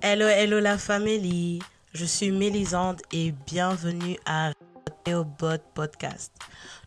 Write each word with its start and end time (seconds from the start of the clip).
Hello, 0.00 0.28
hello 0.28 0.60
la 0.60 0.78
famille. 0.78 1.60
Je 1.92 2.04
suis 2.04 2.30
Mélisande 2.30 3.00
et 3.12 3.32
bienvenue 3.46 4.16
à 4.26 4.52
Bot 5.06 5.58
Podcast. 5.74 6.32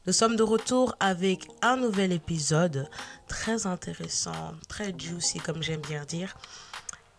Nous 0.06 0.14
sommes 0.14 0.36
de 0.36 0.44
retour 0.44 0.96
avec 1.00 1.48
un 1.62 1.78
nouvel 1.78 2.12
épisode 2.12 2.90
très 3.28 3.68
intéressant, 3.68 4.54
très 4.68 4.98
juicy 4.98 5.40
comme 5.40 5.62
j'aime 5.62 5.82
bien 5.82 6.04
dire. 6.06 6.36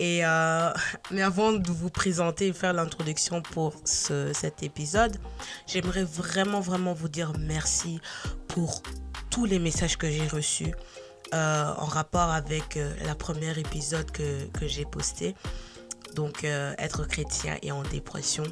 Euh, 0.01 0.73
mais 1.11 1.23
avant 1.23 1.53
de 1.53 1.71
vous 1.71 1.91
présenter 1.91 2.49
et 2.49 2.53
faire 2.53 2.73
l'introduction 2.73 3.43
pour 3.43 3.75
ce, 3.85 4.33
cet 4.33 4.63
épisode, 4.63 5.17
j'aimerais 5.67 6.05
vraiment 6.05 6.61
vraiment 6.61 6.95
vous 6.95 7.09
dire 7.09 7.33
merci 7.39 8.01
pour 8.49 8.83
tous 9.31 9.45
les 9.45 9.59
messages 9.59 9.97
que 9.99 10.11
j'ai 10.11 10.27
reçus 10.27 10.73
euh, 11.35 11.75
en 11.77 11.85
rapport 11.85 12.31
avec 12.31 12.79
euh, 12.79 12.91
la 13.05 13.15
première 13.15 13.59
épisode 13.59 14.11
que, 14.11 14.47
que 14.47 14.67
j'ai 14.67 14.87
posté 14.87 15.35
donc 16.15 16.43
euh, 16.43 16.73
être 16.79 17.05
chrétien 17.07 17.59
et 17.63 17.71
en 17.71 17.83
dépression. 17.83 18.45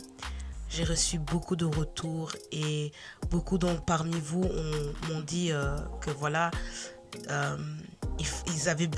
J'ai 0.68 0.84
reçu 0.84 1.18
beaucoup 1.18 1.56
de 1.56 1.64
retours 1.64 2.32
et 2.52 2.92
beaucoup 3.30 3.56
donc 3.56 3.86
parmi 3.86 4.18
vous 4.20 4.44
m'ont 5.08 5.20
dit 5.20 5.52
que 6.00 6.10
voilà, 6.10 6.50
euh, 8.20 8.52
ils, 8.52 8.68
avaient, 8.68 8.90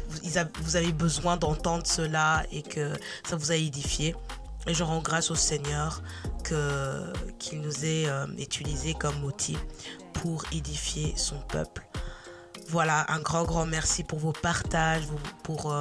vous 0.63 0.77
avez 0.77 0.93
besoin 0.93 1.37
d'entendre 1.37 1.87
cela 1.87 2.45
et 2.53 2.63
que 2.63 2.93
ça 3.29 3.37
vous 3.37 3.53
a 3.53 3.57
édifié. 3.57 4.15
Et 4.67 4.75
je 4.75 4.83
rends 4.85 5.01
grâce 5.01 5.31
au 5.31 5.35
Seigneur 5.35 6.03
que, 6.45 7.13
qu'il 7.39 7.61
nous 7.61 7.85
ait 7.85 8.07
utilisé 8.39 8.93
comme 8.93 9.25
outil 9.25 9.57
pour 10.13 10.45
édifier 10.53 11.15
son 11.17 11.39
peuple. 11.41 11.87
Voilà, 12.69 13.07
un 13.10 13.21
grand, 13.21 13.45
grand 13.45 13.65
merci 13.65 14.05
pour 14.05 14.19
vos 14.19 14.33
partages, 14.33 15.05
pour 15.43 15.75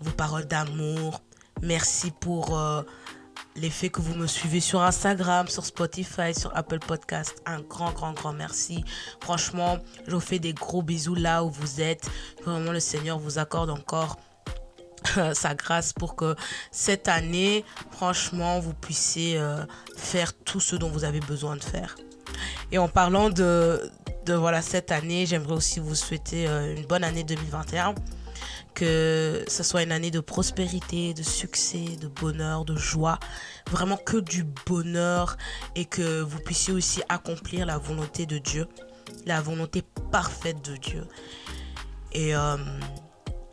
vos 0.00 0.10
paroles 0.12 0.46
d'amour, 0.46 1.20
Merci 1.62 2.10
pour 2.10 2.58
euh, 2.58 2.82
l'effet 3.60 3.90
que 3.90 4.00
vous 4.00 4.14
me 4.14 4.26
suivez 4.26 4.60
sur 4.60 4.82
Instagram, 4.82 5.48
sur 5.48 5.64
Spotify, 5.64 6.34
sur 6.34 6.56
Apple 6.56 6.78
Podcast. 6.78 7.42
Un 7.46 7.60
grand, 7.60 7.92
grand, 7.92 8.12
grand 8.12 8.32
merci. 8.32 8.84
Franchement, 9.20 9.78
je 10.06 10.12
vous 10.12 10.20
fais 10.20 10.38
des 10.38 10.52
gros 10.52 10.82
bisous 10.82 11.14
là 11.14 11.44
où 11.44 11.50
vous 11.50 11.80
êtes. 11.80 12.08
Vraiment, 12.44 12.72
le 12.72 12.80
Seigneur 12.80 13.18
vous 13.18 13.38
accorde 13.38 13.70
encore 13.70 14.18
sa 15.34 15.54
grâce 15.54 15.92
pour 15.92 16.16
que 16.16 16.34
cette 16.70 17.08
année, 17.08 17.64
franchement, 17.90 18.60
vous 18.60 18.74
puissiez 18.74 19.38
euh, 19.38 19.64
faire 19.96 20.32
tout 20.32 20.60
ce 20.60 20.76
dont 20.76 20.88
vous 20.88 21.04
avez 21.04 21.20
besoin 21.20 21.56
de 21.56 21.64
faire. 21.64 21.96
Et 22.72 22.78
en 22.78 22.88
parlant 22.88 23.30
de, 23.30 23.90
de 24.26 24.34
voilà, 24.34 24.62
cette 24.62 24.92
année, 24.92 25.26
j'aimerais 25.26 25.54
aussi 25.54 25.80
vous 25.80 25.94
souhaiter 25.94 26.46
euh, 26.46 26.76
une 26.76 26.86
bonne 26.86 27.04
année 27.04 27.24
2021 27.24 27.94
que 28.74 29.44
ce 29.48 29.62
soit 29.62 29.82
une 29.82 29.92
année 29.92 30.10
de 30.10 30.20
prospérité, 30.20 31.14
de 31.14 31.22
succès, 31.22 31.96
de 32.00 32.08
bonheur, 32.08 32.64
de 32.64 32.76
joie, 32.76 33.18
vraiment 33.70 33.96
que 33.96 34.16
du 34.16 34.44
bonheur 34.66 35.36
et 35.74 35.84
que 35.84 36.20
vous 36.20 36.38
puissiez 36.38 36.72
aussi 36.72 37.02
accomplir 37.08 37.66
la 37.66 37.78
volonté 37.78 38.26
de 38.26 38.38
Dieu, 38.38 38.66
la 39.26 39.40
volonté 39.40 39.82
parfaite 40.10 40.64
de 40.64 40.76
Dieu. 40.76 41.06
Et 42.12 42.34
euh, 42.34 42.56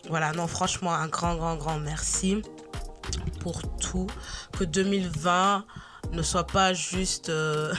voilà, 0.09 0.31
non, 0.31 0.47
franchement, 0.47 0.93
un 0.93 1.07
grand, 1.07 1.35
grand, 1.35 1.55
grand 1.55 1.79
merci 1.79 2.41
pour 3.39 3.61
tout. 3.77 4.07
Que 4.57 4.63
2020 4.63 5.65
ne 6.11 6.21
soit 6.21 6.47
pas 6.47 6.73
juste 6.73 7.29
euh, 7.29 7.73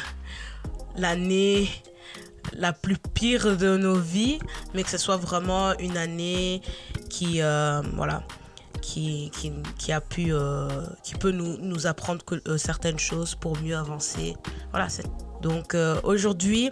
l'année 0.97 1.69
la 2.53 2.73
plus 2.73 2.97
pire 3.15 3.57
de 3.57 3.77
nos 3.77 3.99
vies, 3.99 4.39
mais 4.75 4.83
que 4.83 4.91
ce 4.91 4.99
soit 4.99 5.17
vraiment 5.17 5.77
une 5.79 5.97
année 5.97 6.63
qui, 7.09 7.43
euh, 7.43 7.83
voilà, 7.95 8.23
qui, 8.81 9.31
qui, 9.33 9.53
qui, 9.79 9.93
a 9.93 10.01
pu, 10.01 10.33
euh, 10.33 10.69
qui 11.03 11.15
peut 11.15 11.31
nous, 11.31 11.57
nous 11.59 11.87
apprendre 11.87 12.25
euh, 12.47 12.59
certaines 12.59 12.99
choses 12.99 13.35
pour 13.35 13.59
mieux 13.61 13.77
avancer. 13.77 14.37
Voilà, 14.71 14.89
donc 15.43 15.77
aujourd'hui, 16.03 16.71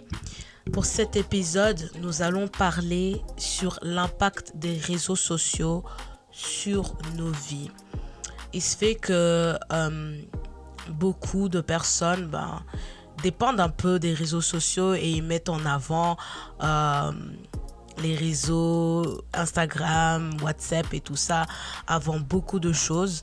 pour 0.73 0.85
cet 0.85 1.15
épisode, 1.15 1.89
nous 2.01 2.21
allons 2.21 2.47
parler 2.47 3.21
sur 3.37 3.79
l'impact 3.81 4.53
des 4.55 4.77
réseaux 4.77 5.15
sociaux 5.15 5.83
sur 6.31 6.97
nos 7.15 7.31
vies. 7.31 7.71
Il 8.53 8.61
se 8.61 8.75
fait 8.75 8.95
que 8.95 9.57
beaucoup 10.89 11.49
de 11.49 11.61
personnes, 11.61 12.27
ben, 12.27 12.61
dépendent 13.23 13.59
un 13.59 13.69
peu 13.69 13.99
des 13.99 14.13
réseaux 14.13 14.41
sociaux 14.41 14.93
et 14.93 15.09
ils 15.09 15.23
mettent 15.23 15.49
en 15.49 15.65
avant 15.65 16.17
les 18.01 18.15
réseaux 18.15 19.21
Instagram, 19.33 20.31
WhatsApp 20.41 20.93
et 20.93 20.99
tout 20.99 21.15
ça 21.15 21.45
avant 21.87 22.19
beaucoup 22.19 22.59
de 22.59 22.71
choses. 22.71 23.21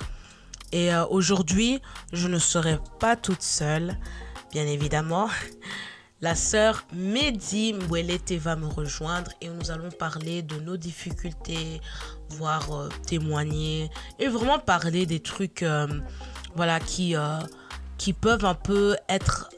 Et 0.72 0.92
euh, 0.92 1.04
aujourd'hui, 1.06 1.80
je 2.12 2.28
ne 2.28 2.38
serai 2.38 2.78
pas 2.98 3.16
toute 3.16 3.42
seule, 3.42 3.96
bien 4.52 4.66
évidemment. 4.66 5.28
La 6.20 6.34
sœur 6.34 6.86
Mehdi 6.94 7.74
Mwelete 7.74 8.32
va 8.38 8.56
me 8.56 8.66
rejoindre 8.66 9.30
et 9.40 9.48
nous 9.48 9.70
allons 9.70 9.90
parler 9.90 10.42
de 10.42 10.56
nos 10.56 10.76
difficultés, 10.76 11.80
voire 12.30 12.72
euh, 12.72 12.88
témoigner 13.06 13.90
et 14.18 14.28
vraiment 14.28 14.58
parler 14.58 15.06
des 15.06 15.20
trucs 15.20 15.64
voilà, 16.56 16.80
qui, 16.80 17.14
qui 17.98 18.12
peuvent 18.12 18.44
un 18.44 18.54
peu 18.54 18.96
être 19.08 19.50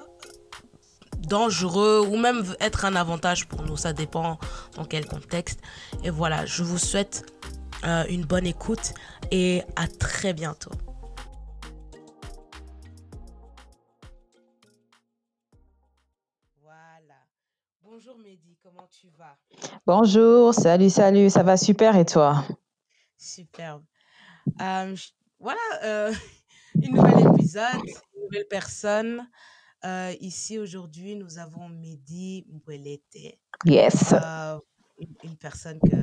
dangereux 1.19 2.07
ou 2.07 2.17
même 2.17 2.45
être 2.61 2.85
un 2.85 2.95
avantage 2.97 3.47
pour 3.47 3.63
nous. 3.63 3.77
Ça 3.77 3.93
dépend 3.93 4.39
dans 4.77 4.85
quel 4.85 5.07
contexte. 5.07 5.61
Et 6.05 6.11
voilà, 6.11 6.47
je 6.47 6.63
vous 6.63 6.79
souhaite 6.79 7.25
euh, 7.85 8.05
une 8.09 8.25
bonne 8.25 8.47
écoute 8.47 8.95
et 9.31 9.63
à 9.77 9.87
très 9.87 10.33
bientôt. 10.33 10.73
Voilà. 16.63 17.15
Bonjour 17.83 18.17
Mehdi, 18.19 18.57
comment 18.63 18.89
tu 18.91 19.09
vas? 19.19 19.37
Bonjour, 19.87 20.55
salut, 20.55 20.91
salut, 20.91 21.31
ça 21.31 21.43
va 21.43 21.57
super 21.57 21.97
et 21.97 22.05
toi? 22.05 22.45
Superbe. 23.17 23.85
Euh, 24.61 24.95
voilà, 25.39 25.61
euh, 25.85 26.13
une 26.75 26.95
nouvelle 26.95 27.35
épisode, 27.35 27.83
une 28.15 28.23
nouvelle 28.23 28.47
personne. 28.49 29.29
Euh, 29.85 30.15
ici, 30.21 30.59
aujourd'hui, 30.59 31.15
nous 31.17 31.39
avons 31.39 31.69
Mehdi 31.69 32.47
Mbouelete, 32.51 33.39
Yes. 33.65 34.13
euh, 34.13 34.59
une, 34.99 35.15
une 35.23 35.37
personne 35.37 35.79
que 35.81 35.97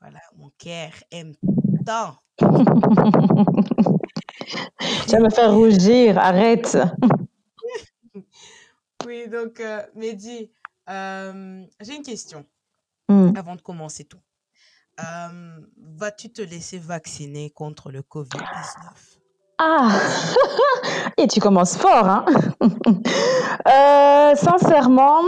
voilà, 0.00 0.20
mon 0.36 0.50
cœur 0.58 0.92
aime 1.10 1.34
tant. 1.84 2.16
Tu 5.06 5.12
vas 5.12 5.20
me 5.20 5.30
faire 5.30 5.52
rougir, 5.54 6.18
arrête. 6.18 6.76
Oui, 9.06 9.28
donc, 9.28 9.60
euh, 9.60 9.82
Mehdi, 9.94 10.50
euh, 10.88 11.64
j'ai 11.80 11.96
une 11.96 12.02
question 12.02 12.44
Hmm. 13.08 13.30
avant 13.36 13.54
de 13.54 13.60
commencer 13.62 14.04
tout. 14.04 14.20
Euh, 14.98 15.60
vas-tu 15.76 16.32
te 16.32 16.42
laisser 16.42 16.78
vacciner 16.78 17.50
contre 17.50 17.92
le 17.92 18.02
COVID-19? 18.02 19.15
Ah, 19.58 19.88
et 21.16 21.26
tu 21.28 21.40
commences 21.40 21.76
fort, 21.76 22.06
hein? 22.06 22.24
Euh, 23.66 24.34
sincèrement, 24.36 25.22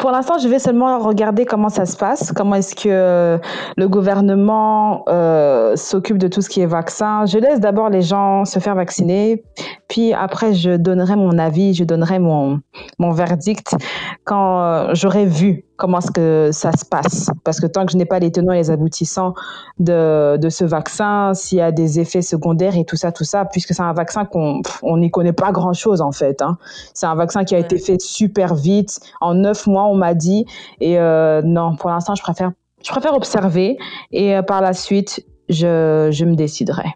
pour 0.00 0.10
l'instant, 0.10 0.38
je 0.38 0.48
vais 0.48 0.58
seulement 0.58 0.98
regarder 0.98 1.44
comment 1.44 1.68
ça 1.68 1.86
se 1.86 1.96
passe, 1.96 2.32
comment 2.32 2.56
est-ce 2.56 2.74
que 2.74 3.38
le 3.76 3.88
gouvernement 3.88 5.04
euh, 5.08 5.76
s'occupe 5.76 6.18
de 6.18 6.26
tout 6.26 6.40
ce 6.40 6.48
qui 6.48 6.60
est 6.62 6.66
vaccin. 6.66 7.26
Je 7.26 7.38
laisse 7.38 7.60
d'abord 7.60 7.88
les 7.88 8.02
gens 8.02 8.44
se 8.44 8.58
faire 8.58 8.74
vacciner, 8.74 9.44
puis 9.88 10.12
après, 10.12 10.52
je 10.52 10.76
donnerai 10.76 11.14
mon 11.14 11.38
avis, 11.38 11.74
je 11.74 11.84
donnerai 11.84 12.18
mon, 12.18 12.60
mon 12.98 13.12
verdict 13.12 13.76
quand 14.24 14.62
euh, 14.62 14.90
j'aurai 14.94 15.26
vu 15.26 15.64
comment 15.80 15.98
est-ce 15.98 16.10
que 16.12 16.50
ça 16.52 16.70
se 16.72 16.84
passe. 16.84 17.30
Parce 17.42 17.58
que 17.58 17.66
tant 17.66 17.86
que 17.86 17.92
je 17.92 17.96
n'ai 17.96 18.04
pas 18.04 18.18
les 18.20 18.30
tenants 18.30 18.52
et 18.52 18.58
les 18.58 18.70
aboutissants 18.70 19.34
de, 19.78 20.36
de 20.36 20.48
ce 20.50 20.64
vaccin, 20.64 21.32
s'il 21.34 21.58
y 21.58 21.60
a 21.62 21.72
des 21.72 21.98
effets 21.98 22.22
secondaires 22.22 22.76
et 22.76 22.84
tout 22.84 22.96
ça, 22.96 23.10
tout 23.10 23.24
ça, 23.24 23.46
puisque 23.46 23.72
c'est 23.74 23.82
un 23.82 23.92
vaccin 23.94 24.24
qu'on 24.26 24.60
on 24.82 24.98
n'y 24.98 25.10
connaît 25.10 25.32
pas 25.32 25.50
grand-chose 25.50 26.00
en 26.02 26.12
fait. 26.12 26.42
Hein. 26.42 26.58
C'est 26.94 27.06
un 27.06 27.14
vaccin 27.14 27.44
qui 27.44 27.54
a 27.54 27.58
été 27.58 27.78
fait 27.78 28.00
super 28.00 28.54
vite. 28.54 29.00
En 29.20 29.34
neuf 29.34 29.66
mois, 29.66 29.86
on 29.86 29.94
m'a 29.94 30.14
dit. 30.14 30.44
Et 30.80 30.98
euh, 30.98 31.42
non, 31.42 31.74
pour 31.76 31.90
l'instant, 31.90 32.14
je 32.14 32.22
préfère, 32.22 32.52
je 32.84 32.90
préfère 32.90 33.14
observer 33.14 33.78
et 34.12 34.36
euh, 34.36 34.42
par 34.42 34.60
la 34.60 34.74
suite, 34.74 35.26
je, 35.48 36.10
je 36.12 36.24
me 36.24 36.36
déciderai. 36.36 36.94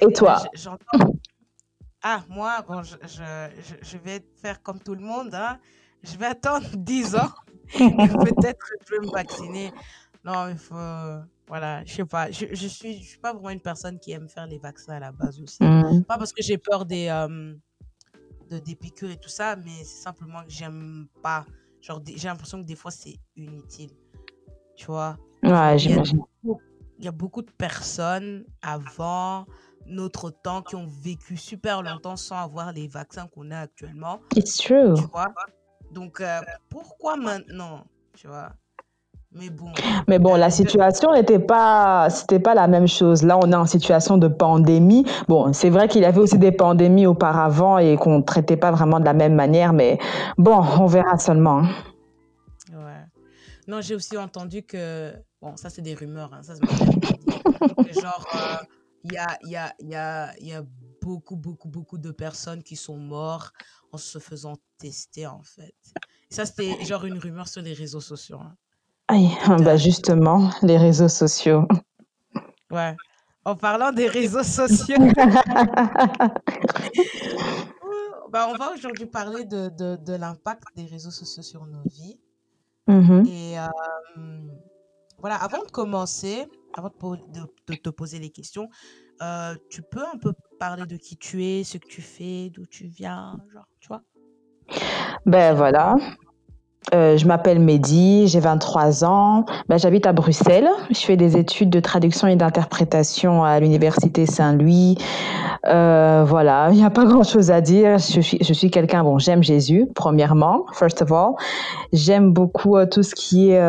Et 0.00 0.06
Ouais, 0.06 0.12
toi? 0.12 0.36
j- 0.54 0.62
j'entends. 0.62 1.12
Ah, 2.02 2.20
moi, 2.30 2.64
bon, 2.66 2.82
je, 2.82 2.94
je, 3.02 3.22
je, 3.60 3.74
je 3.82 3.98
vais 3.98 4.24
faire 4.40 4.62
comme 4.62 4.78
tout 4.78 4.94
le 4.94 5.02
monde, 5.02 5.34
hein. 5.34 5.58
Je 6.02 6.16
vais 6.16 6.26
attendre 6.26 6.66
10 6.76 7.16
ans 7.16 7.30
et 7.74 7.78
peut-être 7.78 8.66
je 8.86 8.94
vais 8.94 9.06
me 9.06 9.12
vacciner. 9.12 9.72
Non, 10.24 10.48
il 10.48 10.58
faut, 10.58 10.74
voilà, 11.46 11.84
je 11.84 11.94
sais 11.94 12.04
pas. 12.04 12.30
Je, 12.30 12.46
je 12.52 12.66
suis, 12.66 12.98
je 12.98 13.08
suis 13.08 13.18
pas 13.18 13.32
vraiment 13.32 13.50
une 13.50 13.60
personne 13.60 13.98
qui 13.98 14.12
aime 14.12 14.28
faire 14.28 14.46
les 14.46 14.58
vaccins 14.58 14.94
à 14.94 15.00
la 15.00 15.12
base 15.12 15.40
aussi. 15.40 15.62
Hmm. 15.62 16.02
Pas 16.04 16.18
parce 16.18 16.32
que 16.32 16.42
j'ai 16.42 16.58
peur 16.58 16.84
des, 16.84 17.08
euh, 17.08 17.54
de, 18.50 18.58
des 18.58 18.74
piqûres 18.74 19.10
et 19.10 19.16
tout 19.16 19.28
ça, 19.28 19.56
mais 19.56 19.78
c'est 19.78 20.02
simplement 20.02 20.42
que 20.42 20.50
j'aime 20.50 21.06
pas. 21.22 21.46
Genre, 21.80 22.02
j'ai 22.04 22.28
l'impression 22.28 22.60
que 22.60 22.66
des 22.66 22.76
fois, 22.76 22.90
c'est 22.90 23.16
inutile. 23.36 23.90
Tu 24.76 24.86
vois? 24.86 25.16
Ouais, 25.42 25.78
j'imagine. 25.78 26.20
Il 26.98 27.04
y 27.04 27.08
a 27.08 27.12
beaucoup 27.12 27.40
de 27.40 27.50
personnes 27.50 28.44
avant 28.60 29.46
notre 29.86 30.30
temps 30.30 30.60
qui 30.62 30.76
ont 30.76 30.86
vécu 30.86 31.36
super 31.36 31.82
longtemps 31.82 32.16
sans 32.16 32.36
avoir 32.36 32.72
les 32.72 32.88
vaccins 32.88 33.26
qu'on 33.26 33.50
a 33.50 33.60
actuellement. 33.60 34.20
It's 34.36 34.58
true. 34.58 34.94
Tu 34.94 35.04
vois? 35.10 35.32
Donc, 35.90 36.20
euh, 36.20 36.40
pourquoi 36.68 37.16
maintenant 37.16 37.84
Tu 38.16 38.26
vois? 38.26 38.50
Mais 39.32 39.48
bon. 39.48 39.70
Mais 40.08 40.18
bon, 40.18 40.34
la 40.34 40.50
situation 40.50 41.12
n'était 41.12 41.38
pas, 41.38 42.10
c'était 42.10 42.40
pas 42.40 42.54
la 42.54 42.66
même 42.66 42.88
chose. 42.88 43.22
Là, 43.22 43.38
on 43.38 43.52
est 43.52 43.56
en 43.56 43.66
situation 43.66 44.18
de 44.18 44.26
pandémie. 44.26 45.04
Bon, 45.28 45.52
c'est 45.52 45.70
vrai 45.70 45.86
qu'il 45.86 46.02
y 46.02 46.04
avait 46.04 46.18
aussi 46.18 46.36
des 46.38 46.50
pandémies 46.50 47.06
auparavant 47.06 47.78
et 47.78 47.96
qu'on 47.96 48.18
ne 48.18 48.22
traitait 48.22 48.56
pas 48.56 48.72
vraiment 48.72 48.98
de 48.98 49.04
la 49.04 49.12
même 49.12 49.34
manière, 49.34 49.72
mais 49.72 49.98
bon, 50.36 50.56
on 50.80 50.86
verra 50.86 51.16
seulement. 51.18 51.60
Hein. 51.60 51.68
Ouais. 52.72 53.04
Non, 53.68 53.80
j'ai 53.80 53.94
aussi 53.94 54.18
entendu 54.18 54.64
que, 54.64 55.12
bon, 55.40 55.56
ça 55.56 55.70
c'est 55.70 55.82
des 55.82 55.94
rumeurs, 55.94 56.32
hein, 56.34 56.42
ça 56.42 56.54
c'est 56.56 58.00
genre, 58.00 58.26
euh, 58.34 58.64
il 59.04 59.12
y, 59.12 59.16
a, 59.16 59.38
y, 59.44 59.54
a, 59.54 59.72
y, 59.78 59.94
a, 59.94 60.32
y 60.40 60.52
a 60.54 60.62
beaucoup, 61.00 61.36
beaucoup, 61.36 61.68
beaucoup 61.68 61.98
de 61.98 62.10
personnes 62.10 62.62
qui 62.62 62.76
sont 62.76 62.96
mortes 62.96 63.54
en 63.92 63.98
se 63.98 64.18
faisant 64.18 64.54
tester, 64.78 65.26
en 65.26 65.42
fait. 65.42 65.74
Et 66.30 66.34
ça, 66.34 66.46
c'était 66.46 66.84
genre 66.84 67.04
une 67.04 67.18
rumeur 67.18 67.48
sur 67.48 67.62
les 67.62 67.72
réseaux 67.72 68.00
sociaux. 68.00 68.40
Hein. 68.40 68.56
bah 69.58 69.76
justement, 69.76 70.50
les 70.62 70.76
réseaux 70.78 71.08
sociaux. 71.08 71.66
Ouais. 72.70 72.96
En 73.44 73.56
parlant 73.56 73.90
des 73.90 74.06
réseaux 74.06 74.44
sociaux, 74.44 74.96
bah, 78.30 78.48
on 78.52 78.56
va 78.56 78.72
aujourd'hui 78.74 79.06
parler 79.06 79.44
de, 79.44 79.70
de, 79.70 79.96
de 79.96 80.12
l'impact 80.12 80.64
des 80.76 80.84
réseaux 80.84 81.10
sociaux 81.10 81.42
sur 81.42 81.66
nos 81.66 81.82
vies. 81.86 82.20
Mm-hmm. 82.86 83.26
Et 83.28 83.58
euh, 83.58 83.66
voilà, 85.18 85.36
avant 85.36 85.64
de 85.64 85.70
commencer, 85.70 86.46
avant 86.74 86.90
de, 86.90 87.40
de, 87.40 87.74
te 87.76 87.90
poser 87.90 88.18
les 88.18 88.30
questions, 88.30 88.68
euh, 89.22 89.54
tu 89.70 89.82
peux 89.82 90.04
un 90.04 90.18
peu 90.18 90.32
parler 90.60 90.84
de 90.84 90.96
qui 90.96 91.16
tu 91.16 91.44
es, 91.44 91.64
ce 91.64 91.78
que 91.78 91.88
tu 91.88 92.02
fais, 92.02 92.50
d'où 92.50 92.66
tu 92.66 92.84
viens, 92.84 93.36
genre, 93.52 93.66
tu 93.80 93.88
vois? 93.88 94.02
Ben 95.26 95.54
voilà, 95.54 95.96
euh, 96.94 97.16
je 97.16 97.26
m'appelle 97.26 97.60
Mehdi, 97.60 98.26
j'ai 98.28 98.40
23 98.40 99.04
ans. 99.04 99.44
Ben, 99.68 99.78
j'habite 99.78 100.06
à 100.06 100.12
Bruxelles. 100.12 100.68
Je 100.90 100.98
fais 100.98 101.16
des 101.16 101.36
études 101.36 101.70
de 101.70 101.80
traduction 101.80 102.26
et 102.26 102.36
d'interprétation 102.36 103.42
à 103.42 103.58
l'université 103.60 104.26
Saint-Louis. 104.26 104.98
Euh, 105.66 106.24
voilà, 106.26 106.68
il 106.70 106.76
n'y 106.76 106.84
a 106.84 106.90
pas 106.90 107.04
grand-chose 107.04 107.50
à 107.50 107.60
dire. 107.60 107.98
Je 107.98 108.20
suis, 108.20 108.38
je 108.40 108.52
suis 108.52 108.70
quelqu'un, 108.70 109.02
bon, 109.02 109.18
j'aime 109.18 109.42
Jésus, 109.42 109.86
premièrement, 109.94 110.66
first 110.72 111.00
of 111.02 111.12
all. 111.12 111.32
J'aime 111.92 112.32
beaucoup 112.32 112.76
euh, 112.76 112.86
tout 112.86 113.02
ce 113.02 113.14
qui 113.14 113.50
est 113.50 113.60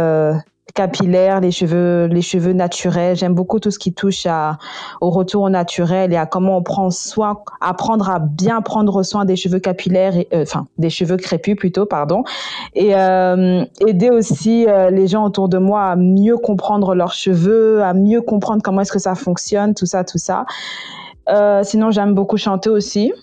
capillaires, 0.74 1.40
les 1.40 1.52
cheveux, 1.52 2.06
les 2.06 2.22
cheveux 2.22 2.54
naturels. 2.54 3.16
J'aime 3.16 3.34
beaucoup 3.34 3.60
tout 3.60 3.72
ce 3.72 3.80
qui 3.80 3.94
touche 3.94 4.26
au 5.02 5.10
retour 5.10 5.44
au 5.44 5.50
naturel 5.50 6.14
et 6.14 6.18
à 6.18 6.26
comment 6.26 6.58
on 6.58 6.64
prend 6.64 6.90
soin, 6.90 7.40
apprendre 7.60 8.10
à 8.10 8.20
bien 8.20 8.62
prendre 8.62 9.04
soin 9.04 9.26
des 9.26 9.36
cheveux 9.36 9.60
capillaires, 9.60 10.14
euh, 10.34 10.44
enfin 10.44 10.68
des 10.78 10.90
cheveux 10.90 11.18
crépus 11.18 11.56
plutôt, 11.56 11.86
pardon, 11.86 12.24
et 12.74 12.96
euh, 12.96 13.64
aider 13.86 14.10
aussi 14.10 14.66
euh, 14.68 14.90
les 14.90 15.08
gens 15.08 15.26
autour 15.26 15.50
de 15.50 15.58
moi 15.58 15.84
à 15.84 15.96
mieux 15.96 16.38
comprendre 16.38 16.96
leurs 16.96 17.14
cheveux, 17.14 17.84
à 17.84 17.94
mieux 17.94 18.22
comprendre 18.22 18.62
comment 18.64 18.82
est-ce 18.82 18.92
que 18.92 19.00
ça 19.00 19.16
fonctionne, 19.16 19.74
tout 19.74 19.86
ça, 19.86 20.04
tout 20.04 20.18
ça. 20.18 20.46
sinon, 21.64 21.92
j'aime 21.92 22.14
beaucoup 22.14 22.38
chanter 22.38 22.70
aussi 22.70 23.14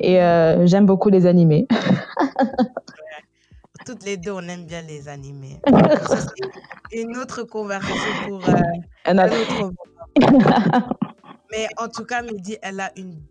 et 0.00 0.16
j'aime 0.64 0.86
beaucoup 0.86 1.08
les 1.08 1.26
animés. 1.26 1.66
toutes 3.86 4.04
les 4.04 4.16
deux, 4.16 4.32
on 4.32 4.42
aime 4.48 4.66
bien 4.66 4.82
les 4.82 5.08
animés. 5.08 5.60
c'est 6.90 7.00
une 7.00 7.16
autre 7.16 7.44
conversation 7.44 8.28
pour 8.28 8.48
euh, 8.48 8.52
un 9.04 9.18
autre 9.18 9.72
Mais 11.52 11.68
en 11.76 11.88
tout 11.88 12.04
cas, 12.04 12.22
Mehdi, 12.22 12.58
elle 12.60 12.80
a 12.80 12.90
une. 12.96 13.22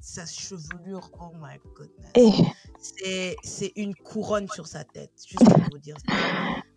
sa 0.00 0.24
chevelure, 0.24 1.10
oh 1.20 1.32
my 1.40 1.58
goodness. 1.74 2.52
Eh. 3.02 3.34
C'est 3.42 3.72
une 3.74 3.94
couronne 3.96 4.48
sur 4.48 4.68
sa 4.68 4.84
tête, 4.84 5.10
juste 5.26 5.50
pour 5.50 5.64
vous 5.72 5.78
dire 5.78 5.96
ça. 6.08 6.14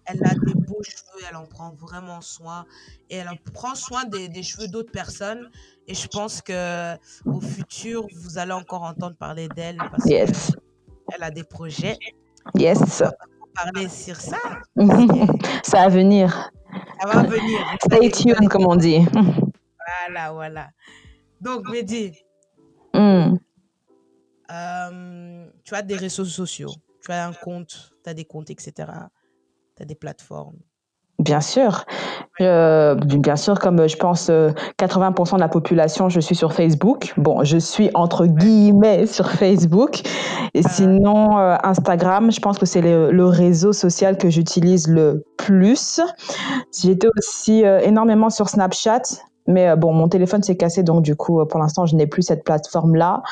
Elle 0.06 0.26
a 0.26 0.34
des 0.34 0.56
beaux 0.56 0.82
cheveux, 0.82 1.24
elle 1.30 1.36
en 1.36 1.46
prend 1.46 1.72
vraiment 1.76 2.22
soin. 2.22 2.66
Et 3.12 3.18
elle 3.18 3.30
en 3.30 3.36
prend 3.54 3.76
soin 3.76 4.06
des, 4.06 4.28
des 4.28 4.42
cheveux 4.42 4.68
d'autres 4.68 4.92
personnes. 4.92 5.52
Et 5.88 5.94
je 5.94 6.08
pense 6.08 6.42
que 6.42 6.96
au 7.26 7.40
futur, 7.40 8.08
vous 8.16 8.40
allez 8.40 8.54
encore 8.54 8.82
entendre 8.82 9.16
parler 9.16 9.48
d'elle 9.50 9.78
parce 9.78 10.06
yes. 10.06 10.52
qu'elle 11.08 11.22
a 11.22 11.30
des 11.30 11.44
projets. 11.44 12.00
Yes. 12.60 13.02
parler 13.56 13.88
sur 13.88 14.18
ça. 14.18 14.38
ça 15.64 15.78
va 15.78 15.88
venir. 15.88 16.52
Ça 17.00 17.08
va 17.08 17.24
venir. 17.24 17.60
Stay 17.86 18.12
tuned, 18.12 18.50
comme 18.50 18.68
on 18.68 18.76
dit. 18.76 19.00
Voilà, 20.08 20.34
voilà. 20.34 20.70
Donc, 21.40 21.70
Mehdi, 21.70 22.12
mm. 22.94 23.38
euh, 24.52 25.48
tu 25.64 25.74
as 25.74 25.82
des 25.82 25.96
réseaux 25.96 26.26
sociaux, 26.26 26.74
tu 27.04 27.14
as 27.14 27.26
un 27.26 27.34
compte, 27.34 27.92
tu 28.04 28.10
as 28.10 28.14
des 28.14 28.26
comptes, 28.26 28.50
etc. 28.50 28.74
Tu 29.78 29.84
as 29.84 29.86
des 29.86 29.96
plateformes. 29.96 30.60
Bien 31.20 31.42
sûr. 31.42 31.84
Euh, 32.40 32.96
bien 32.96 33.36
sûr, 33.36 33.60
comme 33.60 33.90
je 33.90 33.98
pense 33.98 34.30
80% 34.30 34.32
euh, 34.32 35.36
de 35.36 35.42
la 35.42 35.50
population, 35.50 36.08
je 36.08 36.22
suis 36.22 36.36
sur 36.36 36.54
Facebook. 36.54 37.14
Bon, 37.18 37.44
je 37.44 37.58
suis 37.58 37.90
entre 37.94 38.26
guillemets 38.26 39.06
sur 39.06 39.30
Facebook. 39.30 40.02
Et 40.54 40.62
ah. 40.64 40.70
sinon, 40.70 41.38
euh, 41.38 41.58
Instagram, 41.64 42.32
je 42.32 42.40
pense 42.40 42.58
que 42.58 42.66
c'est 42.66 42.82
le, 42.82 43.12
le, 43.12 43.26
réseau 43.26 43.74
social 43.74 44.18
que 44.18 44.30
j'utilise 44.30 44.88
le 44.88 45.26
plus. 45.38 46.00
J'étais 46.82 47.10
aussi 47.18 47.64
énormément 47.84 48.30
sur 48.30 48.48
Snapchat. 48.48 49.02
Mais 49.50 49.68
euh, 49.68 49.76
bon, 49.76 49.92
mon 49.92 50.08
téléphone 50.08 50.44
s'est 50.44 50.56
cassé, 50.56 50.84
donc 50.84 51.02
du 51.02 51.16
coup, 51.16 51.42
euh, 51.42 51.46
pour 51.46 51.60
l'instant, 51.60 51.88
je 51.88 51.96
n'ai 51.96 52.06
plus 52.06 52.22
cette 52.22 52.44
plateforme-là. 52.44 53.24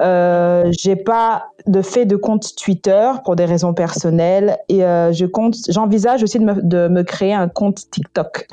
Euh, 0.00 0.72
j'ai 0.72 0.96
pas 0.96 1.50
de 1.66 1.82
fait 1.82 2.06
de 2.06 2.16
compte 2.16 2.56
Twitter 2.56 3.10
pour 3.24 3.36
des 3.36 3.44
raisons 3.44 3.74
personnelles 3.74 4.56
et 4.70 4.84
euh, 4.84 5.12
je 5.12 5.26
compte, 5.26 5.56
j'envisage 5.68 6.22
aussi 6.22 6.38
de 6.38 6.44
me, 6.44 6.62
de 6.62 6.88
me 6.88 7.02
créer 7.02 7.34
un 7.34 7.48
compte 7.48 7.90
TikTok. 7.90 8.48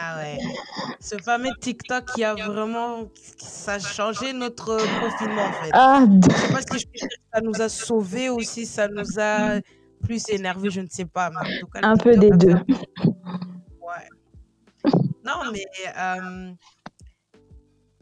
ah 0.00 0.18
ouais, 0.18 0.38
ce 0.98 1.16
fameux 1.22 1.50
TikTok 1.60 2.06
qui 2.12 2.24
a 2.24 2.34
vraiment, 2.34 3.04
ça 3.38 3.74
a 3.74 3.78
changé 3.78 4.32
notre 4.32 4.76
confinement 5.00 5.42
en 5.42 5.64
fait. 5.64 5.70
Ah, 5.72 6.04
je 6.10 6.36
sais 6.36 6.52
pas 6.52 6.76
si 6.76 6.86
ça 7.32 7.40
nous 7.40 7.62
a 7.62 7.68
sauvés 7.68 8.30
aussi, 8.30 8.66
ça 8.66 8.88
nous 8.88 9.20
a 9.20 9.60
plus 10.02 10.28
énervé, 10.30 10.70
je 10.70 10.80
ne 10.80 10.88
sais 10.90 11.04
pas. 11.04 11.30
Mais 11.30 11.36
en 11.36 11.60
tout 11.60 11.66
cas, 11.68 11.80
un 11.84 11.96
peu 11.96 12.16
des 12.16 12.30
deux. 12.30 12.56
Non, 15.24 15.50
mais 15.52 15.64
euh, 15.98 16.52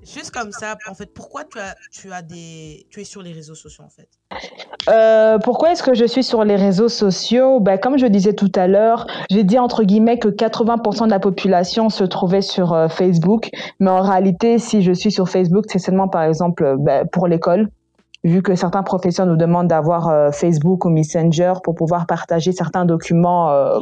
juste 0.02 0.32
comme 0.32 0.50
ça, 0.50 0.74
en 0.90 0.94
fait, 0.94 1.14
pourquoi 1.14 1.44
tu 1.44 1.58
as, 1.60 1.76
tu 1.92 2.12
as 2.12 2.20
des, 2.20 2.86
tu 2.90 3.00
es 3.00 3.04
sur 3.04 3.22
les 3.22 3.32
réseaux 3.32 3.54
sociaux 3.54 3.84
en 3.84 3.90
fait? 3.90 4.08
Euh, 4.88 5.38
pourquoi 5.38 5.70
est-ce 5.70 5.84
que 5.84 5.94
je 5.94 6.04
suis 6.04 6.24
sur 6.24 6.42
les 6.42 6.56
réseaux 6.56 6.88
sociaux? 6.88 7.60
Ben, 7.60 7.78
Comme 7.78 7.96
je 7.96 8.06
disais 8.06 8.32
tout 8.32 8.50
à 8.56 8.66
l'heure, 8.66 9.06
j'ai 9.30 9.44
dit 9.44 9.58
entre 9.58 9.84
guillemets 9.84 10.18
que 10.18 10.28
80% 10.28 11.04
de 11.04 11.10
la 11.10 11.20
population 11.20 11.90
se 11.90 12.02
trouvait 12.02 12.42
sur 12.42 12.72
euh, 12.72 12.88
Facebook. 12.88 13.50
Mais 13.78 13.90
en 13.90 14.00
réalité, 14.00 14.58
si 14.58 14.82
je 14.82 14.92
suis 14.92 15.12
sur 15.12 15.28
Facebook, 15.28 15.66
c'est 15.68 15.78
seulement 15.78 16.08
par 16.08 16.24
exemple 16.24 16.76
ben, 16.80 17.06
pour 17.06 17.28
l'école. 17.28 17.68
Vu 18.24 18.42
que 18.42 18.56
certains 18.56 18.82
professeurs 18.82 19.26
nous 19.26 19.36
demandent 19.36 19.66
d'avoir 19.66 20.32
Facebook 20.32 20.84
ou 20.84 20.90
Messenger 20.90 21.54
pour 21.64 21.74
pouvoir 21.74 22.06
partager 22.06 22.52
certains 22.52 22.84
documents 22.84 23.80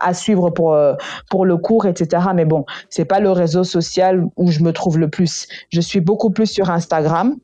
à 0.00 0.14
suivre 0.14 0.50
pour 0.50 0.72
euh, 0.72 0.94
pour 1.30 1.44
le 1.44 1.56
cours, 1.56 1.86
etc. 1.86 2.26
Mais 2.34 2.44
bon, 2.44 2.64
c'est 2.90 3.04
pas 3.04 3.20
le 3.20 3.30
réseau 3.30 3.64
social 3.64 4.24
où 4.36 4.50
je 4.50 4.60
me 4.62 4.72
trouve 4.72 4.98
le 4.98 5.08
plus. 5.08 5.46
Je 5.70 5.80
suis 5.80 6.00
beaucoup 6.00 6.30
plus 6.30 6.46
sur 6.46 6.70
Instagram 6.70 7.36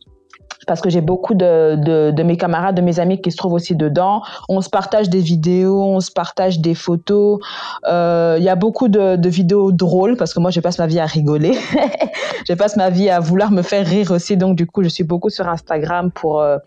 parce 0.67 0.81
que 0.81 0.91
j'ai 0.91 1.01
beaucoup 1.01 1.35
de, 1.35 1.77
de, 2.11 2.23
mes 2.23 2.37
camarades, 2.37 2.77
de 2.77 2.83
mes 2.83 3.01
amis 3.01 3.21
qui 3.21 3.31
se 3.31 3.37
trouvent 3.37 3.55
aussi 3.55 3.75
dedans. 3.75 4.23
On 4.49 4.61
se 4.61 4.69
partage 4.69 5.09
des 5.09 5.21
vidéos, 5.21 5.83
on 5.83 6.01
se 6.01 6.11
partage 6.11 6.61
des 6.61 6.75
photos. 6.75 7.41
Euh, 7.89 8.37
il 8.39 8.45
y 8.45 8.49
a 8.49 8.57
beaucoup 8.57 8.89
de, 8.89 9.17
de, 9.17 9.29
vidéos 9.29 9.73
drôles 9.73 10.17
parce 10.17 10.35
que 10.35 10.41
moi, 10.41 10.51
je 10.51 10.61
passe 10.61 10.79
ma 10.79 10.87
vie 10.87 11.01
à 11.01 11.07
rigoler. 11.07 11.59
je 12.49 12.55
passe 12.55 12.77
ma 12.77 12.91
vie 12.91 13.09
à 13.11 13.21
vouloir 13.21 13.51
me 13.51 13.63
faire 13.63 13.87
rire 13.87 14.11
aussi. 14.11 14.37
Donc, 14.37 14.57
du 14.57 14.67
coup, 14.67 14.83
je 14.83 14.89
suis 14.89 15.05
beaucoup 15.05 15.31
sur 15.31 15.49
Instagram 15.49 16.11
pour, 16.11 16.41
euh, 16.41 16.59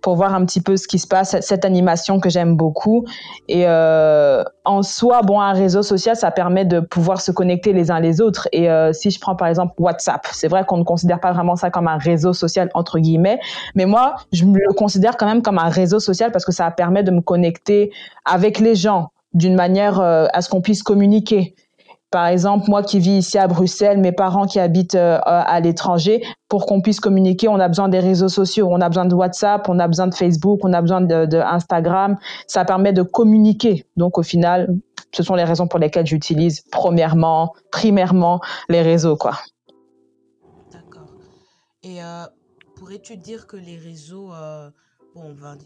pour 0.00 0.16
voir 0.16 0.34
un 0.34 0.44
petit 0.44 0.60
peu 0.60 0.76
ce 0.76 0.86
qui 0.86 0.98
se 0.98 1.06
passe, 1.06 1.38
cette 1.40 1.64
animation 1.64 2.20
que 2.20 2.30
j'aime 2.30 2.56
beaucoup. 2.56 3.04
Et 3.48 3.64
euh, 3.66 4.42
en 4.64 4.82
soi, 4.82 5.22
bon, 5.22 5.40
un 5.40 5.52
réseau 5.52 5.82
social, 5.82 6.16
ça 6.16 6.30
permet 6.30 6.64
de 6.64 6.80
pouvoir 6.80 7.20
se 7.20 7.32
connecter 7.32 7.72
les 7.72 7.90
uns 7.90 8.00
les 8.00 8.20
autres. 8.20 8.48
Et 8.52 8.70
euh, 8.70 8.92
si 8.92 9.10
je 9.10 9.20
prends 9.20 9.36
par 9.36 9.48
exemple 9.48 9.74
WhatsApp, 9.78 10.26
c'est 10.32 10.48
vrai 10.48 10.64
qu'on 10.64 10.78
ne 10.78 10.84
considère 10.84 11.20
pas 11.20 11.32
vraiment 11.32 11.56
ça 11.56 11.70
comme 11.70 11.88
un 11.88 11.98
réseau 11.98 12.32
social 12.32 12.70
entre 12.74 12.98
guillemets, 12.98 13.40
mais 13.74 13.86
moi, 13.86 14.16
je 14.32 14.44
le 14.44 14.72
considère 14.74 15.16
quand 15.16 15.26
même 15.26 15.42
comme 15.42 15.58
un 15.58 15.68
réseau 15.68 16.00
social 16.00 16.32
parce 16.32 16.44
que 16.44 16.52
ça 16.52 16.70
permet 16.70 17.02
de 17.02 17.10
me 17.10 17.20
connecter 17.20 17.90
avec 18.24 18.58
les 18.58 18.74
gens 18.74 19.10
d'une 19.34 19.54
manière 19.54 20.00
euh, 20.00 20.26
à 20.32 20.42
ce 20.42 20.48
qu'on 20.48 20.60
puisse 20.60 20.82
communiquer. 20.82 21.54
Par 22.10 22.26
exemple, 22.26 22.70
moi 22.70 22.82
qui 22.82 22.98
vis 23.00 23.18
ici 23.18 23.36
à 23.36 23.46
Bruxelles, 23.46 23.98
mes 23.98 24.12
parents 24.12 24.46
qui 24.46 24.58
habitent 24.58 24.94
euh, 24.94 25.18
à 25.24 25.60
l'étranger, 25.60 26.24
pour 26.48 26.64
qu'on 26.64 26.80
puisse 26.80 27.00
communiquer, 27.00 27.48
on 27.48 27.60
a 27.60 27.68
besoin 27.68 27.88
des 27.88 28.00
réseaux 28.00 28.28
sociaux, 28.30 28.68
on 28.70 28.80
a 28.80 28.88
besoin 28.88 29.04
de 29.04 29.14
WhatsApp, 29.14 29.68
on 29.68 29.78
a 29.78 29.86
besoin 29.86 30.06
de 30.06 30.14
Facebook, 30.14 30.60
on 30.62 30.72
a 30.72 30.80
besoin 30.80 31.02
de, 31.02 31.26
de 31.26 31.36
Instagram. 31.36 32.16
Ça 32.46 32.64
permet 32.64 32.94
de 32.94 33.02
communiquer. 33.02 33.86
Donc 33.96 34.16
au 34.16 34.22
final, 34.22 34.74
ce 35.12 35.22
sont 35.22 35.34
les 35.34 35.44
raisons 35.44 35.68
pour 35.68 35.78
lesquelles 35.78 36.06
j'utilise 36.06 36.62
premièrement, 36.70 37.52
primairement 37.70 38.40
les 38.70 38.80
réseaux, 38.80 39.16
quoi. 39.16 39.38
D'accord. 40.72 41.12
Et 41.82 42.02
euh, 42.02 42.24
pourrais-tu 42.76 43.18
dire 43.18 43.46
que 43.46 43.56
les 43.58 43.76
réseaux, 43.76 44.32
euh, 44.32 44.70
bon, 45.14 45.22
on 45.30 45.34
va, 45.34 45.56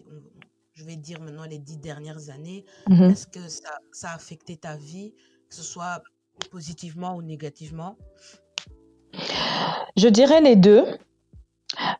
je 0.75 0.85
vais 0.85 0.97
dire 0.97 1.21
maintenant 1.21 1.45
les 1.49 1.59
dix 1.59 1.79
dernières 1.79 2.31
années, 2.35 2.65
Mhm. 2.89 3.11
est-ce 3.11 3.27
que 3.29 3.49
ça, 3.49 3.71
ça 3.93 4.11
a 4.11 4.15
affecté 4.17 4.57
ta 4.57 4.77
vie, 4.77 5.13
que 5.49 5.55
ce 5.55 5.63
soit 5.63 6.03
positivement 6.49 7.17
ou 7.17 7.23
négativement? 7.23 7.97
Je 9.97 10.09
dirais 10.09 10.41
les 10.41 10.57
deux. 10.57 10.85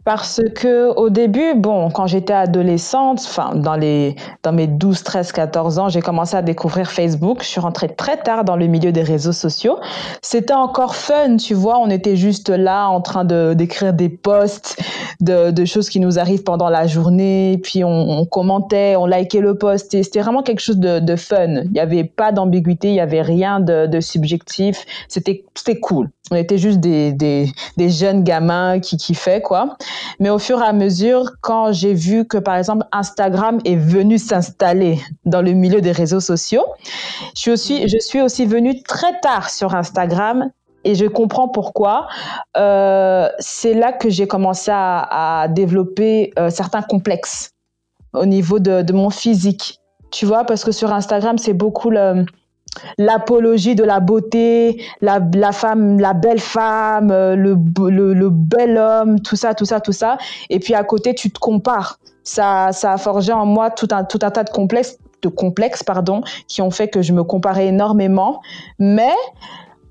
Parce 0.05 0.41
que 0.55 0.89
au 0.95 1.11
début, 1.11 1.55
bon, 1.55 1.91
quand 1.91 2.07
j'étais 2.07 2.33
adolescente, 2.33 3.21
enfin 3.25 3.53
dans 3.55 3.73
dans 4.43 4.53
mes 4.53 4.67
12, 4.67 5.03
13, 5.03 5.33
14 5.33 5.79
ans, 5.79 5.89
j'ai 5.89 6.03
commencé 6.03 6.37
à 6.37 6.43
découvrir 6.43 6.91
Facebook. 6.91 7.43
Je 7.43 7.49
suis 7.49 7.61
rentrée 7.61 7.89
très 7.89 8.17
tard 8.17 8.45
dans 8.45 8.57
le 8.57 8.67
milieu 8.67 8.93
des 8.93 9.03
réseaux 9.03 9.33
sociaux. 9.33 9.79
C'était 10.21 10.53
encore 10.53 10.95
fun, 10.95 11.37
tu 11.37 11.55
vois, 11.55 11.79
on 11.79 11.91
était 11.91 12.17
juste 12.17 12.51
là 12.51 12.89
en 12.89 13.01
train 13.01 13.25
d'écrire 13.25 13.93
des 13.93 14.09
posts 14.09 14.81
de, 15.21 15.65
choses 15.65 15.89
qui 15.89 16.01
nous 16.01 16.19
arrivent 16.19 16.43
pendant 16.43 16.69
la 16.69 16.87
journée, 16.87 17.61
puis 17.63 17.85
on, 17.85 18.27
commentait, 18.27 18.97
on 18.97 19.07
likait 19.07 19.41
le 19.41 19.57
post 19.57 19.93
c'était 20.03 20.21
vraiment 20.21 20.43
quelque 20.43 20.61
chose 20.61 20.79
de, 20.79 21.17
fun. 21.17 21.63
Il 21.65 21.73
n'y 21.73 21.81
avait 21.81 22.05
pas 22.05 22.33
d'ambiguïté, 22.33 22.89
il 22.89 22.95
n'y 22.95 23.01
avait 23.01 23.23
rien 23.23 23.61
de, 23.61 24.01
subjectif. 24.01 24.85
C'était 25.09 25.81
cool. 25.81 26.11
On 26.31 26.37
était 26.37 26.59
juste 26.59 26.81
des, 26.81 27.13
des 27.13 27.91
jeunes 27.91 28.25
gamins 28.25 28.81
qui 28.81 28.97
kiffaient, 28.97 29.43
quoi. 29.43 29.62
Mais 30.21 30.31
au 30.31 30.39
fur 30.39 30.61
et 30.61 30.65
à 30.65 30.73
mesure, 30.73 31.33
quand 31.41 31.73
j'ai 31.73 31.95
vu 31.95 32.27
que, 32.27 32.39
par 32.39 32.57
exemple, 32.57 32.87
Instagram 32.93 33.59
est 33.65 33.77
venu 33.77 34.19
s'installer 34.19 34.99
dans 35.25 35.43
le 35.43 35.53
milieu 35.53 35.81
des 35.81 35.93
réseaux 35.93 36.21
sociaux, 36.21 36.65
je 37.37 37.41
suis 37.41 37.51
aussi, 37.51 37.89
je 37.89 37.99
suis 37.99 38.21
aussi 38.21 38.47
venue 38.47 38.83
très 38.83 39.19
tard 39.21 39.51
sur 39.51 39.75
Instagram 39.75 40.51
et 40.85 40.95
je 40.95 41.07
comprends 41.07 41.49
pourquoi. 41.49 42.09
Euh, 42.57 43.29
c'est 43.39 43.75
là 43.75 43.93
que 43.93 44.11
j'ai 44.11 44.27
commencé 44.27 44.71
à, 44.73 45.47
développer 45.51 46.33
euh, 46.39 46.51
certains 46.51 46.83
complexes 46.83 47.51
au 48.13 48.27
niveau 48.27 48.59
de, 48.59 48.83
de 48.83 48.93
mon 48.93 49.11
physique. 49.11 49.79
Tu 50.11 50.27
vois, 50.27 50.45
parce 50.45 50.65
que 50.65 50.73
sur 50.73 50.93
Instagram, 50.93 51.39
c'est 51.39 51.55
beaucoup 51.55 51.89
le, 51.89 52.27
l'apologie 52.99 53.75
de 53.75 53.85
la 53.85 54.01
beauté, 54.01 54.83
la, 55.01 55.21
la 55.35 55.53
femme, 55.53 56.01
la 56.01 56.13
belle 56.15 56.41
femme, 56.41 57.11
euh, 57.11 57.37
le, 57.37 57.57
le, 57.91 58.15
le 58.15 58.31
bel 58.31 58.79
homme, 58.79 59.21
tout 59.21 59.37
ça, 59.37 59.55
tout 59.55 59.65
ça, 59.65 59.81
tout 59.81 59.93
ça. 59.93 60.19
Et 60.51 60.59
puis 60.59 60.75
à 60.75 60.85
côté, 60.85 61.15
tu 61.15 61.31
te 61.31 61.39
compares. 61.39 61.99
Ça, 62.25 62.69
ça 62.73 62.93
a 62.93 62.99
forgé 62.99 63.33
en 63.33 63.47
moi 63.47 63.71
tout 63.71 63.89
un, 63.91 64.05
tout 64.05 64.19
un 64.23 64.31
tas 64.31 64.45
de 64.45 64.51
complexes, 64.51 64.99
de 65.23 65.29
complexes, 65.29 65.83
pardon, 65.83 66.23
qui 66.47 66.63
ont 66.63 66.71
fait 66.71 66.89
que 66.89 67.03
je 67.03 67.13
me 67.13 67.25
comparais 67.25 67.67
énormément. 67.67 68.41
Mais 68.79 69.15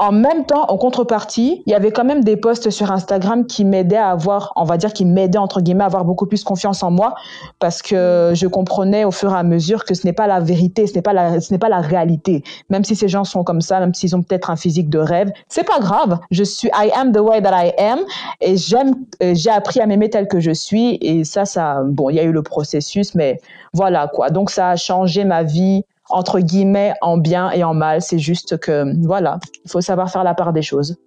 en 0.02 0.12
même 0.12 0.46
temps, 0.46 0.66
en 0.68 0.78
contrepartie, 0.78 1.62
il 1.68 1.72
y 1.72 1.76
avait 1.76 1.92
quand 1.92 2.04
même 2.04 2.24
des 2.24 2.36
posts 2.36 2.72
sur 2.72 2.92
Instagram 2.92 3.46
qui 3.46 3.64
m'aidaient 3.64 3.98
à 3.98 4.10
avoir, 4.10 4.52
on 4.56 4.64
va 4.64 4.78
dire, 4.78 4.94
qui 4.94 5.06
m'aidaient 5.06 5.38
entre 5.38 5.62
guillemets 5.62 5.84
à 5.84 5.86
avoir 5.86 6.06
beaucoup 6.06 6.26
plus 6.26 6.44
confiance 6.44 6.82
en 6.82 6.90
moi, 6.90 7.14
parce 7.60 7.84
que 7.84 8.32
je 8.34 8.48
comprenais 8.48 9.06
au 9.06 9.12
fur 9.12 9.32
et 9.32 9.38
à 9.38 9.44
mesure 9.44 9.86
que 9.86 9.94
ce 9.94 10.08
n'est 10.08 10.14
pas 10.14 10.26
la 10.26 10.40
vérité, 10.40 10.88
ce 10.88 10.96
n'est 10.96 11.04
pas 11.04 11.14
la, 11.14 11.40
ce 11.40 11.54
n'est 11.54 11.60
pas 11.60 11.70
la 11.70 11.82
réalité. 11.82 12.44
Même 12.72 12.84
si 12.84 12.96
ces 12.96 13.08
gens 13.08 13.24
sont 13.24 13.44
comme 13.44 13.62
ça, 13.62 13.80
même 13.80 13.94
s'ils 13.94 14.16
ont 14.16 14.24
peut-être 14.24 14.50
un 14.50 14.56
physique 14.56 14.90
de 14.90 14.98
rêve, 14.98 15.32
c'est 15.50 15.68
pas 15.68 15.80
grave. 15.80 16.18
Je 16.32 16.44
suis, 16.44 16.70
I 16.70 16.90
am 16.96 17.12
the 17.12 17.20
way 17.20 17.40
that 17.40 17.64
I 17.64 17.72
am, 17.78 18.00
et 18.42 18.58
j'aime, 18.58 18.96
euh, 19.22 19.36
j'ai 19.36 19.52
appris 19.52 19.82
à 19.82 19.86
m'aimer 19.86 20.10
tel 20.10 20.28
que 20.28 20.40
je 20.40 20.52
suis, 20.52 20.98
et 21.00 21.24
ça, 21.26 21.46
ça, 21.46 21.84
bon, 21.86 22.10
il 22.10 22.16
y 22.16 22.20
a 22.20 22.24
eu 22.24 22.32
le 22.32 22.42
processus, 22.42 23.14
mais 23.14 23.40
voilà 23.72 24.08
quoi. 24.08 24.32
Donc 24.32 24.50
ça 24.50 24.70
a 24.70 24.76
changé 24.78 25.26
ma 25.26 25.44
vie 25.44 25.84
entre 26.12 26.40
guillemets 26.40 26.94
en 27.02 27.18
bien 27.18 27.52
et 27.52 27.64
en 27.64 27.74
mal. 27.74 28.02
C'est 28.02 28.20
juste 28.20 28.60
que 28.60 28.86
voilà, 29.06 29.40
il 29.66 29.72
faut 29.72 29.82
savoir 29.82 30.12
faire 30.12 30.24
la 30.24 30.34
part 30.34 30.54
des 30.54 30.62
choses. 30.62 30.98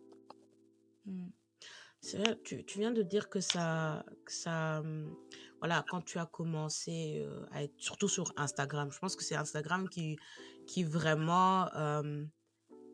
Vrai, 2.13 2.39
tu, 2.45 2.79
viens 2.79 2.93
de 2.93 3.03
dire 3.03 3.29
que 3.29 3.41
ça, 3.41 4.05
ça, 4.27 4.81
hum, 4.81 5.17
voilà, 5.59 5.85
quand 5.89 6.03
tu 6.03 6.19
as 6.19 6.27
commencé 6.27 7.25
euh, 7.27 7.47
à 7.51 7.63
être 7.63 7.75
surtout 7.79 8.09
sur 8.09 8.33
Instagram, 8.37 8.91
je 8.93 8.99
pense 8.99 9.17
que 9.17 9.25
c'est 9.25 9.35
Instagram 9.35 9.89
qui, 9.89 10.19
qui 10.67 10.85
vraiment 10.85 11.67
euh, 11.75 12.25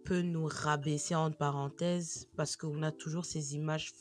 peut 0.04 0.22
nous 0.22 0.46
rabaisser 0.46 1.16
entre 1.16 1.36
parenthèses 1.36 2.28
parce 2.36 2.56
qu'on 2.56 2.82
a 2.82 2.92
toujours 2.92 3.24
ces 3.24 3.56
images 3.56 3.92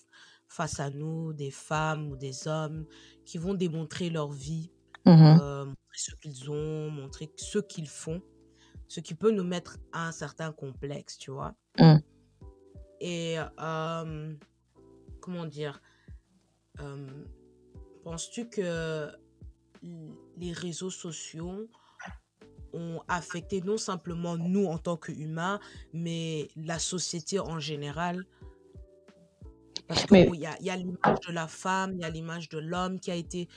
face 0.48 0.80
à 0.80 0.90
nous, 0.90 1.34
des 1.34 1.52
femmes 1.52 2.12
ou 2.12 2.16
des 2.16 2.48
hommes 2.48 2.86
qui 3.26 3.38
vont 3.38 3.54
démontrer 3.54 4.10
leur 4.10 4.32
vie, 4.32 4.72
Mhm. 5.06 5.40
euh, 5.42 5.66
montrer 5.66 5.98
ce 5.98 6.16
qu'ils 6.16 6.52
ont, 6.52 6.92
montrer 6.92 7.32
ce 7.36 7.60
qu'ils 7.60 7.88
font, 7.88 8.22
ce 8.88 9.00
qui 9.00 9.16
peut 9.16 9.32
nous 9.32 9.44
mettre 9.44 9.78
à 9.92 10.08
un 10.08 10.12
certain 10.12 10.52
complexe, 10.52 11.18
tu 11.18 11.32
vois. 11.32 11.56
Mm. 11.78 11.98
Et 13.02 13.38
euh, 13.60 14.34
comment 15.22 15.46
dire, 15.46 15.82
euh, 16.82 17.08
penses-tu 18.04 18.50
que 18.50 19.10
les 19.82 20.52
réseaux 20.52 20.90
sociaux 20.90 21.70
ont 22.74 23.02
affecté 23.08 23.62
non 23.62 23.78
simplement 23.78 24.38
nous 24.38 24.66
en 24.66 24.78
tant 24.78 24.98
qu'humains, 24.98 25.60
mais 25.94 26.50
la 26.56 26.80
société 26.80 27.40
en 27.40 27.60
général? 27.60 28.26
Parce 29.88 30.06
que 30.06 30.14
Mais 30.14 30.26
bon, 30.26 30.34
il 30.36 30.42
y 30.42 30.46
a, 30.46 30.56
il 30.60 30.66
y 30.66 30.70
a 30.70 30.76
l'image 30.76 31.20
de 31.28 31.34
la 31.34 31.48
femme, 31.48 31.94
il 31.94 32.02
y 32.02 32.04
a 32.04 32.10
l'image 32.10 32.50
de 32.50 32.60
l'homme 32.60 33.00
qui 33.00 33.10
a 33.10 33.16
été 33.16 33.48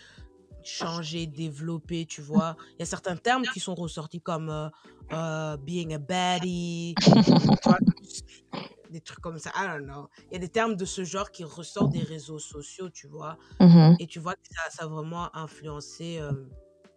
changé, 0.66 1.26
développé, 1.26 2.06
tu 2.06 2.20
vois. 2.22 2.56
Il 2.74 2.80
y 2.80 2.82
a 2.82 2.86
certains 2.86 3.16
termes 3.16 3.44
qui 3.44 3.60
sont 3.60 3.74
ressortis 3.74 4.20
comme 4.20 4.50
euh, 4.50 4.68
euh, 5.12 5.56
being 5.56 5.94
a 5.94 5.98
baddie, 5.98 6.94
des 8.90 9.00
trucs 9.00 9.20
comme 9.20 9.38
ça. 9.38 9.50
I 9.56 9.66
don't 9.68 9.86
know. 9.86 10.08
Il 10.30 10.34
y 10.34 10.36
a 10.36 10.40
des 10.40 10.48
termes 10.48 10.76
de 10.76 10.84
ce 10.84 11.04
genre 11.04 11.30
qui 11.30 11.44
ressortent 11.44 11.92
des 11.92 12.02
réseaux 12.02 12.38
sociaux, 12.38 12.90
tu 12.90 13.06
vois. 13.08 13.38
Mhm. 13.60 13.96
Et 13.98 14.06
tu 14.06 14.18
vois 14.18 14.34
que 14.34 14.40
ça, 14.50 14.70
ça 14.70 14.84
a 14.84 14.86
vraiment 14.86 15.34
influencé 15.36 16.18
euh, 16.18 16.32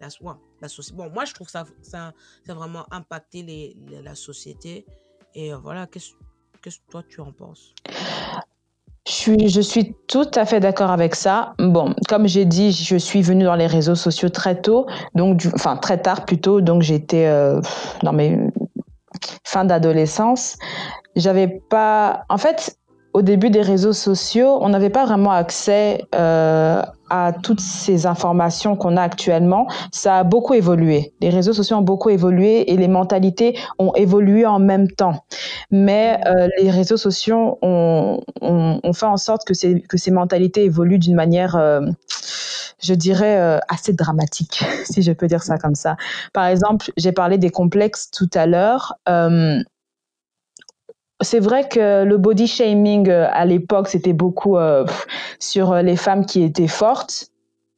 la, 0.01 0.07
ouais, 0.21 0.33
la 0.61 0.67
société. 0.67 0.97
Bon, 0.97 1.09
moi, 1.09 1.25
je 1.25 1.33
trouve 1.33 1.47
que 1.47 1.51
ça, 1.51 1.65
ça, 1.81 2.13
ça 2.45 2.51
a 2.51 2.55
vraiment 2.55 2.85
impacté 2.91 3.43
les, 3.43 3.75
les- 3.87 4.01
la 4.01 4.15
société. 4.15 4.85
Et 5.33 5.53
voilà, 5.53 5.87
qu'est-ce 5.87 6.11
que 6.61 6.69
toi, 6.89 7.03
tu 7.03 7.21
en 7.21 7.31
penses? 7.31 7.73
Je 9.07 9.11
suis, 9.13 9.49
je 9.49 9.61
suis 9.61 9.95
tout 10.07 10.29
à 10.33 10.45
fait 10.45 10.59
d'accord 10.59 10.89
avec 10.89 11.13
ça. 11.13 11.53
Bon, 11.59 11.93
comme 12.09 12.27
j'ai 12.27 12.45
dit, 12.45 12.71
je 12.71 12.95
suis 12.95 13.21
venue 13.21 13.43
dans 13.43 13.55
les 13.55 13.67
réseaux 13.67 13.93
sociaux 13.93 14.29
très 14.29 14.59
tôt, 14.59 14.87
donc 15.13 15.47
enfin 15.53 15.77
très 15.77 15.99
tard 15.99 16.25
plutôt, 16.25 16.59
donc 16.59 16.81
j'étais 16.81 17.27
euh, 17.27 17.61
dans 18.01 18.13
mes 18.13 18.39
fins 19.43 19.63
d'adolescence. 19.63 20.57
J'avais 21.15 21.47
pas, 21.47 22.23
en 22.29 22.39
fait, 22.39 22.77
au 23.13 23.21
début 23.21 23.51
des 23.51 23.61
réseaux 23.61 23.93
sociaux, 23.93 24.57
on 24.61 24.69
n'avait 24.69 24.89
pas 24.89 25.05
vraiment 25.05 25.31
accès 25.31 26.03
euh, 26.15 26.81
à 27.09 27.33
toutes 27.43 27.59
ces 27.59 28.05
informations 28.05 28.75
qu'on 28.75 28.97
a 28.97 29.01
actuellement. 29.01 29.67
Ça 29.91 30.19
a 30.19 30.23
beaucoup 30.23 30.53
évolué. 30.53 31.13
Les 31.21 31.29
réseaux 31.29 31.53
sociaux 31.53 31.77
ont 31.77 31.81
beaucoup 31.81 32.09
évolué 32.09 32.71
et 32.71 32.77
les 32.77 32.87
mentalités 32.87 33.57
ont 33.79 33.93
évolué 33.95 34.45
en 34.45 34.59
même 34.59 34.89
temps. 34.89 35.25
Mais 35.71 36.19
euh, 36.25 36.47
les 36.59 36.71
réseaux 36.71 36.97
sociaux 36.97 37.57
ont, 37.61 38.21
fait 38.93 39.05
en 39.05 39.17
sorte 39.17 39.45
que 39.45 39.53
ces, 39.53 39.81
que 39.81 39.97
ces 39.97 40.11
mentalités 40.11 40.63
évoluent 40.63 40.99
d'une 40.99 41.15
manière, 41.15 41.55
euh, 41.55 41.81
je 42.81 42.93
dirais, 42.93 43.39
euh, 43.39 43.59
assez 43.67 43.93
dramatique, 43.93 44.63
si 44.85 45.01
je 45.01 45.11
peux 45.11 45.27
dire 45.27 45.43
ça 45.43 45.57
comme 45.57 45.75
ça. 45.75 45.97
Par 46.33 46.45
exemple, 46.45 46.91
j'ai 46.97 47.11
parlé 47.11 47.37
des 47.37 47.49
complexes 47.49 48.09
tout 48.11 48.29
à 48.33 48.45
l'heure. 48.45 48.95
C'est 51.21 51.39
vrai 51.39 51.67
que 51.69 52.03
le 52.03 52.17
body 52.17 52.45
shaming 52.47 53.09
euh, 53.09 53.27
à 53.31 53.45
l'époque, 53.45 53.87
c'était 53.87 54.13
beaucoup 54.13 54.57
euh, 54.57 54.85
sur 55.39 55.71
euh, 55.71 55.81
les 55.81 55.95
femmes 55.95 56.25
qui 56.25 56.43
étaient 56.43 56.67
fortes. 56.67 57.27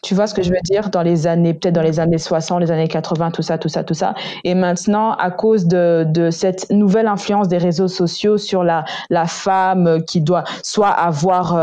Tu 0.01 0.15
vois 0.15 0.25
ce 0.25 0.33
que 0.33 0.41
je 0.41 0.49
veux 0.49 0.61
dire? 0.63 0.89
Dans 0.89 1.03
les 1.03 1.27
années, 1.27 1.53
peut-être 1.53 1.75
dans 1.75 1.81
les 1.83 1.99
années 1.99 2.17
60, 2.17 2.61
les 2.61 2.71
années 2.71 2.87
80, 2.87 3.31
tout 3.31 3.41
ça, 3.43 3.57
tout 3.57 3.69
ça, 3.69 3.83
tout 3.83 3.93
ça. 3.93 4.15
Et 4.43 4.55
maintenant, 4.55 5.13
à 5.13 5.29
cause 5.31 5.65
de, 5.65 6.05
de 6.07 6.31
cette 6.31 6.71
nouvelle 6.71 7.07
influence 7.07 7.47
des 7.47 7.57
réseaux 7.57 7.87
sociaux 7.87 8.37
sur 8.37 8.63
la, 8.63 8.85
la 9.09 9.25
femme 9.25 10.03
qui 10.05 10.21
doit 10.21 10.43
soit 10.63 10.89
avoir, 10.89 11.53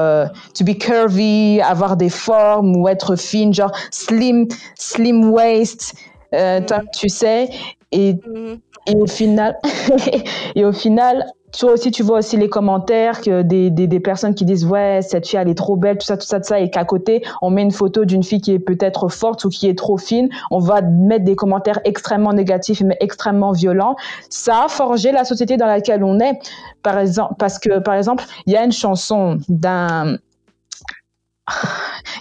to 0.52 0.64
be 0.64 0.76
curvy, 0.76 1.60
avoir 1.60 1.96
des 1.96 2.08
formes 2.08 2.76
ou 2.76 2.88
être 2.88 3.14
fine, 3.16 3.54
genre 3.54 3.72
slim, 3.92 4.48
slim 4.76 5.30
waist, 5.30 5.94
euh, 6.34 6.60
tu 6.92 7.08
sais. 7.08 7.48
Et 7.92 8.14
Mhm. 8.14 8.58
et 8.86 8.96
au 8.96 9.06
final, 9.06 9.56
et 10.54 10.64
au 10.64 10.72
final, 10.72 11.26
toi 11.58 11.72
aussi, 11.72 11.90
tu 11.90 12.02
vois 12.02 12.18
aussi 12.18 12.36
les 12.36 12.48
commentaires 12.48 13.20
que 13.20 13.42
des, 13.42 13.70
des, 13.70 13.86
des, 13.86 14.00
personnes 14.00 14.34
qui 14.34 14.44
disent 14.44 14.66
ouais 14.66 15.00
cette 15.02 15.26
fille 15.26 15.38
elle 15.38 15.48
est 15.48 15.54
trop 15.54 15.76
belle, 15.76 15.98
tout 15.98 16.06
ça, 16.06 16.16
tout 16.16 16.26
ça, 16.26 16.40
tout 16.40 16.48
ça, 16.48 16.58
et 16.58 16.68
qu'à 16.70 16.84
côté 16.84 17.22
on 17.42 17.50
met 17.50 17.62
une 17.62 17.70
photo 17.70 18.04
d'une 18.04 18.22
fille 18.24 18.40
qui 18.40 18.52
est 18.52 18.58
peut-être 18.58 19.08
forte 19.08 19.44
ou 19.44 19.48
qui 19.48 19.68
est 19.68 19.78
trop 19.78 19.96
fine, 19.96 20.28
on 20.50 20.58
va 20.58 20.82
mettre 20.82 21.24
des 21.24 21.36
commentaires 21.36 21.80
extrêmement 21.84 22.32
négatifs 22.32 22.82
mais 22.82 22.96
extrêmement 23.00 23.52
violents. 23.52 23.94
Ça 24.30 24.64
a 24.64 24.68
forgé 24.68 25.12
la 25.12 25.24
société 25.24 25.56
dans 25.56 25.66
laquelle 25.66 26.02
on 26.02 26.18
est. 26.20 26.38
Par 26.82 26.98
exemple, 26.98 27.34
parce 27.38 27.58
que 27.58 27.78
par 27.78 27.94
exemple, 27.94 28.24
il 28.46 28.52
y 28.52 28.56
a 28.56 28.64
une 28.64 28.72
chanson 28.72 29.38
d'un 29.48 30.18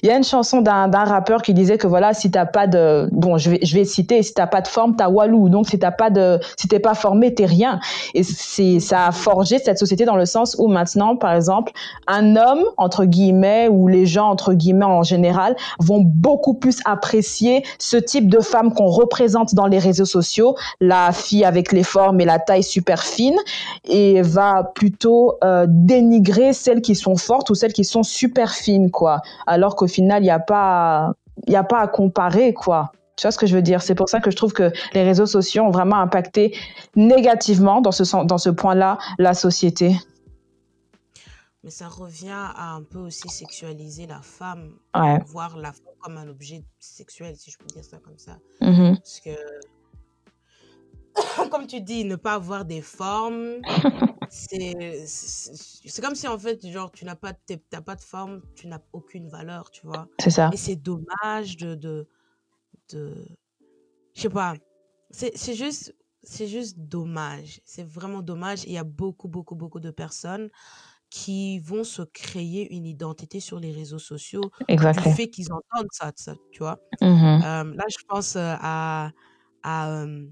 il 0.03 0.09
y 0.09 0.11
a 0.11 0.17
une 0.17 0.23
chanson 0.23 0.61
d'un 0.61 0.89
rappeur 0.89 1.41
qui 1.41 1.53
disait 1.53 1.77
que 1.77 1.87
voilà, 1.87 2.13
si 2.13 2.29
t'as 2.29 2.45
pas 2.45 2.67
de, 2.67 3.07
bon, 3.13 3.37
je 3.37 3.51
vais, 3.51 3.59
je 3.63 3.73
vais 3.73 3.85
citer, 3.85 4.21
si 4.21 4.33
t'as 4.33 4.47
pas 4.47 4.59
de 4.59 4.67
forme, 4.67 4.97
t'as 4.97 5.07
walou. 5.07 5.47
Donc, 5.47 5.69
si 5.69 5.79
t'as 5.79 5.91
pas 5.91 6.09
de, 6.09 6.39
si 6.57 6.67
t'es 6.67 6.79
pas 6.79 6.93
formé, 6.93 7.33
t'es 7.33 7.45
rien. 7.45 7.79
Et 8.13 8.23
ça 8.23 9.07
a 9.07 9.11
forgé 9.13 9.59
cette 9.59 9.79
société 9.79 10.03
dans 10.03 10.17
le 10.17 10.25
sens 10.25 10.57
où 10.59 10.67
maintenant, 10.67 11.15
par 11.15 11.33
exemple, 11.33 11.71
un 12.07 12.35
homme, 12.35 12.63
entre 12.75 13.05
guillemets, 13.05 13.69
ou 13.69 13.87
les 13.87 14.05
gens, 14.05 14.29
entre 14.29 14.53
guillemets, 14.53 14.83
en 14.83 15.03
général, 15.03 15.55
vont 15.79 16.01
beaucoup 16.03 16.53
plus 16.53 16.79
apprécier 16.83 17.63
ce 17.79 17.95
type 17.95 18.29
de 18.29 18.41
femme 18.41 18.73
qu'on 18.73 18.87
représente 18.87 19.55
dans 19.55 19.67
les 19.67 19.79
réseaux 19.79 20.05
sociaux, 20.05 20.57
la 20.81 21.13
fille 21.13 21.45
avec 21.45 21.71
les 21.71 21.83
formes 21.83 22.19
et 22.19 22.25
la 22.25 22.39
taille 22.39 22.63
super 22.63 23.03
fine, 23.03 23.37
et 23.85 24.21
va 24.21 24.71
plutôt 24.75 25.37
euh, 25.45 25.65
dénigrer 25.69 26.51
celles 26.51 26.81
qui 26.81 26.95
sont 26.95 27.15
fortes 27.15 27.49
ou 27.49 27.55
celles 27.55 27.73
qui 27.73 27.85
sont 27.85 28.03
super 28.03 28.51
fines, 28.51 28.91
quoi. 28.91 29.12
Alors 29.47 29.75
qu'au 29.75 29.87
final, 29.87 30.21
il 30.21 30.25
n'y 30.25 30.31
a 30.31 30.39
pas, 30.39 31.13
il 31.47 31.55
a 31.55 31.63
pas 31.63 31.79
à 31.79 31.87
comparer, 31.87 32.53
quoi. 32.53 32.91
Tu 33.15 33.27
vois 33.27 33.31
ce 33.31 33.37
que 33.37 33.45
je 33.45 33.55
veux 33.55 33.61
dire? 33.61 33.81
C'est 33.81 33.95
pour 33.95 34.09
ça 34.09 34.19
que 34.19 34.31
je 34.31 34.35
trouve 34.35 34.53
que 34.53 34.71
les 34.93 35.03
réseaux 35.03 35.27
sociaux 35.27 35.63
ont 35.63 35.71
vraiment 35.71 35.97
impacté 35.97 36.57
négativement 36.95 37.79
dans 37.79 37.91
ce, 37.91 38.25
dans 38.25 38.37
ce 38.39 38.49
point-là 38.49 38.97
la 39.19 39.33
société. 39.33 39.95
Mais 41.63 41.69
ça 41.69 41.87
revient 41.87 42.31
à 42.31 42.73
un 42.73 42.81
peu 42.81 42.99
aussi 42.99 43.29
sexualiser 43.29 44.07
la 44.07 44.21
femme, 44.21 44.73
voir 45.27 45.55
la 45.57 45.71
femme 45.71 45.93
comme 46.01 46.17
un 46.17 46.27
objet 46.27 46.63
sexuel, 46.79 47.35
si 47.37 47.51
je 47.51 47.57
peux 47.57 47.67
dire 47.67 47.85
ça 47.85 47.97
comme 47.97 48.17
ça. 48.17 48.37
Mm-hmm. 48.61 48.97
Parce 48.97 49.19
que 49.21 49.29
comme 51.51 51.67
tu 51.67 51.81
dis, 51.81 52.05
ne 52.05 52.15
pas 52.15 52.33
avoir 52.33 52.65
des 52.65 52.81
formes, 52.81 53.61
c'est 54.29 55.05
c'est 55.05 56.01
comme 56.01 56.15
si 56.15 56.27
en 56.27 56.37
fait, 56.37 56.65
genre, 56.67 56.91
tu 56.91 57.05
n'as 57.05 57.15
pas, 57.15 57.33
pas 57.33 57.95
de 57.95 58.01
forme, 58.01 58.41
tu 58.55 58.67
n'as 58.67 58.81
aucune 58.93 59.29
valeur, 59.29 59.69
tu 59.71 59.85
vois. 59.85 60.07
C'est 60.19 60.31
ça. 60.31 60.49
Et 60.53 60.57
c'est 60.57 60.75
dommage 60.75 61.57
de, 61.57 61.75
de, 61.75 62.07
de... 62.91 63.13
je 64.15 64.21
sais 64.21 64.29
pas, 64.29 64.55
c'est 65.11 65.53
juste, 65.53 65.95
c'est 66.23 66.47
juste 66.47 66.79
dommage. 66.79 67.61
C'est 67.65 67.87
vraiment 67.87 68.21
dommage. 68.21 68.63
Il 68.65 68.71
y 68.71 68.77
a 68.77 68.83
beaucoup, 68.83 69.27
beaucoup, 69.27 69.55
beaucoup 69.55 69.79
de 69.79 69.91
personnes 69.91 70.49
qui 71.13 71.59
vont 71.59 71.83
se 71.83 72.01
créer 72.01 72.73
une 72.75 72.87
identité 72.87 73.39
sur 73.39 73.59
les 73.59 73.71
réseaux 73.71 73.99
sociaux 73.99 74.49
exactement. 74.67 75.11
du 75.11 75.15
fait 75.15 75.29
qu'ils 75.29 75.53
entendent 75.53 75.91
ça, 75.91 76.11
ça, 76.15 76.33
tu 76.51 76.57
vois. 76.59 76.79
Mm-hmm. 77.01 77.43
Euh, 77.45 77.75
là, 77.75 77.83
je 77.87 78.03
pense 78.07 78.35
euh, 78.35 78.55
à, 78.59 79.11
à 79.61 79.91
euh, 79.91 80.25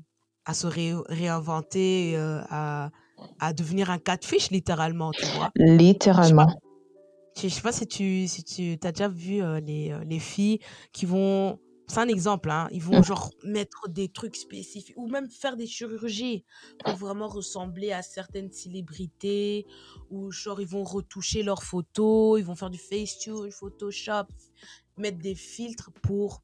à 0.46 0.54
se 0.54 0.68
réinventer, 0.68 2.14
euh, 2.16 2.42
à, 2.50 2.92
à 3.40 3.54
devenir 3.54 3.90
un 3.90 4.00
catfish 4.00 4.50
littéralement, 4.52 5.12
tu 5.12 5.26
vois. 5.38 5.52
Littéralement. 5.56 6.60
Je 7.42 7.48
sais 7.48 7.62
pas 7.62 7.72
si 7.72 7.88
tu, 7.88 8.28
si 8.28 8.44
tu 8.44 8.78
as 8.84 8.92
déjà 8.92 9.08
vu 9.08 9.42
euh, 9.42 9.60
les, 9.60 9.92
euh, 9.92 10.04
les 10.04 10.20
filles 10.20 10.60
qui 10.92 11.06
vont 11.06 11.60
c'est 11.92 12.00
un 12.00 12.08
exemple, 12.08 12.50
hein, 12.50 12.70
ils 12.72 12.82
vont 12.82 13.00
mmh. 13.00 13.04
genre 13.04 13.32
mettre 13.44 13.90
des 13.90 14.08
trucs 14.08 14.38
spécifiques 14.38 14.96
ou 14.96 15.10
même 15.10 15.30
faire 15.30 15.58
des 15.58 15.68
chirurgies 15.68 16.46
pour 16.86 16.96
vraiment 16.96 17.28
ressembler 17.28 17.92
à 17.92 18.02
certaines 18.02 18.50
célébrités 18.50 19.66
ou 20.10 20.32
genre 20.32 20.62
ils 20.62 20.68
vont 20.68 20.86
retoucher 20.86 21.44
leurs 21.44 21.64
photos, 21.64 22.40
ils 22.40 22.46
vont 22.46 22.56
faire 22.56 22.70
du 22.70 22.78
Facetune, 22.78 23.52
Photoshop, 23.52 24.28
mettre 24.96 25.18
des 25.18 25.36
filtres 25.36 25.92
pour 26.02 26.44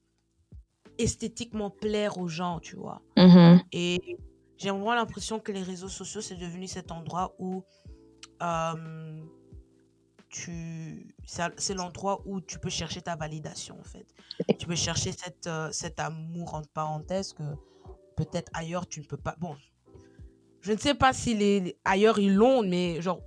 esthétiquement 0.97 1.69
plaire 1.69 2.17
aux 2.17 2.27
gens, 2.27 2.59
tu 2.59 2.75
vois. 2.75 3.01
Mm-hmm. 3.15 3.61
Et 3.71 4.17
j'ai 4.57 4.71
vraiment 4.71 4.95
l'impression 4.95 5.39
que 5.39 5.51
les 5.51 5.61
réseaux 5.61 5.89
sociaux, 5.89 6.21
c'est 6.21 6.35
devenu 6.35 6.67
cet 6.67 6.91
endroit 6.91 7.35
où 7.39 7.63
euh, 8.41 9.23
tu... 10.29 11.13
c'est 11.25 11.73
l'endroit 11.73 12.21
où 12.25 12.41
tu 12.41 12.59
peux 12.59 12.69
chercher 12.69 13.01
ta 13.01 13.15
validation, 13.15 13.77
en 13.79 13.83
fait. 13.83 14.07
Tu 14.57 14.65
peux 14.67 14.75
chercher 14.75 15.11
cette, 15.11 15.47
euh, 15.47 15.71
cet 15.71 15.99
amour, 15.99 16.55
entre 16.55 16.69
parenthèses, 16.69 17.33
que 17.33 17.43
peut-être 18.15 18.51
ailleurs, 18.53 18.87
tu 18.87 19.01
ne 19.01 19.05
peux 19.05 19.17
pas... 19.17 19.35
Bon, 19.39 19.55
je 20.61 20.73
ne 20.73 20.77
sais 20.77 20.95
pas 20.95 21.13
si 21.13 21.35
les, 21.35 21.77
ailleurs, 21.85 22.19
ils 22.19 22.33
l'ont, 22.33 22.63
mais 22.63 23.01
genre, 23.01 23.21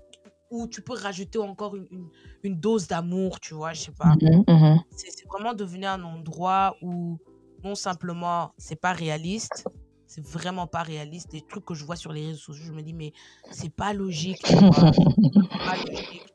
où 0.50 0.66
tu 0.66 0.82
peux 0.82 0.94
rajouter 0.94 1.38
encore 1.38 1.76
une, 1.76 2.08
une, 2.42 2.58
dose 2.58 2.88
d'amour, 2.88 3.38
tu 3.38 3.54
vois, 3.54 3.72
je 3.72 3.82
sais 3.82 3.92
pas. 3.92 4.14
Mm-hmm, 4.16 4.44
mm-hmm. 4.46 4.80
C'est 4.96 5.26
vraiment 5.28 5.54
devenu 5.54 5.86
un 5.86 6.02
endroit 6.02 6.76
où 6.82 7.18
non 7.64 7.74
simplement, 7.74 8.52
c'est 8.58 8.80
pas 8.80 8.92
réaliste. 8.92 9.64
C'est 10.06 10.26
vraiment 10.26 10.66
pas 10.66 10.82
réaliste. 10.82 11.32
Les 11.32 11.42
trucs 11.42 11.64
que 11.64 11.74
je 11.74 11.84
vois 11.84 11.96
sur 11.96 12.12
les 12.12 12.26
réseaux 12.26 12.38
sociaux, 12.38 12.64
je 12.66 12.72
me 12.72 12.82
dis, 12.82 12.92
mais 12.92 13.12
c'est 13.52 13.72
pas 13.72 13.92
logique. 13.92 14.42
pas 14.42 15.76
logique. 15.76 16.26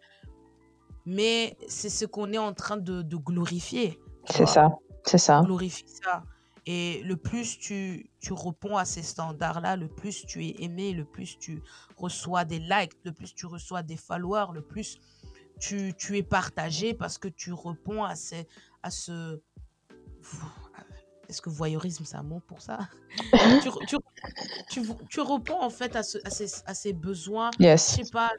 Mais 1.06 1.58
c'est 1.68 1.90
ce 1.90 2.06
qu'on 2.06 2.32
est 2.32 2.38
en 2.38 2.54
train 2.54 2.78
de, 2.78 3.02
de 3.02 3.18
glorifier. 3.18 4.00
C'est 4.30 4.48
ça, 4.48 4.70
c'est 5.04 5.18
ça. 5.18 5.42
Glorifier 5.46 5.88
ça. 5.88 6.24
Et 6.66 7.04
le 7.04 7.16
plus 7.16 7.60
tu, 7.60 8.10
tu 8.20 8.34
réponds 8.34 8.76
à 8.76 8.86
ces 8.86 9.04
standards-là, 9.04 9.76
le 9.76 9.88
plus 9.88 10.26
tu 10.26 10.46
es 10.48 10.56
aimé, 10.60 10.94
le 10.94 11.06
plus 11.06 11.38
tu 11.38 11.62
reçois 11.96 12.44
des 12.44 12.58
likes, 12.58 12.94
le 13.04 13.12
plus 13.12 13.36
tu 13.36 13.46
reçois 13.46 13.84
des 13.84 13.98
followers, 13.98 14.48
le 14.54 14.62
plus 14.62 15.00
tu, 15.60 15.94
tu 15.96 16.18
es 16.18 16.24
partagé 16.24 16.96
parce 16.96 17.20
que 17.20 17.28
tu 17.28 17.54
réponds 17.54 18.04
à, 18.04 18.16
ces, 18.16 18.48
à 18.82 18.90
ce 18.90 19.40
est-ce 21.30 21.42
que 21.42 21.50
voyeurisme, 21.50 22.04
c'est 22.06 22.18
un 22.18 22.24
mot 22.24 22.42
pour 22.48 22.62
ça? 22.62 22.80
Tu, 23.62 23.70
tu, 23.88 23.98
tu, 24.70 24.82
tu, 25.10 25.22
réponds 25.22 25.62
en 25.62 25.70
fait 25.70 25.96
à, 25.96 26.04
ce, 26.04 26.18
à, 26.24 26.30
ces, 26.30 26.48
à 26.66 26.74
ces, 26.74 26.94
besoins, 26.94 27.52
yes. 27.60 27.98
je 27.98 28.04
sais 28.04 28.12
pas, 28.12 28.32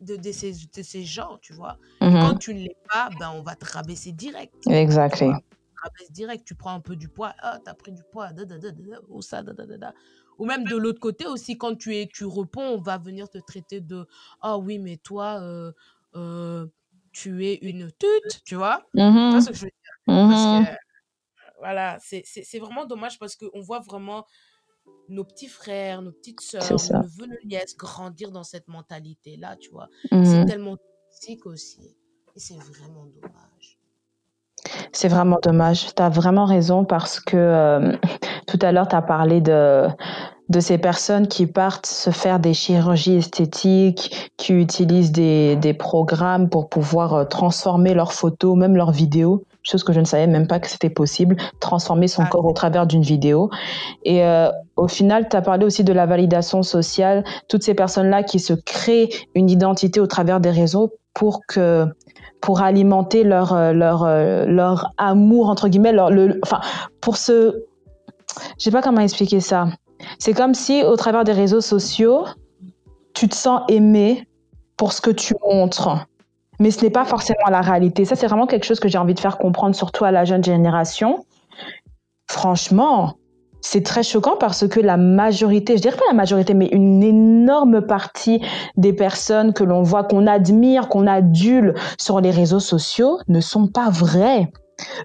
de, 0.00 0.16
de, 0.16 0.32
ces, 0.32 0.52
de 0.52 0.82
ces 0.82 1.04
gens, 1.04 1.38
tu 1.40 1.52
vois? 1.52 1.78
Mm-hmm. 2.00 2.20
Quand 2.20 2.34
tu 2.36 2.54
ne 2.54 2.60
l'es 2.60 2.76
pas, 2.92 3.10
ben, 3.18 3.30
on 3.34 3.42
va 3.42 3.54
te 3.54 3.70
rabaisser 3.70 4.12
direct. 4.12 4.54
Exactly. 4.66 5.28
Rabaisse 5.28 6.10
direct, 6.10 6.44
tu 6.44 6.54
prends 6.54 6.74
un 6.74 6.80
peu 6.80 6.96
du 6.96 7.08
poids, 7.08 7.34
ah, 7.40 7.58
t'as 7.64 7.74
pris 7.74 7.92
du 7.92 8.02
poids, 8.10 8.32
da, 8.32 8.44
da, 8.44 8.58
da, 8.58 8.70
ou 9.08 9.22
ça, 9.22 9.42
da, 9.42 9.52
da, 9.52 9.64
da, 9.64 9.94
Ou 10.38 10.44
même 10.44 10.64
de 10.64 10.76
l'autre 10.76 11.00
côté 11.00 11.26
aussi, 11.26 11.56
quand 11.56 11.76
tu, 11.76 11.96
es, 11.96 12.08
tu 12.12 12.24
réponds, 12.24 12.62
on 12.62 12.80
va 12.80 12.98
venir 12.98 13.28
te 13.28 13.38
traiter 13.38 13.80
de, 13.80 14.06
ah 14.42 14.56
oh, 14.56 14.62
oui, 14.62 14.78
mais 14.78 14.96
toi, 14.96 15.40
euh, 15.40 15.72
euh, 16.16 16.66
tu 17.12 17.46
es 17.46 17.54
une 17.62 17.90
tute, 17.92 18.42
tu 18.44 18.56
vois. 18.56 18.86
Mm-hmm. 18.94 19.32
C'est 19.32 19.40
ce 19.40 19.50
que 19.50 19.56
je 19.56 19.64
veux 19.64 19.70
dire? 19.70 20.14
Mm-hmm. 20.14 20.64
Parce 20.64 20.68
que, 20.68 20.76
voilà, 21.60 21.98
c'est 22.00 22.58
vraiment 22.58 22.86
dommage 22.86 23.18
parce 23.18 23.36
qu'on 23.36 23.60
voit 23.60 23.80
vraiment 23.80 24.24
nos 25.08 25.24
petits 25.24 25.48
frères, 25.48 26.02
nos 26.02 26.12
petites 26.12 26.40
sœurs, 26.40 26.62
nos 26.70 27.02
neveux, 27.02 27.26
nos 27.26 27.48
nièces 27.48 27.76
grandir 27.76 28.30
dans 28.30 28.44
cette 28.44 28.68
mentalité-là, 28.68 29.56
tu 29.56 29.70
vois. 29.70 29.88
C'est 30.10 30.16
mmh 30.16 30.46
tellement 30.46 30.76
toxique 30.76 31.46
aussi. 31.46 31.96
Et 32.36 32.40
c'est 32.40 32.56
vraiment 32.56 33.06
dommage. 33.20 33.78
C'est 34.92 35.08
vraiment 35.08 35.38
dommage. 35.42 35.94
Tu 35.94 36.02
as 36.02 36.08
vraiment 36.08 36.44
raison 36.44 36.84
parce 36.84 37.20
que 37.20 37.36
euh, 37.36 37.96
tout 38.46 38.58
à 38.62 38.72
l'heure, 38.72 38.88
tu 38.88 38.96
as 38.96 39.02
parlé 39.02 39.40
de, 39.40 39.86
de 40.48 40.60
ces 40.60 40.78
personnes 40.78 41.28
qui 41.28 41.46
partent 41.46 41.86
se 41.86 42.10
faire 42.10 42.38
des 42.40 42.54
chirurgies 42.54 43.16
esthétiques, 43.16 44.30
qui 44.36 44.52
utilisent 44.52 45.12
des, 45.12 45.56
des 45.56 45.74
programmes 45.74 46.48
pour 46.48 46.68
pouvoir 46.68 47.14
euh, 47.14 47.24
transformer 47.24 47.94
leurs 47.94 48.12
photos, 48.12 48.56
même 48.56 48.76
leurs 48.76 48.92
vidéos 48.92 49.44
chose 49.62 49.84
que 49.84 49.92
je 49.92 50.00
ne 50.00 50.04
savais 50.04 50.26
même 50.26 50.46
pas 50.46 50.58
que 50.58 50.68
c'était 50.68 50.90
possible, 50.90 51.36
transformer 51.60 52.08
son 52.08 52.22
ah. 52.22 52.28
corps 52.30 52.46
au 52.46 52.52
travers 52.52 52.86
d'une 52.86 53.02
vidéo. 53.02 53.50
Et 54.04 54.24
euh, 54.24 54.50
au 54.76 54.88
final, 54.88 55.28
tu 55.28 55.36
as 55.36 55.42
parlé 55.42 55.64
aussi 55.64 55.84
de 55.84 55.92
la 55.92 56.06
validation 56.06 56.62
sociale, 56.62 57.24
toutes 57.48 57.62
ces 57.62 57.74
personnes-là 57.74 58.22
qui 58.22 58.38
se 58.40 58.52
créent 58.52 59.10
une 59.34 59.50
identité 59.50 60.00
au 60.00 60.06
travers 60.06 60.40
des 60.40 60.50
réseaux 60.50 60.92
pour 61.14 61.40
que 61.46 61.86
pour 62.40 62.62
alimenter 62.62 63.22
leur 63.22 63.52
euh, 63.52 63.72
leur 63.72 64.04
euh, 64.04 64.46
leur 64.46 64.92
amour 64.96 65.50
entre 65.50 65.68
guillemets 65.68 65.92
leur 65.92 66.10
le 66.10 66.40
enfin 66.42 66.60
pour 67.02 67.18
ce 67.18 67.64
je 68.58 68.64
sais 68.64 68.70
pas 68.70 68.80
comment 68.80 69.00
expliquer 69.00 69.40
ça. 69.40 69.66
C'est 70.18 70.32
comme 70.32 70.54
si 70.54 70.82
au 70.82 70.96
travers 70.96 71.24
des 71.24 71.32
réseaux 71.32 71.60
sociaux, 71.60 72.24
tu 73.12 73.28
te 73.28 73.34
sens 73.34 73.62
aimé 73.68 74.26
pour 74.76 74.92
ce 74.92 75.00
que 75.00 75.10
tu 75.10 75.34
montres 75.44 76.06
mais 76.60 76.70
ce 76.70 76.84
n'est 76.84 76.90
pas 76.90 77.04
forcément 77.04 77.48
la 77.50 77.62
réalité. 77.62 78.04
Ça, 78.04 78.14
c'est 78.14 78.26
vraiment 78.26 78.46
quelque 78.46 78.64
chose 78.64 78.78
que 78.78 78.88
j'ai 78.88 78.98
envie 78.98 79.14
de 79.14 79.20
faire 79.20 79.38
comprendre, 79.38 79.74
surtout 79.74 80.04
à 80.04 80.12
la 80.12 80.24
jeune 80.24 80.44
génération. 80.44 81.24
Franchement, 82.30 83.14
c'est 83.62 83.82
très 83.82 84.02
choquant 84.02 84.36
parce 84.38 84.68
que 84.68 84.78
la 84.78 84.96
majorité, 84.96 85.76
je 85.76 85.82
dirais 85.82 85.96
pas 85.96 86.04
la 86.08 86.14
majorité, 86.14 86.54
mais 86.54 86.68
une 86.68 87.02
énorme 87.02 87.80
partie 87.80 88.42
des 88.76 88.92
personnes 88.92 89.52
que 89.54 89.64
l'on 89.64 89.82
voit, 89.82 90.04
qu'on 90.04 90.26
admire, 90.26 90.88
qu'on 90.88 91.06
adule 91.06 91.74
sur 91.98 92.20
les 92.20 92.30
réseaux 92.30 92.60
sociaux 92.60 93.18
ne 93.28 93.40
sont 93.40 93.66
pas 93.66 93.88
vraies. 93.88 94.52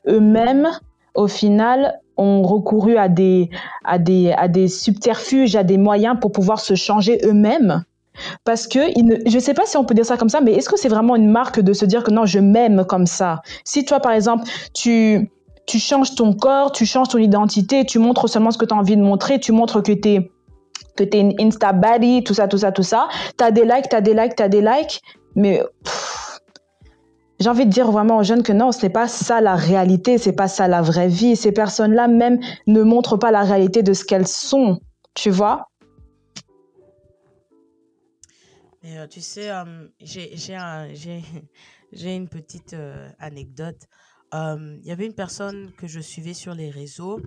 Eux-mêmes, 0.07 0.69
au 1.15 1.27
final, 1.27 1.99
ont 2.17 2.43
recouru 2.43 2.97
à 2.97 3.07
des, 3.07 3.49
à 3.85 3.97
des, 3.97 4.33
à 4.33 4.49
des 4.49 4.67
subterfuges, 4.67 5.55
à 5.55 5.63
des 5.63 5.77
moyens 5.77 6.17
pour 6.19 6.31
pouvoir 6.31 6.59
se 6.59 6.75
changer 6.75 7.19
eux-mêmes 7.25 7.83
Parce 8.43 8.67
que 8.67 8.79
il 8.97 9.05
ne, 9.05 9.15
je 9.25 9.39
sais 9.39 9.53
pas 9.53 9.65
si 9.65 9.77
on 9.77 9.85
peut 9.85 9.93
dire 9.93 10.05
ça 10.05 10.17
comme 10.17 10.29
ça, 10.29 10.41
mais 10.41 10.53
est-ce 10.53 10.69
que 10.69 10.77
c'est 10.77 10.89
vraiment 10.89 11.15
une 11.15 11.29
marque 11.29 11.59
de 11.59 11.73
se 11.73 11.85
dire 11.85 12.03
que 12.03 12.11
non, 12.11 12.25
je 12.25 12.39
m'aime 12.39 12.85
comme 12.85 13.05
ça? 13.05 13.41
Si 13.63 13.85
toi, 13.85 13.99
par 13.99 14.11
exemple, 14.11 14.43
tu, 14.73 15.29
changes 15.67 16.15
ton 16.15 16.33
corps, 16.33 16.71
tu 16.71 16.85
changes 16.85 17.09
ton 17.09 17.17
identité, 17.17 17.85
tu 17.85 17.99
montres 17.99 18.29
seulement 18.29 18.51
ce 18.51 18.57
que 18.57 18.65
tu 18.65 18.73
as 18.73 18.77
envie 18.77 18.97
de 18.97 19.01
montrer, 19.01 19.39
tu 19.39 19.51
montres 19.51 19.81
que 19.81 19.91
tu 19.91 20.09
es 20.09 20.31
que 20.95 21.03
tu 21.03 21.17
es 21.17 21.19
une 21.19 21.33
Insta 21.39 21.73
baddie, 21.73 22.23
tout 22.23 22.33
ça, 22.33 22.47
tout 22.47 22.57
ça, 22.57 22.71
tout 22.71 22.83
ça. 22.83 23.09
Tu 23.37 23.43
as 23.43 23.51
des 23.51 23.65
likes, 23.65 23.89
tu 23.89 23.95
as 23.95 24.01
des 24.01 24.13
likes, 24.13 24.35
tu 24.35 24.43
as 24.43 24.47
des 24.47 24.61
likes, 24.61 25.01
mais 25.35 25.61
j'ai 27.39 27.49
envie 27.49 27.65
de 27.65 27.71
dire 27.71 27.91
vraiment 27.91 28.17
aux 28.17 28.23
jeunes 28.23 28.43
que 28.43 28.53
non, 28.53 28.71
ce 28.71 28.83
n'est 28.83 28.91
pas 28.91 29.07
ça 29.07 29.41
la 29.41 29.55
réalité, 29.55 30.17
c'est 30.17 30.31
pas 30.31 30.47
ça 30.47 30.67
la 30.67 30.81
vraie 30.81 31.09
vie. 31.09 31.35
Ces 31.35 31.51
personnes-là 31.51 32.07
même 32.07 32.39
ne 32.67 32.81
montrent 32.81 33.17
pas 33.17 33.31
la 33.31 33.41
réalité 33.41 33.83
de 33.83 33.93
ce 33.93 34.05
qu'elles 34.05 34.27
sont, 34.27 34.79
tu 35.15 35.29
vois? 35.29 35.67
Mais 38.85 38.97
euh, 38.99 39.07
tu 39.07 39.21
sais, 39.21 39.49
euh, 39.51 39.87
j'ai 39.99 40.37
j'ai 40.37 40.55
un- 40.55 40.93
j'ai 40.93 41.21
j'ai 41.91 42.15
une 42.15 42.29
petite 42.29 42.73
euh, 42.73 43.11
anecdote. 43.19 43.87
Euh, 44.33 44.77
Il 44.81 44.85
y 44.85 44.91
avait 44.91 45.07
une 45.07 45.15
personne 45.15 45.73
que 45.73 45.87
je 45.87 45.99
suivais 45.99 46.33
sur 46.35 46.53
les 46.53 46.69
réseaux 46.69 47.19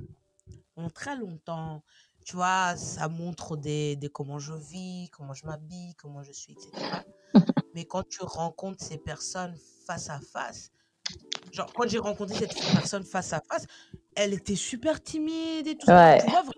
pendant 0.75 0.90
très 0.90 1.16
longtemps. 1.16 1.85
Tu 2.27 2.37
vois, 2.37 2.77
ça 2.77 3.09
montre 3.09 3.57
des, 3.57 3.97
des 3.97 4.11
comment 4.11 4.38
je 4.40 4.55
vis, 4.55 5.11
comment 5.12 5.35
je 5.35 5.47
m'habille, 5.47 5.94
comment 5.97 6.23
je 6.25 6.33
suis, 6.33 6.55
etc. 6.55 7.05
Mais 7.75 7.87
quand 7.87 8.05
tu 8.09 8.23
rencontres 8.25 8.85
ces 8.85 8.99
personnes 8.99 9.57
face 9.87 10.11
à 10.11 10.21
face, 10.21 10.73
genre 11.53 11.73
quand 11.75 11.88
j'ai 11.88 11.99
rencontré 11.99 12.37
cette 12.37 12.55
personne 12.73 13.05
face 13.05 13.33
à 13.35 13.42
face, 13.51 13.66
elle 14.16 14.35
était 14.35 14.57
super 14.57 15.03
timide 15.03 15.68
et 15.68 15.79
tout 15.79 15.88
ça. 15.88 15.94
Genre, 16.16 16.44
Ouais, 16.44 16.53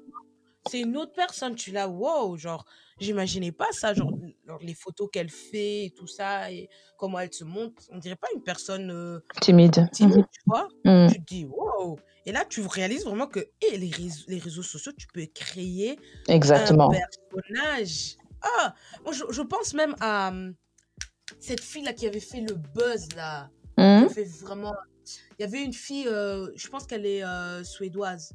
c'est 0.66 0.80
une 0.80 0.96
autre 0.96 1.12
personne. 1.14 1.54
Tu 1.56 1.72
l'as, 1.72 1.88
wow, 1.88 2.36
genre, 2.38 2.64
j'imaginais 3.00 3.52
pas 3.52 3.68
ça, 3.72 3.94
genre, 3.94 4.12
genre, 4.46 4.58
les 4.62 4.74
photos 4.74 5.08
qu'elle 5.12 5.30
fait 5.30 5.86
et 5.86 5.90
tout 5.90 6.06
ça, 6.06 6.50
et 6.52 6.68
comment 6.96 7.18
elle 7.18 7.32
se 7.32 7.44
montre. 7.44 7.82
On 7.90 7.98
dirait 7.98 8.16
pas 8.16 8.28
une 8.34 8.42
personne 8.42 8.90
euh, 8.90 9.20
timide. 9.40 9.88
timide, 9.92 10.24
tu 10.30 10.40
vois. 10.46 10.68
Mhm. 10.84 11.08
Tu 11.10 11.20
te 11.20 11.24
dis, 11.26 11.44
wow. 11.46 11.98
Et 12.26 12.32
là, 12.32 12.44
tu 12.44 12.60
réalises 12.62 13.04
vraiment 13.04 13.26
que 13.26 13.40
les, 13.62 13.90
réseaux, 13.90 14.24
les 14.28 14.38
réseaux 14.38 14.62
sociaux, 14.62 14.92
tu 14.96 15.06
peux 15.12 15.26
créer 15.26 15.98
un 16.28 16.32
Exactement. 16.34 16.90
personnage. 16.90 18.16
Ah, 18.42 18.74
moi, 19.04 19.12
je, 19.12 19.24
je 19.30 19.42
pense 19.42 19.74
même 19.74 19.94
à 20.00 20.28
hum, 20.28 20.54
cette 21.38 21.60
fille-là 21.62 21.92
qui 21.92 22.06
avait 22.06 22.20
fait 22.20 22.40
le 22.40 22.54
buzz, 22.54 23.08
là. 23.16 23.48
Qui 23.76 23.82
a 23.84 24.00
Mhm. 24.02 24.08
fait 24.10 24.24
vraiment. 24.42 24.74
Il 25.38 25.42
y 25.42 25.44
avait 25.44 25.64
une 25.64 25.72
fille, 25.72 26.06
euh, 26.06 26.50
je 26.54 26.68
pense 26.68 26.86
qu'elle 26.86 27.06
est 27.06 27.24
euh, 27.24 27.64
suédoise, 27.64 28.32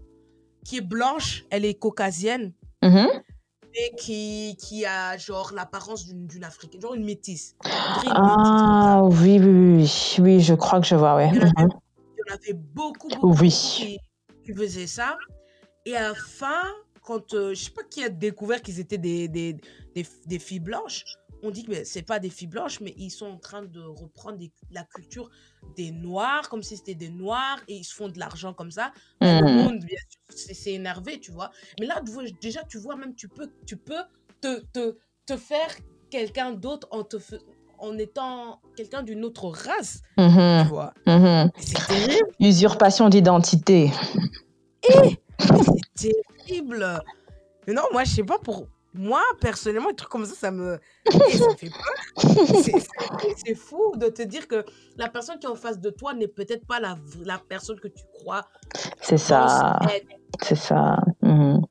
qui 0.66 0.78
est 0.78 0.82
blanche, 0.82 1.46
elle 1.52 1.64
est 1.66 1.76
caucasienne 1.76 2.54
Mhm. 2.84 3.08
et 3.08 3.22
qui, 3.98 4.58
qui 4.60 4.86
a 4.86 5.18
genre 5.18 5.52
l'apparence 5.54 6.06
d'une 6.06 6.44
africaine, 6.44 6.82
genre 6.82 6.94
une 6.96 7.04
métisse. 7.06 7.56
Une. 8.04 8.12
Ah 8.16 9.02
oui, 9.04 9.40
oui, 9.40 9.46
oui, 9.46 9.76
oui, 9.78 10.20
oui, 10.20 10.40
je 10.42 10.54
crois 10.54 10.80
que 10.80 10.88
je 10.88 10.96
vois, 10.96 11.16
ouais. 11.16 11.30
Il 11.34 11.38
y 11.38 11.44
en 11.44 11.44
avait, 11.44 11.64
Mhm. 11.64 11.70
avait 12.32 12.54
beaucoup, 12.54 13.08
beaucoup, 13.10 13.28
beaucoup 13.28 13.42
Oui. 13.42 13.50
qui, 13.50 14.00
qui 14.46 14.54
faisaient 14.54 14.88
ça. 14.88 15.18
Et 15.86 15.96
à 15.96 16.10
la 16.10 16.16
fin, 16.16 16.64
quand 17.04 17.34
euh, 17.34 17.54
je 17.54 17.66
sais 17.66 17.72
pas 17.72 17.84
qui 17.84 18.04
a 18.04 18.10
découvert 18.10 18.62
qu'ils 18.62 18.80
étaient 18.80 18.98
des, 18.98 19.28
des, 19.28 19.54
des, 19.94 20.06
des 20.26 20.40
filles 20.40 20.60
blanches, 20.60 21.04
on 21.46 21.52
dit 21.52 21.64
que 21.64 21.84
c'est 21.84 22.02
pas 22.02 22.20
des 22.20 22.30
filles 22.30 22.48
blanches, 22.48 22.80
mais 22.82 22.94
ils 22.98 23.10
sont 23.12 23.28
en 23.28 23.38
train 23.38 23.62
de 23.64 23.82
reprendre 23.82 24.38
des- 24.38 24.52
la 24.72 24.84
culture 24.84 25.30
des 25.76 25.92
noirs, 25.92 26.50
comme 26.50 26.64
si 26.64 26.76
c'était 26.78 26.96
des 26.96 27.10
noirs, 27.10 27.60
et 27.68 27.76
ils 27.76 27.84
se 27.84 27.94
font 27.94 28.10
de 28.10 28.18
l'argent 28.20 28.54
comme 28.54 28.72
ça. 28.72 28.92
Ben, 29.22 29.40
le 29.42 29.46
Mhm. 29.52 29.64
monde, 29.64 29.80
bien 29.80 29.98
sûr, 30.10 30.54
c'est 30.56 30.74
énervé, 30.74 31.20
tu 31.20 31.32
vois. 31.32 31.52
Mais 31.80 31.86
là, 31.86 32.02
tu 32.06 32.12
vois, 32.12 32.24
déjà, 32.42 32.64
tu 32.64 32.78
vois, 32.80 32.96
même, 32.96 33.14
tu 33.16 33.28
peux, 33.30 33.50
tu 33.66 33.78
peux 33.78 34.02
te, 34.42 34.62
te, 34.74 34.98
te 35.26 35.38
faire 35.38 35.70
quelqu'un 36.10 36.52
d'autre 36.52 36.88
en, 36.92 37.04
te 37.04 37.18
en 37.78 37.98
étant 37.98 38.62
quelqu'un 38.76 39.04
d'une 39.04 39.24
autre 39.26 39.48
race, 39.50 40.02
tu 40.18 40.22
Mhm. 40.24 40.68
vois. 40.68 40.94
Et 41.08 41.48
C'est 41.62 41.88
terrible. 41.88 42.30
Usurpation 42.40 43.10
d'identité. 43.10 43.92
C'est 45.96 46.14
terrible. 46.48 47.02
Mais 47.68 47.74
non, 47.74 47.84
moi, 47.92 48.04
je 48.04 48.12
sais 48.12 48.24
pas, 48.24 48.38
pour 48.40 48.68
moi, 48.98 49.22
personnellement, 49.42 49.90
un 49.90 49.94
truc 49.94 50.10
comme 50.10 50.26
ça, 50.26 50.34
ça 50.36 50.52
me, 50.52 50.80
ça 51.06 51.50
me 51.50 51.56
fait 51.58 51.70
peur. 51.70 52.24
C'est 52.64 52.80
c'est- 52.80 53.36
c'est 53.46 53.56
fou 53.56 53.94
de 53.98 54.08
te 54.08 54.22
dire 54.22 54.48
que 54.48 54.64
la 54.98 55.10
personne 55.10 55.38
qui 55.40 55.46
est 55.46 55.50
en 55.50 55.56
face 55.56 55.80
de 55.80 55.90
toi 55.90 56.14
n'est 56.14 56.28
peut-être 56.28 56.66
pas 56.66 56.80
la, 56.80 56.94
v- 56.96 57.24
la 57.26 57.38
personne 57.40 57.80
que 57.80 57.88
tu 57.88 58.04
crois 58.20 58.42
C'est 59.02 59.18
ça, 59.18 59.80
être. 59.94 60.08
c'est 60.42 60.56
ça. 60.56 60.98
Mhm. 61.22 61.62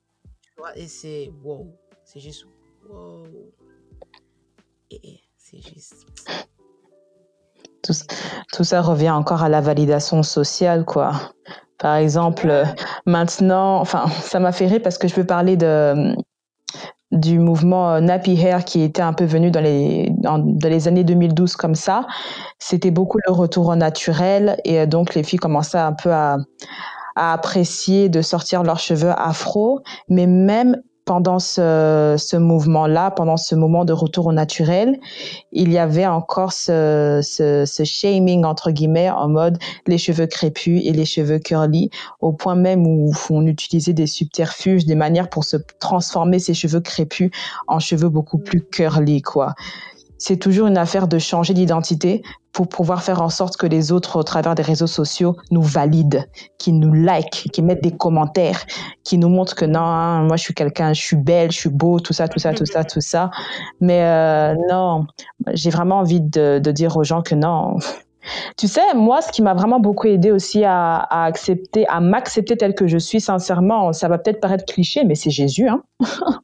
Tu 0.42 0.52
vois, 0.58 0.76
et 0.76 0.86
c'est 0.88 1.30
wow. 1.42 1.66
C'est 2.04 2.20
juste 2.20 2.46
wow. 2.88 3.24
Et, 4.90 5.08
et 5.08 5.20
c'est 5.38 5.60
juste. 5.62 6.06
Tout, 7.82 7.92
s- 7.92 8.06
tout 8.52 8.64
ça 8.64 8.80
revient 8.82 9.10
encore 9.10 9.42
à 9.42 9.48
la 9.48 9.60
validation 9.60 10.22
sociale, 10.22 10.84
quoi. 10.84 11.12
Par 11.78 11.96
exemple, 11.96 12.48
euh, 12.48 12.64
Ouais. 12.64 12.74
maintenant, 13.06 13.78
enfin, 13.80 14.08
ça 14.22 14.40
m'a 14.40 14.52
fait 14.52 14.66
rire 14.66 14.80
parce 14.82 14.96
que 14.98 15.08
je 15.08 15.14
peux 15.14 15.26
parler 15.26 15.56
de, 15.56 16.14
du 17.14 17.38
mouvement 17.38 17.92
euh, 17.92 18.00
Nappy 18.00 18.34
Hair 18.40 18.64
qui 18.64 18.82
était 18.82 19.02
un 19.02 19.12
peu 19.12 19.24
venu 19.24 19.50
dans 19.50 19.60
les, 19.60 20.10
dans, 20.18 20.36
les 20.62 20.88
années 20.88 21.04
2012 21.04 21.56
comme 21.56 21.74
ça. 21.74 22.06
C'était 22.58 22.90
beaucoup 22.90 23.18
le 23.26 23.32
retour 23.32 23.74
naturel 23.76 24.58
et 24.64 24.80
euh, 24.80 24.86
donc 24.86 25.14
les 25.14 25.22
filles 25.22 25.38
commençaient 25.38 25.78
un 25.78 25.92
peu 25.92 26.12
à, 26.12 26.36
à 27.16 27.32
apprécier 27.32 28.08
de 28.08 28.20
sortir 28.20 28.62
leurs 28.62 28.80
cheveux 28.80 29.12
afro, 29.16 29.80
mais 30.08 30.26
même 30.26 30.76
pendant 31.04 31.38
ce, 31.38 32.16
ce 32.18 32.36
mouvement-là, 32.36 33.10
pendant 33.10 33.36
ce 33.36 33.54
moment 33.54 33.84
de 33.84 33.92
retour 33.92 34.26
au 34.26 34.32
naturel, 34.32 34.98
il 35.52 35.70
y 35.70 35.78
avait 35.78 36.06
encore 36.06 36.52
ce, 36.52 37.20
ce, 37.22 37.64
ce 37.66 37.84
shaming, 37.84 38.44
entre 38.44 38.70
guillemets, 38.70 39.10
en 39.10 39.28
mode 39.28 39.58
les 39.86 39.98
cheveux 39.98 40.26
crépus 40.26 40.80
et 40.84 40.92
les 40.92 41.04
cheveux 41.04 41.38
curly, 41.38 41.90
au 42.20 42.32
point 42.32 42.54
même 42.54 42.86
où 42.86 43.12
on 43.30 43.46
utilisait 43.46 43.92
des 43.92 44.06
subterfuges, 44.06 44.86
des 44.86 44.94
manières 44.94 45.28
pour 45.28 45.44
se 45.44 45.56
transformer 45.78 46.38
ces 46.38 46.54
cheveux 46.54 46.80
crépus 46.80 47.30
en 47.68 47.78
cheveux 47.78 48.08
beaucoup 48.08 48.38
plus 48.38 48.62
curly, 48.62 49.20
quoi. 49.20 49.54
C'est 50.16 50.38
toujours 50.38 50.68
une 50.68 50.78
affaire 50.78 51.06
de 51.06 51.18
changer 51.18 51.52
d'identité 51.52 52.22
pour 52.54 52.68
pouvoir 52.68 53.02
faire 53.02 53.20
en 53.20 53.28
sorte 53.28 53.56
que 53.56 53.66
les 53.66 53.90
autres, 53.92 54.16
au 54.16 54.22
travers 54.22 54.54
des 54.54 54.62
réseaux 54.62 54.86
sociaux, 54.86 55.36
nous 55.50 55.62
valident, 55.62 56.24
qui 56.58 56.72
nous 56.72 56.92
like, 56.92 57.50
qui 57.52 57.62
mettent 57.62 57.82
des 57.82 57.94
commentaires, 57.94 58.64
qui 59.02 59.18
nous 59.18 59.28
montrent 59.28 59.56
que 59.56 59.64
non, 59.64 59.80
hein, 59.80 60.22
moi 60.22 60.36
je 60.36 60.44
suis 60.44 60.54
quelqu'un, 60.54 60.92
je 60.92 61.02
suis 61.02 61.16
belle, 61.16 61.50
je 61.50 61.58
suis 61.58 61.68
beau, 61.68 61.98
tout 61.98 62.12
ça, 62.12 62.28
tout 62.28 62.38
ça, 62.38 62.54
tout 62.54 62.64
ça, 62.64 62.84
tout 62.84 63.00
ça. 63.00 63.30
Mais 63.80 64.02
euh, 64.04 64.54
non, 64.70 65.06
j'ai 65.52 65.70
vraiment 65.70 65.98
envie 65.98 66.20
de, 66.20 66.60
de 66.60 66.70
dire 66.70 66.96
aux 66.96 67.04
gens 67.04 67.22
que 67.22 67.34
non. 67.34 67.76
Tu 68.56 68.68
sais, 68.68 68.94
moi, 68.94 69.20
ce 69.20 69.32
qui 69.32 69.42
m'a 69.42 69.52
vraiment 69.52 69.80
beaucoup 69.80 70.06
aidé 70.06 70.30
aussi 70.30 70.64
à, 70.64 70.96
à 70.96 71.24
accepter, 71.24 71.86
à 71.88 72.00
m'accepter 72.00 72.56
tel 72.56 72.74
que 72.74 72.86
je 72.86 72.98
suis, 72.98 73.20
sincèrement, 73.20 73.92
ça 73.92 74.08
va 74.08 74.16
peut-être 74.18 74.40
paraître 74.40 74.64
cliché, 74.64 75.04
mais 75.04 75.16
c'est 75.16 75.30
Jésus, 75.30 75.68
hein. 75.68 75.82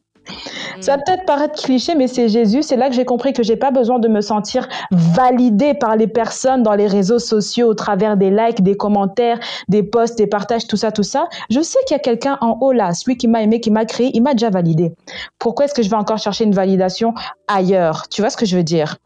Ça 0.80 0.92
va 0.92 0.98
Mm. 0.98 1.02
peut-être 1.04 1.24
paraître 1.26 1.62
cliché, 1.62 1.94
mais 1.94 2.08
c'est 2.08 2.28
Jésus. 2.28 2.62
C'est 2.62 2.76
là 2.76 2.88
que 2.88 2.94
j'ai 2.94 3.04
compris 3.04 3.32
que 3.32 3.42
j'ai 3.42 3.56
pas 3.56 3.70
besoin 3.70 3.98
de 3.98 4.08
me 4.08 4.20
sentir 4.20 4.68
validée 4.90 5.74
par 5.74 5.96
les 5.96 6.06
personnes 6.06 6.62
dans 6.62 6.74
les 6.74 6.86
réseaux 6.86 7.18
sociaux 7.18 7.68
au 7.68 7.74
travers 7.74 8.16
des 8.16 8.30
likes, 8.30 8.62
des 8.62 8.76
commentaires, 8.76 9.38
des 9.68 9.82
posts, 9.82 10.18
des 10.18 10.26
partages, 10.26 10.66
tout 10.66 10.76
ça, 10.76 10.92
tout 10.92 11.02
ça. 11.02 11.28
Je 11.50 11.60
sais 11.60 11.78
qu'il 11.86 11.94
y 11.96 12.00
a 12.00 12.02
quelqu'un 12.02 12.38
en 12.40 12.58
haut 12.60 12.72
là, 12.72 12.94
celui 12.94 13.16
qui 13.16 13.28
m'a 13.28 13.42
aimé, 13.42 13.60
qui 13.60 13.70
m'a 13.70 13.84
créé, 13.84 14.10
il 14.14 14.22
m'a 14.22 14.32
déjà 14.32 14.50
validé. 14.50 14.92
Pourquoi 15.38 15.66
est-ce 15.66 15.74
que 15.74 15.82
je 15.82 15.90
vais 15.90 15.96
encore 15.96 16.18
chercher 16.18 16.44
une 16.44 16.54
validation 16.54 17.14
ailleurs? 17.48 18.08
Tu 18.08 18.20
vois 18.22 18.30
ce 18.30 18.36
que 18.36 18.46
je 18.46 18.56
veux 18.56 18.64
dire? 18.64 18.96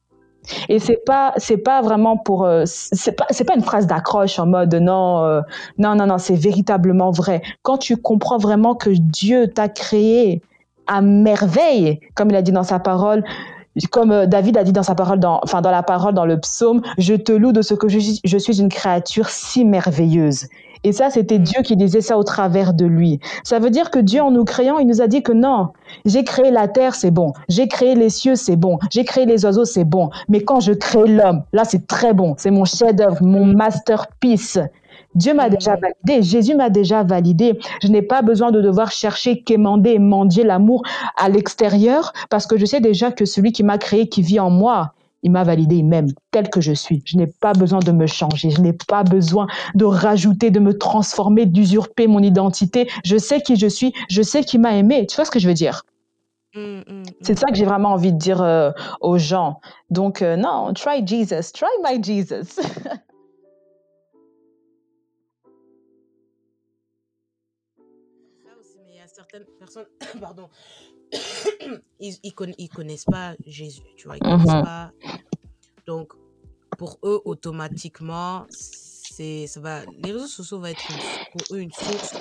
Et 0.68 0.78
c'est 0.78 1.02
pas 1.06 1.32
c'est 1.38 1.56
pas 1.56 1.80
vraiment 1.80 2.18
pour 2.18 2.44
euh, 2.44 2.64
c'est 2.66 3.12
pas 3.12 3.24
c'est 3.30 3.44
pas 3.44 3.54
une 3.54 3.62
phrase 3.62 3.86
d'accroche 3.86 4.38
en 4.38 4.44
mode 4.46 4.74
non 4.74 5.24
euh, 5.24 5.40
non 5.78 5.94
non 5.94 6.06
non 6.06 6.18
c'est 6.18 6.34
véritablement 6.34 7.10
vrai 7.10 7.40
quand 7.62 7.78
tu 7.78 7.96
comprends 7.96 8.36
vraiment 8.36 8.74
que 8.74 8.90
Dieu 8.90 9.48
t'a 9.48 9.70
créé 9.70 10.42
à 10.86 11.00
merveille 11.00 12.00
comme 12.14 12.30
il 12.30 12.36
a 12.36 12.42
dit 12.42 12.52
dans 12.52 12.62
sa 12.62 12.78
parole 12.78 13.24
comme 13.90 14.12
euh, 14.12 14.26
David 14.26 14.56
a 14.56 14.64
dit 14.64 14.72
dans 14.72 14.82
sa 14.82 14.94
parole 14.94 15.18
dans 15.18 15.40
enfin 15.42 15.60
dans 15.60 15.70
la 15.70 15.82
parole 15.82 16.14
dans 16.14 16.26
le 16.26 16.38
psaume 16.38 16.82
je 16.98 17.14
te 17.14 17.32
loue 17.32 17.52
de 17.52 17.62
ce 17.62 17.74
que 17.74 17.88
je 17.88 17.98
suis 17.98 18.20
je 18.24 18.38
suis 18.38 18.60
une 18.60 18.68
créature 18.68 19.28
si 19.28 19.64
merveilleuse 19.64 20.46
et 20.86 20.92
ça 20.92 21.08
c'était. 21.08 21.38
Dieu 21.38 21.62
qui 21.62 21.76
disait 21.76 22.02
ça 22.02 22.18
au 22.18 22.24
travers 22.24 22.74
de 22.74 22.86
lui 22.86 23.20
ça 23.42 23.58
veut 23.58 23.70
dire 23.70 23.90
que 23.90 23.98
Dieu 23.98 24.20
en 24.20 24.30
nous 24.30 24.44
créant 24.44 24.78
il 24.78 24.86
nous 24.86 25.00
a 25.00 25.06
dit 25.06 25.22
que 25.22 25.32
non 25.32 25.70
j'ai 26.04 26.24
créé 26.24 26.50
la 26.50 26.68
terre, 26.68 26.94
c'est 26.94 27.10
bon. 27.10 27.32
J'ai 27.48 27.68
créé 27.68 27.94
les 27.94 28.10
cieux, 28.10 28.36
c'est 28.36 28.56
bon. 28.56 28.78
J'ai 28.90 29.04
créé 29.04 29.26
les 29.26 29.44
oiseaux, 29.44 29.64
c'est 29.64 29.84
bon. 29.84 30.10
Mais 30.28 30.40
quand 30.40 30.60
je 30.60 30.72
crée 30.72 31.06
l'homme, 31.06 31.42
là, 31.52 31.64
c'est 31.64 31.86
très 31.86 32.12
bon. 32.12 32.34
C'est 32.38 32.50
mon 32.50 32.64
chef-d'œuvre, 32.64 33.22
mon 33.22 33.44
masterpiece. 33.44 34.58
Dieu 35.14 35.34
m'a 35.34 35.48
déjà 35.48 35.76
Mm. 35.76 35.80
validé. 35.80 36.22
Jésus 36.22 36.54
m'a 36.54 36.70
déjà 36.70 37.02
validé. 37.04 37.58
Je 37.82 37.88
n'ai 37.88 38.02
pas 38.02 38.22
besoin 38.22 38.50
de 38.50 38.60
devoir 38.60 38.90
chercher, 38.92 39.42
quémander 39.42 39.90
et 39.92 39.98
mendier 39.98 40.44
l'amour 40.44 40.82
à 41.16 41.28
l'extérieur 41.28 42.12
parce 42.30 42.46
que 42.46 42.56
je 42.58 42.66
sais 42.66 42.80
déjà 42.80 43.12
que 43.12 43.24
celui 43.24 43.52
qui 43.52 43.62
m'a 43.62 43.78
créé, 43.78 44.08
qui 44.08 44.22
vit 44.22 44.40
en 44.40 44.50
moi, 44.50 44.94
il 45.22 45.30
m'a 45.32 45.42
validé, 45.44 45.76
il 45.76 45.86
m'aime 45.86 46.08
tel 46.32 46.50
que 46.50 46.60
je 46.60 46.72
suis. 46.72 47.02
Je 47.06 47.16
n'ai 47.16 47.26
pas 47.26 47.54
besoin 47.54 47.78
de 47.80 47.92
me 47.92 48.06
changer. 48.06 48.50
Je 48.50 48.60
n'ai 48.60 48.74
pas 48.74 49.04
besoin 49.04 49.46
de 49.74 49.84
rajouter, 49.86 50.50
de 50.50 50.60
me 50.60 50.76
transformer, 50.76 51.46
d'usurper 51.46 52.06
mon 52.06 52.20
identité. 52.20 52.90
Je 53.04 53.16
sais 53.16 53.40
qui 53.40 53.56
je 53.56 53.66
suis. 53.66 53.94
Je 54.10 54.22
sais 54.22 54.44
qui 54.44 54.58
m'a 54.58 54.76
aimé. 54.76 55.06
Tu 55.06 55.16
vois 55.16 55.24
ce 55.24 55.30
que 55.30 55.38
je 55.38 55.48
veux 55.48 55.54
dire? 55.54 55.84
Mmh, 56.54 56.60
mmh, 56.60 57.02
C'est 57.22 57.34
mmh. 57.34 57.36
ça 57.36 57.46
que 57.48 57.54
j'ai 57.56 57.64
vraiment 57.64 57.90
envie 57.90 58.12
de 58.12 58.18
dire 58.18 58.42
euh, 58.42 58.70
aux 59.00 59.18
gens. 59.18 59.60
Donc, 59.90 60.22
euh, 60.22 60.36
non, 60.36 60.72
try 60.74 61.06
Jesus, 61.06 61.52
try 61.52 61.68
my 61.84 62.02
Jesus. 62.02 62.60
personnes, 69.74 69.88
pardon, 70.20 70.48
ils, 72.00 72.18
ils, 72.22 72.32
conna- 72.34 72.54
ils 72.58 72.70
connaissent 72.70 73.06
pas 73.06 73.36
Jésus, 73.46 73.82
tu 73.96 74.08
vois, 74.08 74.18
ils 74.18 74.22
connaissent 74.22 74.56
Mhm, 74.56 74.62
pas. 74.62 74.92
Donc, 75.86 76.12
pour 76.76 76.98
eux, 77.04 77.22
automatiquement, 77.24 78.46
c'est, 78.50 79.46
ça 79.48 79.60
va, 79.60 79.86
les 79.86 80.12
réseaux 80.12 80.26
sociaux 80.28 80.58
vont 80.60 80.66
être 80.66 80.90
une- 80.90 81.00
pour 81.30 81.46
eux 81.52 81.60
une 81.60 81.72
source, 81.72 82.14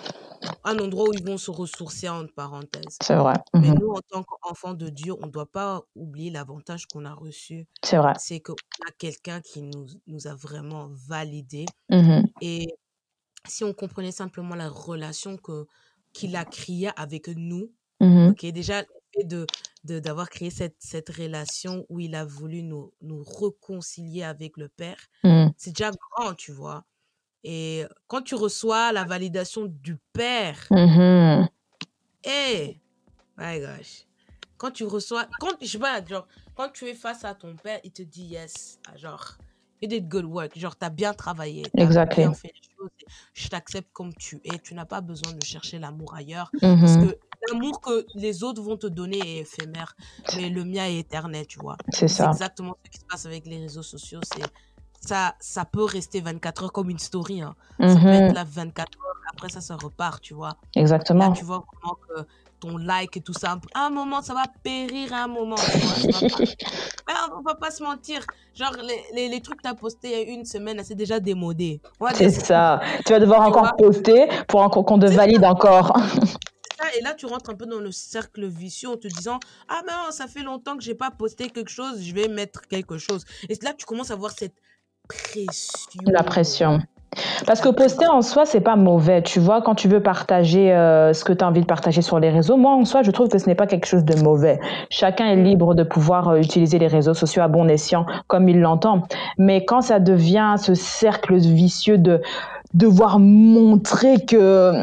un 0.63 0.79
endroit 0.79 1.07
où 1.07 1.13
ils 1.13 1.23
vont 1.25 1.37
se 1.37 1.51
ressourcer, 1.51 2.09
entre 2.09 2.33
parenthèses. 2.33 3.01
C'est 3.01 3.15
vrai. 3.15 3.35
Mais 3.57 3.71
Mhm, 3.71 3.79
nous, 3.79 3.89
en 3.91 4.01
tant 4.01 4.23
qu'enfants 4.23 4.73
de 4.75 4.89
Dieu, 4.89 5.13
on 5.19 5.27
ne 5.27 5.31
doit 5.31 5.51
pas 5.51 5.83
oublier 5.95 6.31
l'avantage 6.31 6.87
qu'on 6.87 7.05
a 7.05 7.13
reçu. 7.13 7.67
C'est 7.83 7.97
vrai. 7.97 8.15
C'est 8.15 8.41
qu'on 8.41 8.55
a 8.87 8.91
quelqu'un 8.99 9.41
qui 9.41 9.61
nous, 9.63 9.87
nous 10.07 10.27
a 10.27 10.35
vraiment 10.35 10.89
validé. 10.91 11.73
Mhm, 11.89 12.33
Et 12.41 12.67
si 13.47 13.63
on 13.63 13.73
comprenait 13.73 14.11
simplement 14.11 14.55
la 14.55 14.69
relation 14.69 15.37
que, 15.37 15.67
qu'il 16.13 16.35
a 16.35 16.45
créée 16.45 16.89
avec 16.95 17.27
nous, 17.27 17.71
mhm, 17.99 18.29
ok, 18.29 18.45
déjà, 18.51 18.83
de, 19.23 19.45
d'avoir 19.83 20.29
créé 20.29 20.49
cette, 20.49 20.77
cette 20.79 21.09
relation 21.09 21.85
où 21.89 21.99
il 21.99 22.15
a 22.15 22.25
voulu 22.25 22.63
nous, 22.63 22.93
nous 23.01 23.23
réconcilier 23.23 24.23
avec 24.23 24.57
le 24.57 24.69
Père, 24.69 24.97
mhm, 25.23 25.51
c'est 25.57 25.71
déjà 25.71 25.91
grand, 25.91 26.33
tu 26.33 26.51
vois? 26.51 26.85
Et 27.43 27.83
quand 28.07 28.21
tu 28.21 28.35
reçois 28.35 28.91
la 28.93 29.03
validation 29.03 29.65
du 29.65 29.97
Père, 30.13 30.67
mhm. 30.71 31.47
hé, 32.23 32.79
my 33.37 33.59
gosh, 33.59 34.05
quand 34.57 34.71
tu 34.71 34.85
reçois, 34.85 35.27
quand, 35.39 35.51
je 35.61 35.67
sais 35.67 35.79
pas, 35.79 36.03
genre, 36.05 36.27
quand 36.55 36.69
tu 36.69 36.87
es 36.87 36.93
face 36.93 37.25
à 37.25 37.35
ton 37.35 37.55
Père, 37.55 37.79
il 37.83 37.91
te 37.91 38.01
dit 38.01 38.25
yes, 38.25 38.79
genre, 38.95 39.37
you 39.83 39.89
did 39.89 40.07
good 40.09 40.25
work, 40.25 40.57
genre, 40.59 40.75
t'as 40.77 40.89
bien 40.89 41.13
travaillé, 41.13 41.75
Exactly. 41.77 42.27
bien 42.27 42.33
fait 42.33 42.49
les 42.49 42.61
choses, 42.79 42.89
je 43.33 43.49
t'accepte 43.49 43.91
comme 43.93 44.15
tu 44.15 44.41
es, 44.45 44.59
tu 44.59 44.73
n'as 44.75 44.85
pas 44.87 45.01
besoin 45.01 45.33
de 45.33 45.43
chercher 45.43 45.79
l'amour 45.79 46.15
ailleurs, 46.15 46.53
parce 46.81 46.97
Mhm, 46.97 46.97
que 46.97 47.15
l'amour 47.49 47.81
que 47.81 48.07
les 48.15 48.43
autres 48.43 48.61
vont 48.63 48.77
te 48.77 48.87
donner 48.87 49.37
est 49.37 49.41
éphémère, 49.41 49.95
mais 50.31 50.49
le 50.49 50.65
mien 50.65 50.85
est 50.87 50.99
éternel, 50.99 51.47
tu 51.47 51.59
vois. 51.59 51.81
C'est 51.93 52.07
ça. 52.09 52.33
exactement 52.33 52.75
ce 52.85 52.89
qui 52.91 52.99
se 52.99 53.05
passe 53.09 53.25
avec 53.27 53.45
les 53.47 53.59
réseaux 53.59 53.83
sociaux, 53.83 54.23
c'est 54.23 54.51
ça, 55.01 55.35
ça 55.41 55.65
peut 55.65 55.83
rester 55.83 56.21
24 56.21 56.63
heures 56.63 56.73
comme 56.73 56.89
une 56.89 56.99
story, 56.99 57.41
hein. 57.41 57.55
Ça 57.85 58.01
peut 58.01 58.15
être 58.15 58.31
Mhm, 58.31 58.33
là 58.33 58.43
24 58.45 58.97
heures, 59.05 59.15
après 59.33 59.49
ça, 59.49 59.61
ça 59.61 59.75
repart, 59.75 60.21
tu 60.23 60.33
vois. 60.33 60.57
Là, 61.19 61.29
Exactement. 61.31 61.33
tu 61.33 61.43
vois 61.45 61.61
vraiment 61.81 61.95
que 62.07 62.25
ton 62.63 62.77
like 62.77 63.17
et 63.17 63.21
tout 63.21 63.33
ça, 63.33 63.57
à 63.73 63.85
un 63.85 63.89
moment, 63.89 64.21
ça 64.21 64.33
va 64.33 64.43
périr 64.63 65.13
à 65.13 65.23
un 65.23 65.27
moment, 65.27 65.55
tu 65.55 65.77
vois. 65.77 66.29
Pas. 67.05 67.13
On 67.37 67.41
va 67.41 67.55
pas 67.55 67.71
se 67.71 67.83
mentir. 67.83 68.21
Genre, 68.55 68.71
les, 68.81 69.03
les, 69.13 69.27
les 69.29 69.41
trucs 69.41 69.57
que 69.57 69.63
tu 69.63 69.69
as 69.69 69.75
postés 69.75 70.07
il 70.07 70.27
y 70.29 70.31
a 70.31 70.33
une 70.33 70.45
semaine, 70.45 70.81
c'est 70.83 70.95
déjà 70.95 71.19
démodé. 71.19 71.81
C'est 72.13 72.29
ça. 72.29 72.79
Tu 73.05 73.11
vas 73.11 73.19
devoir 73.19 73.41
Tu 73.41 73.47
encore 73.47 73.75
poster 73.75 74.27
pour 74.47 74.61
encore 74.61 74.85
qu'on 74.85 74.99
te 74.99 75.07
valide 75.07 75.43
encore. 75.43 75.97
Et 76.97 77.01
là, 77.01 77.13
tu 77.13 77.25
rentres 77.25 77.49
un 77.49 77.55
peu 77.55 77.65
dans 77.65 77.79
le 77.79 77.91
cercle 77.91 78.45
vicieux 78.45 78.89
en 78.89 78.97
te 78.97 79.07
disant 79.07 79.39
Ah, 79.67 79.81
mais 79.85 79.91
non, 79.91 80.11
ça 80.11 80.27
fait 80.27 80.43
longtemps 80.43 80.77
que 80.77 80.83
j'ai 80.83 80.95
pas 80.95 81.11
posté 81.11 81.49
quelque 81.49 81.71
chose, 81.71 82.01
je 82.01 82.13
vais 82.13 82.27
mettre 82.27 82.61
quelque 82.67 82.97
chose. 82.97 83.23
Et 83.49 83.57
là, 83.61 83.73
tu 83.73 83.85
commences 83.85 84.11
à 84.11 84.13
avoir 84.13 84.31
cette 84.31 84.55
La 86.05 86.23
pression. 86.23 86.81
Parce 87.45 87.61
que 87.61 87.69
poster 87.69 88.07
en 88.07 88.21
soi, 88.21 88.45
c'est 88.45 88.61
pas 88.61 88.75
mauvais. 88.75 89.21
Tu 89.21 89.39
vois, 89.39 89.61
quand 89.61 89.75
tu 89.75 89.87
veux 89.87 90.01
partager 90.01 90.73
euh, 90.73 91.13
ce 91.13 91.23
que 91.23 91.33
tu 91.33 91.43
as 91.43 91.47
envie 91.47 91.61
de 91.61 91.65
partager 91.65 92.01
sur 92.01 92.19
les 92.19 92.29
réseaux, 92.29 92.57
moi 92.57 92.73
en 92.73 92.85
soi, 92.85 93.03
je 93.03 93.11
trouve 93.11 93.27
que 93.27 93.37
ce 93.37 93.47
n'est 93.47 93.55
pas 93.55 93.67
quelque 93.67 93.85
chose 93.85 94.05
de 94.05 94.15
mauvais. 94.21 94.59
Chacun 94.89 95.25
est 95.25 95.35
libre 95.35 95.75
de 95.75 95.83
pouvoir 95.83 96.29
euh, 96.29 96.37
utiliser 96.37 96.79
les 96.79 96.87
réseaux 96.87 97.13
sociaux 97.13 97.41
à 97.41 97.47
bon 97.47 97.67
escient 97.67 98.05
comme 98.27 98.49
il 98.49 98.59
l'entend. 98.59 99.03
Mais 99.37 99.65
quand 99.65 99.81
ça 99.81 99.99
devient 99.99 100.55
ce 100.57 100.73
cercle 100.73 101.37
vicieux 101.37 101.97
de 101.97 102.21
devoir 102.73 103.19
montrer 103.19 104.25
que 104.25 104.73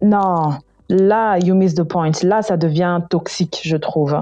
non, 0.00 0.58
là, 0.88 1.38
you 1.38 1.54
miss 1.54 1.74
the 1.74 1.82
point. 1.82 2.12
Là, 2.22 2.42
ça 2.42 2.56
devient 2.56 3.00
toxique, 3.10 3.60
je 3.62 3.76
trouve. 3.76 4.16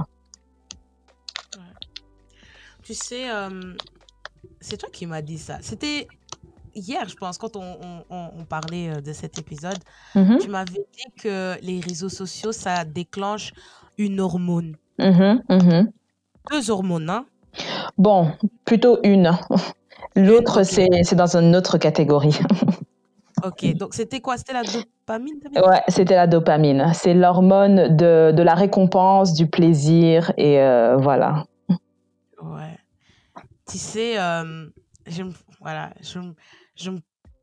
Tu 2.83 2.95
sais, 2.95 3.31
euh, 3.31 3.75
c'est 4.61 4.77
toi 4.77 4.89
qui 4.93 5.07
m'as 5.07 5.23
dit 5.23 5.39
ça. 5.39 5.59
C'était 5.61 6.07
hier, 6.77 7.09
je 7.09 7.17
pense, 7.17 7.39
quand 7.39 7.57
on, 7.57 7.63
on- 7.83 8.05
on- 8.11 8.31
on 8.41 8.45
parlait 8.45 8.91
euh, 8.91 9.01
de 9.01 9.13
cet 9.13 9.39
épisode. 9.39 9.79
Mhm, 10.15 10.39
Tu 10.39 10.49
m'avais 10.49 10.87
dit 10.97 11.11
que 11.21 11.57
les 11.63 11.81
réseaux 11.81 12.09
sociaux, 12.09 12.53
ça 12.53 12.85
déclenche 12.85 13.53
une 13.99 14.21
hormone. 14.21 14.77
mhm, 14.99 15.43
mhm. 15.49 15.91
Deux 16.51 16.71
hormones, 16.71 17.11
hein? 17.11 17.27
Bon, 17.99 18.31
plutôt 18.65 18.99
une. 19.03 19.33
L'autre, 20.15 20.61
ok. 20.61 20.89
c'est 21.05 21.15
dans 21.17 21.37
une 21.37 21.57
autre 21.57 21.79
catégorie. 21.79 22.39
Ok, 23.45 23.67
donc 23.75 23.95
c'était 23.95 24.21
quoi? 24.21 24.37
C'était 24.39 24.53
la 24.55 24.63
dopamine? 24.63 25.41
Ouais, 25.57 25.83
c'était 25.89 26.15
la 26.15 26.27
dopamine. 26.27 26.91
C'est 26.95 27.15
l'hormone 27.15 27.95
de, 27.97 28.33
de 28.33 28.43
la 28.43 28.55
récompense, 28.55 29.35
du 29.35 29.47
plaisir, 29.47 30.33
et 30.39 30.61
euh, 30.61 30.97
voilà. 30.97 31.45
Ouais. 32.43 32.79
Tu 33.71 33.79
sais, 33.79 34.19
euh, 34.19 34.67
voilà, 35.61 35.91
je, 36.01 36.19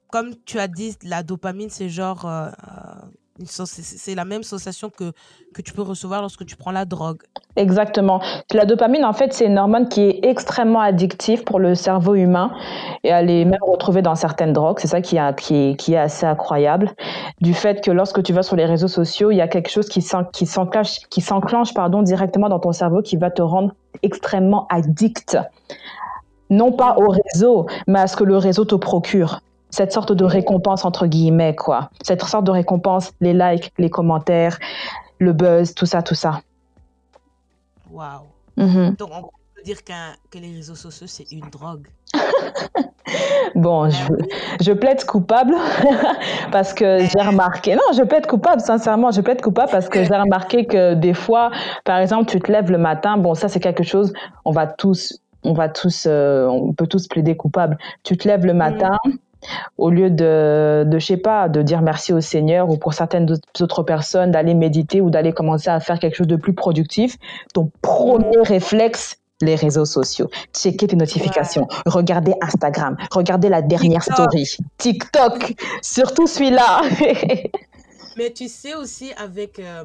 comme 0.09 0.35
tu 0.45 0.59
as 0.59 0.67
dit, 0.67 0.95
la 1.03 1.23
dopamine, 1.23 1.69
c'est 1.69 1.89
genre, 1.89 2.25
euh, 2.25 2.47
euh, 2.47 3.45
c'est 3.45 4.13
la 4.13 4.25
même 4.25 4.43
sensation 4.43 4.91
que, 4.91 5.11
que 5.55 5.63
tu 5.63 5.73
peux 5.73 5.81
recevoir 5.81 6.21
lorsque 6.21 6.45
tu 6.45 6.55
prends 6.55 6.71
la 6.71 6.85
drogue. 6.85 7.23
Exactement. 7.55 8.21
La 8.51 8.65
dopamine, 8.65 9.05
en 9.05 9.13
fait, 9.13 9.33
c'est 9.33 9.47
une 9.47 9.57
hormone 9.57 9.89
qui 9.89 10.01
est 10.01 10.19
extrêmement 10.23 10.81
addictive 10.81 11.43
pour 11.43 11.59
le 11.59 11.73
cerveau 11.73 12.13
humain 12.13 12.51
et 13.03 13.09
elle 13.09 13.31
est 13.31 13.45
même 13.45 13.63
retrouvée 13.63 14.03
dans 14.03 14.13
certaines 14.13 14.53
drogues. 14.53 14.77
C'est 14.79 14.87
ça 14.87 15.01
qui, 15.01 15.17
a, 15.17 15.33
qui, 15.33 15.55
est, 15.55 15.75
qui 15.79 15.93
est 15.93 15.97
assez 15.97 16.27
incroyable. 16.27 16.91
Du 17.41 17.55
fait 17.55 17.83
que 17.83 17.89
lorsque 17.89 18.21
tu 18.21 18.33
vas 18.33 18.43
sur 18.43 18.55
les 18.55 18.65
réseaux 18.65 18.87
sociaux, 18.87 19.31
il 19.31 19.37
y 19.37 19.41
a 19.41 19.47
quelque 19.47 19.69
chose 19.69 19.89
qui 19.89 20.03
s'en- 20.03 20.25
qui 20.25 20.45
s'enclenche, 20.45 21.73
directement 22.03 22.49
dans 22.49 22.59
ton 22.59 22.71
cerveau 22.71 23.01
qui 23.01 23.17
va 23.17 23.31
te 23.31 23.41
rendre 23.41 23.73
extrêmement 24.03 24.67
addict. 24.69 25.37
Non 26.49 26.71
pas 26.71 26.95
au 26.97 27.09
réseau, 27.09 27.67
mais 27.87 27.99
à 27.99 28.07
ce 28.07 28.15
que 28.15 28.23
le 28.23 28.37
réseau 28.37 28.65
te 28.65 28.75
procure. 28.75 29.39
Cette 29.69 29.91
sorte 29.91 30.11
de 30.11 30.23
récompense, 30.23 30.85
entre 30.85 31.07
guillemets, 31.07 31.55
quoi. 31.55 31.89
Cette 32.03 32.23
sorte 32.23 32.45
de 32.45 32.51
récompense, 32.51 33.11
les 33.21 33.33
likes, 33.33 33.71
les 33.79 33.89
commentaires, 33.89 34.59
le 35.19 35.33
buzz, 35.33 35.73
tout 35.73 35.85
ça, 35.85 36.01
tout 36.03 36.15
ça. 36.15 36.41
Waouh. 37.89 38.21
Mhm. 38.57 38.95
Donc, 38.99 39.09
on 39.11 39.21
peut 39.55 39.63
dire 39.65 39.83
que 39.83 40.37
les 40.37 40.55
réseaux 40.55 40.75
sociaux, 40.75 41.07
c'est 41.07 41.31
une 41.31 41.49
drogue. 41.49 41.87
Bon, 43.55 43.89
je, 43.89 44.13
je 44.61 44.71
plaide 44.71 45.03
coupable 45.05 45.55
parce 46.51 46.73
que 46.73 46.99
j'ai 46.99 47.21
remarqué. 47.21 47.75
Non, 47.75 47.81
je 47.95 48.03
plaide 48.03 48.25
coupable, 48.25 48.61
sincèrement, 48.61 49.11
je 49.11 49.21
plaide 49.21 49.41
coupable 49.41 49.71
parce 49.71 49.89
que 49.89 50.03
j'ai 50.03 50.15
remarqué 50.15 50.65
que 50.65 50.95
des 50.95 51.13
fois, 51.13 51.51
par 51.83 51.99
exemple, 51.99 52.25
tu 52.25 52.39
te 52.39 52.51
lèves 52.51 52.71
le 52.71 52.77
matin. 52.77 53.17
Bon, 53.17 53.35
ça, 53.35 53.49
c'est 53.49 53.59
quelque 53.59 53.83
chose, 53.83 54.13
on 54.45 54.51
va 54.51 54.67
tous, 54.67 55.19
on 55.43 55.53
va 55.53 55.69
tous, 55.69 56.05
euh, 56.07 56.45
on 56.47 56.73
peut 56.73 56.87
tous 56.87 57.07
plaider 57.07 57.35
coupable. 57.37 57.77
Tu 58.03 58.17
te 58.17 58.27
lèves 58.27 58.45
le 58.45 58.53
mm, 58.53 58.57
matin, 58.57 58.97
au 59.77 59.89
lieu 59.89 60.09
de, 60.09 60.83
de, 60.87 60.99
je 60.99 61.05
sais 61.05 61.17
pas, 61.17 61.49
de 61.49 61.61
dire 61.61 61.81
merci 61.81 62.13
au 62.13 62.21
Seigneur 62.21 62.69
ou 62.69 62.77
pour 62.77 62.93
certaines 62.93 63.29
autres 63.59 63.83
personnes 63.83 64.31
d'aller 64.31 64.53
méditer 64.53 65.01
ou 65.01 65.09
d'aller 65.09 65.33
commencer 65.33 65.69
à 65.69 65.79
faire 65.79 65.99
quelque 65.99 66.15
chose 66.15 66.27
de 66.27 66.37
plus 66.37 66.53
productif, 66.53 67.17
ton 67.53 67.71
premier 67.81 68.37
mm. 68.37 68.41
réflexe, 68.43 69.17
les 69.41 69.55
réseaux 69.55 69.85
sociaux. 69.85 70.29
Checker 70.53 70.87
tes 70.87 70.95
Ouais. 70.95 70.99
notifications, 70.99 71.67
regarder 71.85 72.33
Instagram, 72.41 72.95
regarder 73.11 73.49
la 73.49 73.61
dernière 73.61 74.03
TikTok. 74.03 74.29
story, 74.31 74.57
TikTok, 74.77 75.55
surtout 75.81 76.27
celui-là. 76.27 76.81
Mais 78.17 78.31
tu 78.31 78.47
sais 78.47 78.75
aussi, 78.75 79.11
avec 79.17 79.59
euh, 79.59 79.83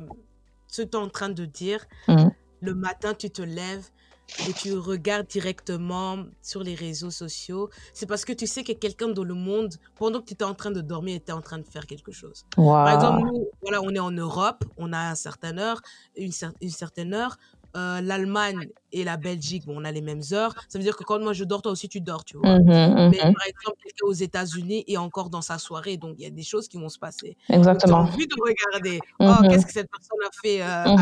ce 0.68 0.83
que 0.83 0.88
tu 0.88 0.97
es 0.97 1.01
en 1.01 1.09
train 1.09 1.31
de 1.31 1.44
dire, 1.47 1.87
Mhm. 2.09 2.31
le 2.61 2.75
matin, 2.75 3.14
tu 3.18 3.31
te 3.31 3.42
lèves 3.42 3.88
et 4.37 4.55
tu 4.55 4.73
regardes 4.75 5.27
directement 5.27 6.25
sur 6.43 6.62
les 6.62 6.75
réseaux 6.75 7.11
sociaux, 7.11 7.71
c'est 7.93 8.07
parce 8.07 8.25
que 8.25 8.33
tu 8.33 8.47
sais 8.47 8.62
que 8.64 8.73
quelqu'un 8.73 9.09
dans 9.09 9.25
le 9.25 9.35
monde, 9.35 9.75
pendant 9.99 10.21
que 10.21 10.27
tu 10.27 10.35
étais 10.35 10.45
en 10.45 10.55
train 10.55 10.71
de 10.71 10.81
dormir, 10.81 11.17
était 11.17 11.33
en 11.33 11.41
train 11.43 11.59
de 11.59 11.67
faire 11.67 11.87
quelque 11.87 12.12
chose. 12.12 12.45
Par 12.85 12.95
exemple, 12.95 13.21
nous, 13.27 13.49
voilà, 13.62 13.81
on 13.83 13.91
est 13.91 13.99
en 13.99 14.11
Europe, 14.12 14.64
on 14.77 14.93
a 14.93 14.99
un 14.99 15.14
certain 15.14 15.59
heure, 15.59 15.81
une, 16.17 16.31
cer- 16.31 16.53
une 16.61 16.71
certaine 16.71 17.14
heure. 17.14 17.37
Euh, 17.77 18.01
L'Allemagne 18.01 18.69
et 18.93 19.05
la 19.05 19.19
Belgique, 19.19 19.67
bon, 19.67 19.81
on 19.81 19.85
a 19.85 19.93
les 19.93 20.01
mêmes 20.01 20.23
heures. 20.33 20.55
Ça 20.69 20.79
veut 20.79 20.83
dire 20.85 20.97
que 20.97 21.05
quand 21.05 21.21
moi 21.21 21.35
je 21.35 21.45
dors, 21.45 21.61
toi 21.61 21.71
aussi 21.73 21.87
tu 21.88 22.01
dors, 22.01 22.25
tu 22.25 22.38
vois. 22.38 22.59
Mhm, 22.59 22.64
Mais 22.64 23.19
mhm. 23.23 23.35
par 23.35 23.47
exemple, 23.47 23.77
aux 24.03 24.12
États-Unis 24.14 24.85
est 24.88 24.97
encore 24.97 25.29
dans 25.29 25.43
sa 25.43 25.59
soirée, 25.59 25.99
donc 25.99 26.14
il 26.19 26.23
y 26.23 26.27
a 26.27 26.31
des 26.31 26.43
choses 26.43 26.67
qui 26.67 26.79
vont 26.79 26.88
se 26.88 26.99
passer. 26.99 27.37
Donc 27.51 27.57
tu 27.57 27.57
as 27.57 27.57
Exactement. 27.59 27.99
envie 27.99 28.27
de 28.27 28.35
regarder, 28.41 29.01
oh, 29.21 29.25
Mhm, 29.25 29.49
qu'est-ce 29.51 29.67
que 29.67 29.73
cette 29.73 29.91
personne 29.91 30.19
a 30.27 30.31
fait 30.43 30.62
euh, 30.62 30.64
à, 30.64 30.93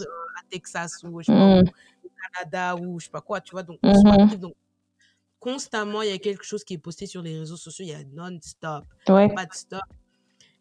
euh, 0.00 0.04
à 0.38 0.42
Texas 0.48 1.02
ou 1.02 1.20
je 1.20 1.26
sais 1.26 1.32
pas 1.32 1.72
Canada 2.32 2.76
ou 2.76 3.00
je 3.00 3.06
sais 3.06 3.10
pas 3.10 3.20
quoi, 3.20 3.40
tu 3.40 3.52
vois. 3.52 3.62
Donc 3.62 3.78
mhm. 3.82 4.36
donc 4.36 4.54
constamment 5.38 6.02
il 6.02 6.10
y 6.10 6.12
a 6.12 6.18
quelque 6.18 6.44
chose 6.44 6.62
qui 6.64 6.74
est 6.74 6.78
posté 6.78 7.06
sur 7.06 7.22
les 7.22 7.38
réseaux 7.38 7.56
sociaux, 7.56 7.84
il 7.84 7.90
y 7.90 7.94
a 7.94 8.04
non-stop, 8.04 8.84
Ouais. 9.08 9.32
pas 9.34 9.46
de 9.46 9.52
stop. 9.52 9.80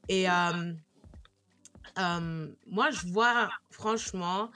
Et 0.09 0.29
euh, 0.29 0.73
euh, 1.99 2.47
moi 2.67 2.89
je 2.91 3.07
vois 3.07 3.49
franchement, 3.69 4.49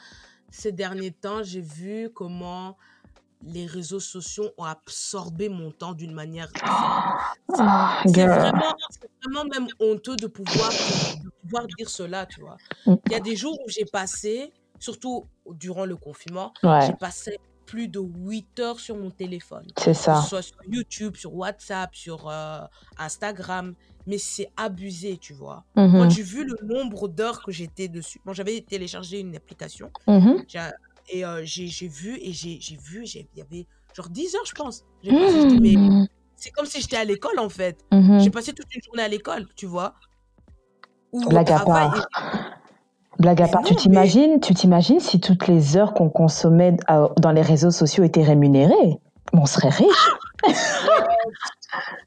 ces 0.50 0.72
derniers 0.72 1.12
temps, 1.12 1.44
j'ai 1.44 1.62
vu 1.62 2.10
comment 2.14 2.78
les 3.44 3.66
réseaux 3.66 4.00
sociaux 4.00 4.50
ont 4.58 4.64
absorbé 4.64 5.50
mon 5.50 5.72
temps 5.72 5.94
d'une 5.94 6.14
manière. 6.14 6.52
Ah, 7.58 8.02
C'est 8.06 8.26
vraiment, 8.26 8.74
vraiment 9.24 9.46
même 9.46 9.68
honteux 9.80 10.16
de 10.16 10.28
pouvoir, 10.28 10.72
de 10.72 11.30
pouvoir 11.42 11.68
dire 11.78 11.90
cela, 11.90 12.26
tu 12.26 12.42
vois. 12.42 12.58
Il 12.86 13.12
y 13.12 13.16
a 13.16 13.20
des 13.20 13.36
jours 13.36 13.58
où 13.64 13.70
j'ai 13.70 13.86
passé, 13.86 14.52
surtout 14.80 15.30
durant 15.50 15.86
le 15.86 15.98
confinement, 15.98 16.54
Ouais, 16.64 16.80
j'ai 16.88 16.94
passé 16.94 17.38
plus 17.66 17.88
de 17.88 18.00
8 18.00 18.60
heures 18.60 18.80
sur 18.80 18.96
mon 18.98 19.12
téléphone. 19.12 19.74
c'est 19.78 19.94
Que 19.94 19.94
ça. 19.94 20.22
ce 20.22 20.28
soit 20.30 20.42
sur 20.44 20.58
YouTube, 20.68 21.16
sur 21.16 21.34
WhatsApp, 21.34 21.96
sur 21.96 22.28
euh, 22.30 22.60
Instagram. 22.98 23.74
Mais 24.06 24.18
c'est 24.20 24.52
abusé, 24.56 25.18
tu 25.18 25.34
vois. 25.34 25.66
Quand 25.96 26.04
Mhm, 26.04 26.10
j'ai 26.10 26.22
vu 26.24 26.46
le 26.46 26.56
nombre 26.68 27.08
d'heures 27.08 27.42
que 27.42 27.52
j'étais 27.52 27.88
dessus, 27.88 28.22
bon, 28.26 28.34
j'avais 28.34 28.62
téléchargé 28.62 29.20
une 29.22 29.36
application 29.36 29.92
mhm. 30.08 30.44
j'ai- 30.48 30.70
et 31.10 31.26
euh, 31.26 31.42
j'ai 31.46 31.88
vu, 31.88 32.18
et 32.20 32.34
j'ai 32.34 32.60
vu, 32.78 33.06
il 33.06 33.28
y 33.36 33.42
avait 33.42 33.68
genre 33.94 34.10
10 34.10 34.36
heures, 34.36 34.46
je 34.46 34.54
pense. 34.54 34.84
J'ai 35.04 35.12
mais 35.62 35.78
Mhm, 35.78 36.08
c'est 36.36 36.52
comme 36.52 36.66
si 36.66 36.82
j'étais 36.82 36.98
à 36.98 37.06
l'école, 37.06 37.40
en 37.40 37.50
fait. 37.50 37.86
mhm. 37.92 38.20
J'ai 38.20 38.30
passé 38.30 38.54
toute 38.54 38.74
une 38.74 38.82
journée 38.84 39.04
à 39.04 39.08
l'école, 39.08 39.48
tu 39.56 39.66
vois, 39.68 39.96
ou 41.12 41.22
au 41.24 41.44
travail. 41.44 41.90
Et... 42.34 42.46
Blague 43.20 43.42
à 43.42 43.48
part, 43.48 43.64
tu 43.64 43.74
mais 43.74 43.80
t'imagines, 43.80 44.40
tu 44.40 44.54
t'imagines 44.54 45.00
si 45.00 45.20
toutes 45.20 45.48
les 45.48 45.78
heures 45.78 45.94
qu'on 45.94 46.10
consommait 46.10 46.76
dans 47.18 47.32
les 47.32 47.42
réseaux 47.42 47.72
sociaux 47.72 48.04
étaient 48.04 48.24
rémunérées? 48.24 49.00
On 49.34 49.46
serait 49.46 49.70
riche. 49.70 50.10
ouais, 50.48 50.54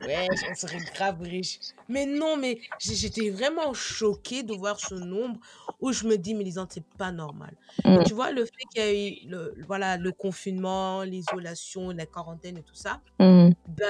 ouais, 0.06 0.28
on 0.50 0.54
serait 0.54 0.78
grave 0.94 1.20
riche. 1.20 1.58
Mais 1.88 2.06
non, 2.06 2.36
mais 2.36 2.58
j'étais 2.78 3.30
vraiment 3.30 3.72
choquée 3.74 4.42
de 4.42 4.54
voir 4.54 4.78
ce 4.78 4.94
nombre 4.94 5.38
où 5.80 5.92
je 5.92 6.06
me 6.06 6.16
dis, 6.16 6.34
mais 6.34 6.44
Lisande, 6.44 6.68
c'est 6.70 6.84
pas 6.98 7.10
normal. 7.10 7.54
Mm, 7.84 8.04
tu 8.04 8.14
vois, 8.14 8.30
le 8.30 8.44
fait 8.44 8.64
qu'il 8.72 8.82
y 8.82 8.86
a 8.86 8.92
eu 8.92 9.28
le, 9.28 9.54
voilà, 9.66 9.96
le 9.96 10.12
confinement, 10.12 11.02
l'isolation, 11.02 11.90
la 11.90 12.06
quarantaine 12.06 12.58
et 12.58 12.62
tout 12.62 12.74
ça, 12.74 13.00
mm. 13.18 13.50
ben, 13.68 13.86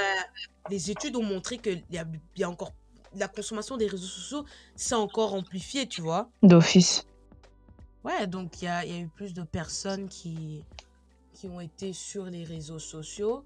les 0.70 0.90
études 0.90 1.16
ont 1.16 1.22
montré 1.22 1.58
qu'il 1.58 1.82
y 1.90 1.98
y 2.36 2.44
a 2.44 2.50
encore 2.50 2.72
la 3.14 3.28
consommation 3.28 3.76
des 3.76 3.86
réseaux 3.86 4.06
sociaux, 4.06 4.44
c'est 4.76 4.94
encore 4.94 5.34
amplifié, 5.34 5.86
tu 5.86 6.00
vois. 6.02 6.30
D'office. 6.42 7.04
Ouais, 8.04 8.26
donc 8.26 8.62
il 8.62 8.66
y 8.66 8.68
a, 8.68 8.84
y 8.84 8.92
a 8.92 8.98
eu 8.98 9.08
plus 9.08 9.34
de 9.34 9.42
personnes 9.42 10.08
qui, 10.08 10.64
qui 11.34 11.46
ont 11.48 11.60
été 11.60 11.92
sur 11.92 12.24
les 12.26 12.44
réseaux 12.44 12.78
sociaux. 12.78 13.44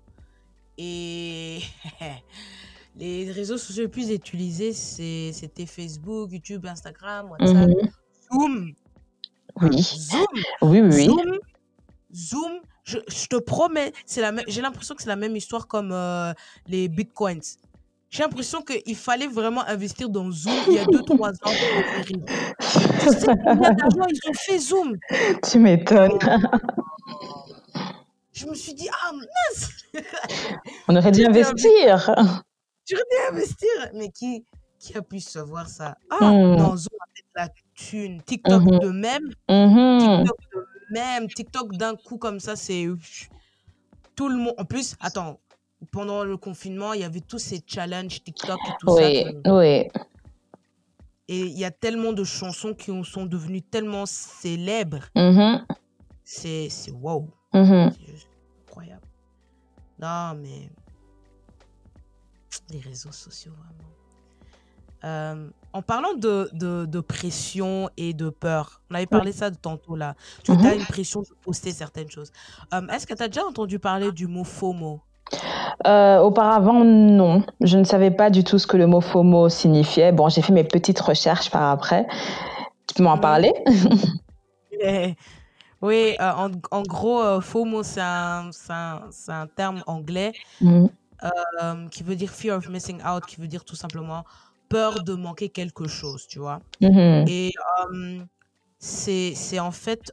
Et 0.78 1.60
les 2.96 3.30
réseaux 3.30 3.58
sociaux 3.58 3.84
les 3.84 3.88
plus 3.88 4.10
utilisés, 4.10 4.72
c'était 4.72 5.66
Facebook, 5.66 6.30
YouTube, 6.32 6.66
Instagram, 6.66 7.30
WhatsApp, 7.30 7.68
Mhm. 7.68 7.90
Zoom. 8.32 8.72
Oui, 9.60 9.82
Zoom, 9.82 10.26
oui. 10.62 11.04
Zoom, 11.04 11.38
Zoom, 12.14 12.52
je, 12.84 12.98
je 13.06 13.26
te 13.26 13.36
promets, 13.36 13.92
c'est 14.06 14.22
la 14.22 14.32
même, 14.32 14.44
j'ai 14.48 14.62
l'impression 14.62 14.94
que 14.94 15.02
c'est 15.02 15.08
la 15.10 15.16
même 15.16 15.36
histoire 15.36 15.66
comme 15.68 15.92
euh, 15.92 16.32
les 16.66 16.88
bitcoins. 16.88 17.42
J'ai 18.12 18.22
l'impression 18.24 18.60
qu'il 18.60 18.94
fallait 18.94 19.26
vraiment 19.26 19.66
investir 19.66 20.10
dans 20.10 20.30
Zoom 20.30 20.52
il 20.68 20.74
y 20.74 20.78
a 20.78 20.84
2-3 20.84 21.30
ans 21.30 21.30
pour 21.42 21.50
acquérir. 21.50 22.24
Tu 23.00 23.08
sais 23.08 23.26
combien 23.42 23.70
d'argent 23.72 24.06
ils 24.10 24.28
ont 24.28 24.34
fait 24.34 24.58
Zoom? 24.58 24.98
Tu 25.50 25.58
m'étonnes. 25.58 26.18
Je 28.34 28.46
me 28.46 28.54
suis 28.54 28.74
dit, 28.74 28.88
ah 28.92 29.12
mince, 29.12 29.70
On 30.88 30.96
aurait 30.96 31.10
dû 31.10 31.24
investir. 31.24 32.14
J'aurais 32.86 33.02
dû 33.10 33.34
investir. 33.34 33.68
Mais 33.94 34.10
qui, 34.10 34.44
qui 34.78 34.94
a 34.96 35.00
pu 35.00 35.18
savoir 35.18 35.66
ça? 35.68 35.96
Ah, 36.10 36.30
Mm, 36.32 36.56
non, 36.56 36.76
Zoom 36.76 36.98
la 37.34 37.48
thune. 37.74 38.20
TikTok 38.22 38.62
mhm, 38.62 38.78
de 38.78 38.88
même. 38.90 39.24
mhm. 39.48 40.00
TikTok 40.00 40.38
de 40.54 40.66
même. 40.92 41.28
TikTok 41.28 41.76
d'un 41.78 41.96
coup 41.96 42.18
comme 42.18 42.40
ça, 42.40 42.56
c'est 42.56 42.86
tout 44.14 44.28
le 44.28 44.36
monde. 44.36 44.54
En 44.58 44.66
plus, 44.66 44.96
attends, 45.00 45.40
pendant 45.90 46.24
le 46.24 46.36
confinement, 46.36 46.92
il 46.92 47.00
y 47.00 47.04
avait 47.04 47.20
tous 47.20 47.38
ces 47.38 47.62
challenges 47.66 48.22
TikTok 48.22 48.58
et 48.68 48.72
tout 48.80 48.96
ça. 48.96 49.10
Oui. 49.52 49.88
Et 51.28 51.40
il 51.40 51.58
y 51.58 51.64
a 51.64 51.70
tellement 51.70 52.12
de 52.12 52.24
chansons 52.24 52.74
qui 52.74 52.90
ont- 52.90 53.04
sont 53.04 53.26
devenues 53.26 53.62
tellement 53.62 54.06
célèbres. 54.06 55.04
Mhm, 55.16 55.64
C'est 56.24 56.68
c'est 56.68 56.90
wow. 56.92 57.28
mhm. 57.54 57.90
C'est 57.92 58.06
juste 58.12 58.28
incroyable. 58.68 59.02
Non, 59.98 60.34
mais 60.40 60.70
les 62.70 62.80
réseaux 62.80 63.12
sociaux, 63.12 63.52
vraiment. 63.52 63.88
Euh, 65.04 65.50
en 65.72 65.82
parlant 65.82 66.14
de, 66.14 66.48
de, 66.52 66.84
de 66.86 67.00
pression 67.00 67.90
et 67.96 68.14
de 68.14 68.28
peur, 68.30 68.82
on 68.90 68.94
avait 68.94 69.06
parlé 69.06 69.32
ça 69.32 69.50
de 69.50 69.56
tantôt 69.56 69.96
là. 69.96 70.14
Tu 70.44 70.52
Mhm. 70.52 70.64
as 70.66 70.74
une 70.74 70.86
pression 70.86 71.22
de 71.22 71.28
poster 71.42 71.72
certaines 71.72 72.10
choses. 72.10 72.30
Euh, 72.72 72.86
Est-ce 72.88 73.06
que 73.06 73.14
tu 73.14 73.22
as 73.22 73.28
déjà 73.28 73.44
entendu 73.44 73.78
parler 73.80 74.12
du 74.12 74.26
mot 74.28 74.44
FOMO? 74.44 75.02
Euh, 75.86 76.18
auparavant, 76.18 76.84
non. 76.84 77.42
Je 77.60 77.78
ne 77.78 77.84
savais 77.84 78.10
pas 78.10 78.30
du 78.30 78.44
tout 78.44 78.58
ce 78.58 78.66
que 78.66 78.76
le 78.76 78.86
mot 78.86 79.00
FOMO 79.00 79.48
signifiait. 79.48 80.12
Bon, 80.12 80.28
j'ai 80.28 80.42
fait 80.42 80.52
mes 80.52 80.64
petites 80.64 81.00
recherches 81.00 81.50
par 81.50 81.70
après. 81.70 82.06
Tu 82.86 82.94
peux 82.94 83.02
m'en 83.02 83.18
parler? 83.18 83.52
Eh, 84.84 85.14
Oui, 85.82 86.14
euh, 86.20 86.30
en, 86.30 86.50
en 86.70 86.82
gros, 86.82 87.20
euh, 87.20 87.40
FOMO, 87.40 87.82
c'est 87.82 88.00
un, 88.00 88.50
terme 89.56 89.82
anglais 89.86 90.32
euh, 90.62 91.88
qui 91.90 92.02
veut 92.04 92.16
dire 92.16 92.30
fear 92.30 92.56
of 92.56 92.68
missing 92.68 93.00
out, 93.04 93.26
qui 93.26 93.40
veut 93.40 93.48
dire 93.48 93.64
tout 93.64 93.74
simplement 93.74 94.24
peur 94.68 95.02
de 95.02 95.14
manquer 95.14 95.48
quelque 95.48 95.86
chose, 95.86 96.26
tu 96.28 96.38
vois. 96.38 96.60
mhm, 96.80 97.24
Et 97.28 97.52
c'est 98.78 99.58
en 99.58 99.72
fait, 99.72 100.12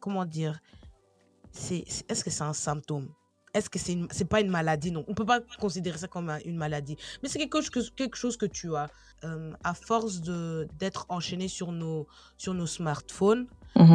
comment 0.00 0.24
dire, 0.24 0.60
est-ce 1.54 2.24
que 2.24 2.30
c'est 2.30 2.42
un 2.44 2.54
symptôme? 2.54 3.08
Est-ce 3.54 3.68
que 3.70 3.78
c'est 3.80 3.98
c'est 4.10 4.26
pas 4.26 4.40
une 4.40 4.50
maladie? 4.50 4.92
Non, 4.92 5.04
on 5.08 5.14
peut 5.14 5.26
pas 5.26 5.40
considérer 5.58 5.98
ça 5.98 6.08
comme 6.08 6.28
un- 6.30 6.38
une 6.44 6.56
maladie. 6.56 6.96
Mais 7.22 7.28
c'est 7.28 7.38
quelque 7.38 7.60
chose 7.60 7.70
que, 7.70 7.80
quelque 7.94 8.16
chose 8.16 8.36
que 8.36 8.46
tu 8.46 8.74
as. 8.76 8.90
Euh, 9.24 9.52
à 9.64 9.74
force 9.74 10.20
de 10.22 10.68
d'être 10.72 11.04
enchaîné 11.08 11.48
sur 11.48 11.72
nos, 11.72 12.06
sur 12.38 12.54
nos 12.54 12.66
smartphones, 12.66 13.48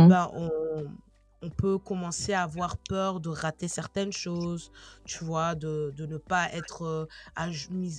ben 0.06 0.30
on, 0.34 0.50
on 1.42 1.50
peut 1.52 1.78
commencer 1.80 2.34
à 2.34 2.44
avoir 2.44 2.78
peur 2.78 3.20
de 3.22 3.30
rater 3.30 3.68
certaines 3.68 4.12
choses, 4.12 4.72
tu 5.06 5.24
vois, 5.24 5.56
de, 5.56 5.92
de 5.96 6.06
ne 6.06 6.18
pas 6.18 6.52
être, 6.54 6.84
euh, 6.84 7.06
à, 7.36 7.48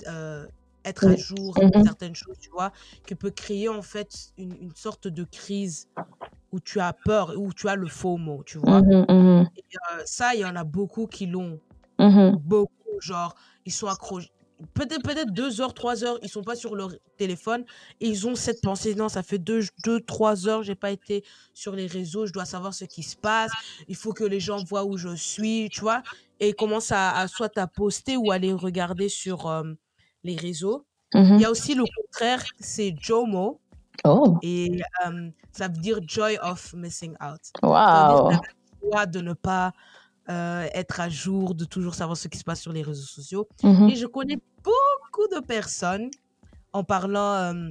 euh, 0.07 0.47
être 0.85 1.07
à 1.07 1.15
jour 1.15 1.61
Mhm, 1.61 1.71
certaines 1.83 2.15
choses, 2.15 2.37
tu 2.39 2.49
vois, 2.51 2.71
qui 3.05 3.15
peut 3.15 3.31
créer 3.31 3.69
en 3.69 3.81
fait 3.81 4.31
une, 4.37 4.55
une 4.61 4.75
sorte 4.75 5.07
de 5.07 5.23
crise 5.23 5.87
où 6.51 6.59
tu 6.59 6.79
as 6.79 6.93
peur, 6.93 7.33
où 7.37 7.53
tu 7.53 7.67
as 7.67 7.75
le 7.75 7.87
FOMO, 7.87 8.43
tu 8.45 8.57
vois. 8.57 8.81
mhm, 8.81 9.47
Et 9.55 9.63
euh, 9.93 10.01
ça, 10.05 10.33
il 10.35 10.41
y 10.41 10.45
en 10.45 10.55
a 10.55 10.63
beaucoup 10.63 11.07
qui 11.07 11.25
l'ont, 11.27 11.59
mhm. 11.99 12.37
beaucoup, 12.37 12.71
genre, 13.01 13.35
ils 13.65 13.71
sont 13.71 13.87
accrochés. 13.87 14.31
Peut-être 14.73 15.03
peut-être 15.03 15.31
deux 15.31 15.61
heures, 15.61 15.75
trois 15.75 16.03
heures, 16.03 16.17
ils 16.23 16.29
sont 16.29 16.41
pas 16.43 16.55
sur 16.55 16.75
leur 16.75 16.89
téléphone 17.17 17.63
et 18.01 18.07
ils 18.07 18.25
ont 18.27 18.33
cette 18.33 18.59
pensée, 18.61 18.95
non, 18.95 19.07
ça 19.07 19.21
fait 19.21 19.37
deux, 19.37 19.61
deux 19.85 19.99
trois 20.01 20.47
heures, 20.47 20.63
j'ai 20.63 20.73
pas 20.73 20.89
été 20.89 21.23
sur 21.53 21.75
les 21.75 21.85
réseaux, 21.85 22.25
je 22.25 22.33
dois 22.33 22.45
savoir 22.45 22.73
ce 22.73 22.85
qui 22.85 23.03
se 23.03 23.15
passe, 23.15 23.51
il 23.87 23.95
faut 23.95 24.13
que 24.13 24.23
les 24.23 24.39
gens 24.39 24.63
voient 24.63 24.83
où 24.83 24.97
je 24.97 25.15
suis, 25.15 25.69
tu 25.71 25.81
vois, 25.81 26.01
et 26.39 26.49
ils 26.49 26.55
commencent 26.55 26.91
à, 26.91 27.15
à 27.15 27.27
soit 27.27 27.55
à 27.59 27.67
poster 27.67 28.17
ou 28.17 28.31
à 28.31 28.39
les 28.39 28.51
regarder 28.51 29.09
sur 29.09 29.45
euh, 29.47 29.63
les 30.23 30.35
réseaux. 30.35 30.85
Il 31.35 31.39
y 31.41 31.45
a 31.45 31.51
aussi 31.51 31.75
le 31.75 31.83
contraire, 31.95 32.43
c'est 32.59 32.95
JOMO 32.99 33.61
Oh, 34.03 34.37
et 34.41 34.81
euh, 35.05 35.29
ça 35.51 35.67
veut 35.67 35.77
dire 35.77 35.99
Joy 36.05 36.37
of 36.41 36.73
Missing 36.73 37.15
Out. 37.21 37.41
Wow. 37.63 38.31
joie 38.83 39.05
de 39.05 39.21
ne 39.21 39.33
pas 39.33 39.73
euh, 40.29 40.67
être 40.73 40.99
à 40.99 41.09
jour, 41.09 41.55
de 41.55 41.65
toujours 41.65 41.95
savoir 41.95 42.17
ce 42.17 42.27
qui 42.27 42.37
se 42.37 42.43
passe 42.43 42.61
sur 42.61 42.73
les 42.73 42.81
réseaux 42.81 43.05
sociaux. 43.05 43.47
Mhm, 43.63 43.89
Et 43.89 43.95
je 43.95 44.05
connais 44.05 44.37
beaucoup 44.63 45.27
de 45.33 45.39
personnes 45.39 46.09
en 46.73 46.83
parlant, 46.83 47.33
euh, 47.33 47.69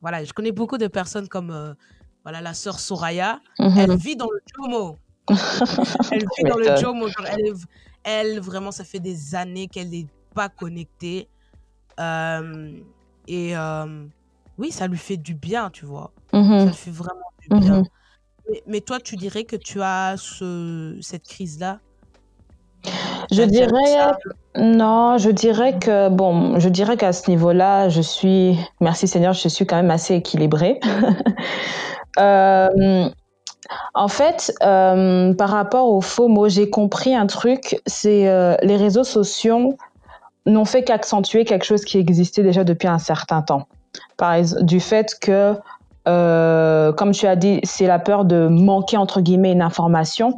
voilà, 0.00 0.24
je 0.24 0.32
connais 0.32 0.52
beaucoup 0.52 0.78
de 0.78 0.86
personnes 0.86 1.28
comme 1.28 1.74
voilà, 2.22 2.40
la 2.40 2.54
sœur 2.54 2.80
Soraya. 2.80 3.40
Elle 3.58 3.90
mhm. 3.90 3.96
vit 3.96 4.16
dans 4.16 4.30
le 4.30 4.40
JOMO. 4.56 4.96
Elle 6.12 6.24
vit 6.36 6.44
dans 6.44 6.56
le. 6.56 6.76
JOMO. 6.76 7.08
Genre, 7.08 7.26
elle, 7.26 7.54
elle, 8.04 8.40
vraiment, 8.40 8.70
ça 8.70 8.84
fait 8.84 9.00
des 9.00 9.34
années 9.34 9.68
qu'elle 9.68 9.88
n'est 9.88 10.06
pas 10.34 10.50
connectée. 10.50 11.28
Et 13.26 13.54
oui, 14.58 14.70
ça 14.70 14.86
lui 14.86 14.98
fait 14.98 15.16
du 15.16 15.34
bien, 15.34 15.70
tu 15.70 15.86
vois. 15.86 16.12
Ça 16.56 16.66
Mhm, 16.66 16.70
lui 16.70 16.76
fait 16.76 16.90
vraiment 16.90 17.32
du 17.40 17.50
bien. 17.50 17.80
mhm. 17.80 17.84
Mais, 18.50 18.62
mais 18.66 18.80
toi, 18.82 19.00
tu 19.00 19.16
dirais 19.16 19.44
que 19.44 19.56
tu 19.56 19.82
as 19.82 20.16
ce, 20.18 20.98
cette 21.02 21.26
crise-là? 21.26 21.80
Je 23.30 23.42
dirais, 23.42 23.70
ça? 23.84 24.18
non, 24.56 25.18
je 25.18 25.30
dirais 25.30 25.78
que, 25.78 26.08
bon, 26.08 26.58
je 26.58 26.68
dirais 26.68 26.96
qu'à 26.96 27.12
ce 27.12 27.30
niveau-là, 27.30 27.88
je 27.88 28.00
suis, 28.02 28.56
merci 28.80 29.08
Seigneur, 29.08 29.32
je 29.32 29.48
suis 29.48 29.66
quand 29.66 29.76
même 29.76 29.90
assez 29.90 30.14
équilibrée. 30.14 30.80
Euh, 32.20 33.08
en 33.94 34.08
fait, 34.08 34.52
euh, 34.62 35.34
par 35.34 35.48
rapport 35.50 35.88
au 35.88 36.00
FOMO, 36.00 36.48
j'ai 36.48 36.70
compris 36.70 37.14
un 37.14 37.26
truc, 37.26 37.80
c'est 37.86 38.28
euh, 38.28 38.56
les 38.62 38.76
réseaux 38.76 39.04
sociaux 39.04 39.76
n'ont 40.46 40.64
fait 40.64 40.84
qu'accentuer 40.84 41.44
quelque 41.44 41.64
chose 41.64 41.84
qui 41.84 41.98
existait 41.98 42.42
déjà 42.44 42.62
depuis 42.64 42.88
un 42.88 42.98
certain 43.00 43.42
temps. 43.42 43.66
Par 44.16 44.40
du 44.62 44.80
fait 44.80 45.16
que 45.20 45.56
euh, 46.06 46.92
comme 46.92 47.12
tu 47.12 47.26
as 47.26 47.36
dit, 47.36 47.60
c'est 47.62 47.86
la 47.86 47.98
peur 47.98 48.24
de 48.24 48.46
manquer 48.48 48.96
entre 48.96 49.20
guillemets 49.20 49.52
une 49.52 49.62
information. 49.62 50.36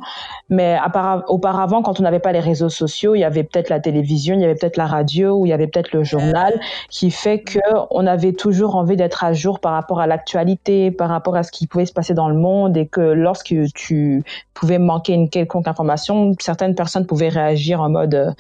Mais 0.48 0.78
auparavant, 1.26 1.82
quand 1.82 1.98
on 1.98 2.04
n'avait 2.04 2.20
pas 2.20 2.30
les 2.30 2.40
réseaux 2.40 2.68
sociaux, 2.68 3.16
il 3.16 3.20
y 3.20 3.24
avait 3.24 3.42
peut-être 3.42 3.68
la 3.68 3.80
télévision, 3.80 4.36
il 4.36 4.42
y 4.42 4.44
avait 4.44 4.54
peut-être 4.54 4.76
la 4.76 4.86
radio, 4.86 5.38
ou 5.38 5.46
il 5.46 5.48
y 5.48 5.52
avait 5.52 5.66
peut-être 5.66 5.92
le 5.92 6.04
journal, 6.04 6.60
qui 6.88 7.10
fait 7.10 7.40
que 7.40 7.58
on 7.90 8.06
avait 8.06 8.32
toujours 8.32 8.76
envie 8.76 8.94
d'être 8.94 9.24
à 9.24 9.32
jour 9.32 9.58
par 9.58 9.72
rapport 9.72 9.98
à 9.98 10.06
l'actualité, 10.06 10.92
par 10.92 11.08
rapport 11.08 11.34
à 11.34 11.42
ce 11.42 11.50
qui 11.50 11.66
pouvait 11.66 11.86
se 11.86 11.92
passer 11.92 12.14
dans 12.14 12.28
le 12.28 12.36
monde, 12.36 12.76
et 12.76 12.86
que 12.86 13.00
lorsque 13.00 13.54
tu 13.74 14.22
pouvais 14.54 14.78
manquer 14.78 15.14
une 15.14 15.28
quelconque 15.28 15.66
information, 15.66 16.32
certaines 16.38 16.76
personnes 16.76 17.06
pouvaient 17.06 17.28
réagir 17.28 17.80
en 17.80 17.88
mode 17.88 18.34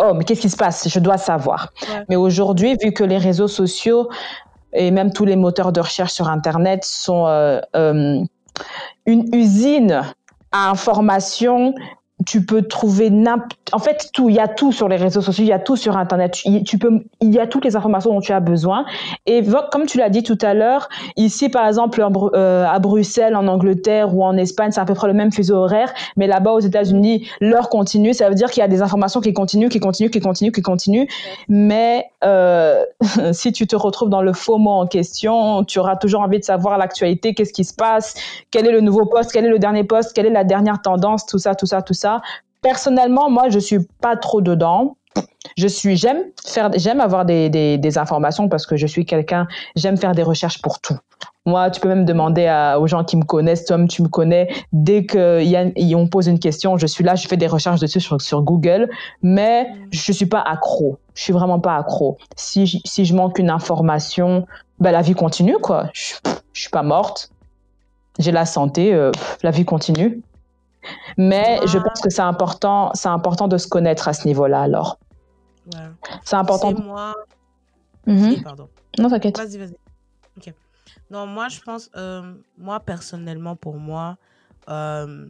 oh 0.00 0.14
mais 0.14 0.24
qu'est-ce 0.24 0.40
qui 0.40 0.50
se 0.50 0.56
passe? 0.56 0.88
Je 0.88 0.98
dois 0.98 1.18
savoir. 1.18 1.72
Mais 2.08 2.16
aujourd'hui, 2.16 2.76
vu 2.82 2.92
que 2.92 3.04
les 3.04 3.18
réseaux 3.18 3.48
sociaux 3.48 4.08
et 4.72 4.90
même 4.90 5.12
tous 5.12 5.24
les 5.24 5.36
moteurs 5.36 5.72
de 5.72 5.80
recherche 5.80 6.12
sur 6.12 6.28
Internet 6.28 6.84
sont 6.84 7.26
euh, 7.26 7.60
euh, 7.76 8.20
une 9.06 9.34
usine 9.34 10.02
à 10.52 10.70
information 10.70 11.74
tu 12.26 12.44
peux 12.44 12.62
trouver 12.62 13.10
en 13.72 13.78
fait 13.78 14.10
tout 14.12 14.28
il 14.28 14.36
y 14.36 14.40
a 14.40 14.48
tout 14.48 14.72
sur 14.72 14.88
les 14.88 14.96
réseaux 14.96 15.20
sociaux 15.20 15.44
il 15.44 15.48
y 15.48 15.52
a 15.52 15.58
tout 15.58 15.76
sur 15.76 15.96
internet. 15.96 16.38
Tu, 16.66 16.78
peux 16.78 17.04
il 17.20 17.32
y 17.32 17.38
a 17.38 17.46
toutes 17.46 17.64
les 17.64 17.76
informations 17.76 18.12
dont 18.12 18.20
tu 18.20 18.32
as 18.32 18.40
besoin. 18.40 18.84
Et 19.26 19.42
comme 19.70 19.86
tu 19.86 19.98
l'as 19.98 20.10
dit 20.10 20.22
tout 20.22 20.38
à 20.42 20.54
l'heure 20.54 20.88
ici 21.16 21.48
par 21.48 21.66
exemple 21.66 22.04
euh, 22.34 22.66
à 22.66 22.78
Bruxelles 22.78 23.36
en 23.36 23.46
Angleterre 23.46 24.14
ou 24.14 24.24
en 24.24 24.36
Espagne 24.36 24.70
c'est 24.70 24.80
à 24.80 24.84
peu 24.84 24.94
près 24.94 25.06
le 25.06 25.14
même 25.14 25.32
fuseau 25.32 25.56
horaire. 25.56 25.92
Mais 26.16 26.26
là-bas 26.26 26.52
aux 26.52 26.60
États-Unis 26.60 27.28
l'heure 27.40 27.68
continue. 27.68 28.12
Ça 28.12 28.28
veut 28.28 28.34
dire 28.34 28.50
qu'il 28.50 28.60
y 28.60 28.64
a 28.64 28.68
des 28.68 28.82
informations 28.82 29.20
qui 29.20 29.32
continuent 29.32 29.68
qui 29.68 29.80
continuent 29.80 30.10
qui 30.10 30.20
continuent 30.20 30.52
qui 30.52 30.62
continuent. 30.62 31.06
Mais 31.48 32.06
euh, 32.24 32.84
si 33.32 33.52
tu 33.52 33.66
te 33.66 33.76
retrouves 33.76 34.10
dans 34.10 34.22
le 34.22 34.32
faux 34.32 34.58
mot 34.58 34.70
en 34.70 34.86
question 34.86 35.64
tu 35.64 35.78
auras 35.78 35.96
toujours 35.96 36.20
envie 36.20 36.38
de 36.38 36.44
savoir 36.44 36.76
l'actualité 36.76 37.34
qu'est-ce 37.34 37.52
qui 37.52 37.64
se 37.64 37.74
passe 37.74 38.14
quel 38.50 38.66
est 38.66 38.72
le 38.72 38.80
nouveau 38.80 39.06
poste 39.06 39.32
quel 39.32 39.46
est 39.46 39.50
le 39.50 39.58
dernier 39.58 39.84
poste 39.84 40.12
quelle 40.12 40.26
est 40.26 40.30
la 40.30 40.44
dernière 40.44 40.82
tendance 40.82 41.24
tout 41.26 41.38
ça 41.38 41.54
tout 41.54 41.66
ça 41.66 41.82
tout 41.82 41.94
ça 41.94 42.09
Personnellement, 42.62 43.30
moi, 43.30 43.48
je 43.48 43.58
suis 43.58 43.80
pas 44.00 44.16
trop 44.16 44.40
dedans. 44.40 44.96
Je 45.56 45.66
suis, 45.66 45.96
j'aime 45.96 46.22
faire, 46.46 46.70
j'aime 46.76 47.00
avoir 47.00 47.24
des, 47.24 47.48
des, 47.48 47.98
informations 47.98 48.48
parce 48.48 48.66
que 48.66 48.76
je 48.76 48.86
suis 48.86 49.04
quelqu'un, 49.04 49.48
j'aime 49.74 49.96
faire 49.96 50.14
des 50.14 50.22
recherches 50.22 50.60
pour 50.60 50.80
tout. 50.80 50.96
Moi, 51.46 51.70
tu 51.70 51.80
peux 51.80 51.88
même 51.88 52.04
demander 52.04 52.46
aux 52.78 52.86
gens 52.86 53.02
qui 53.02 53.16
me 53.16 53.24
connaissent, 53.24 53.64
Tom, 53.64 53.88
tu 53.88 54.02
me 54.02 54.08
connais. 54.08 54.48
Dès 54.72 55.06
qu'on 55.06 56.06
pose 56.08 56.26
une 56.28 56.38
question, 56.38 56.76
je 56.76 56.86
suis 56.86 57.02
là, 57.02 57.14
je 57.14 57.26
fais 57.26 57.38
des 57.38 57.46
recherches 57.46 57.80
dessus 57.80 58.00
sur, 58.00 58.42
Google, 58.42 58.90
mais 59.22 59.66
je 59.90 60.12
suis 60.12 60.26
pas 60.26 60.40
accro. 60.40 60.98
Je 61.14 61.22
suis 61.22 61.32
vraiment 61.32 61.58
pas 61.58 61.76
accro. 61.76 62.18
Si, 62.36 62.82
si 62.84 63.04
je 63.04 63.14
manque 63.14 63.38
une 63.38 63.50
information, 63.50 64.46
ben, 64.78 64.92
la 64.92 65.02
vie 65.02 65.14
continue, 65.14 65.56
quoi. 65.60 65.88
Je, 65.94 66.14
je 66.52 66.60
suis 66.60 66.70
pas 66.70 66.82
morte. 66.82 67.30
J'ai 68.18 68.32
la 68.32 68.44
santé, 68.44 68.92
euh, 68.92 69.10
la 69.42 69.50
vie 69.50 69.64
continue. 69.64 70.22
Mais 71.16 71.60
je 71.66 71.78
pense 71.78 72.00
que 72.00 72.10
c'est 72.10 72.22
important, 72.22 72.90
c'est 72.94 73.08
important 73.08 73.48
de 73.48 73.58
se 73.58 73.68
connaître 73.68 74.08
à 74.08 74.12
ce 74.12 74.26
niveau-là, 74.26 74.62
alors. 74.62 74.98
C'est 76.24 76.36
important. 76.36 76.74
C'est 76.74 76.82
moi. 76.82 77.14
Mhm. 78.06 78.42
pardon. 78.42 78.68
Non, 78.98 79.08
t'inquiète. 79.08 79.38
Vas-y, 79.38 79.58
vas-y. 79.58 79.76
Non, 81.10 81.26
moi, 81.26 81.48
je 81.48 81.60
pense, 81.60 81.90
euh, 81.96 82.34
moi, 82.56 82.80
personnellement, 82.80 83.56
pour 83.56 83.76
moi, 83.76 84.16
euh, 84.68 85.26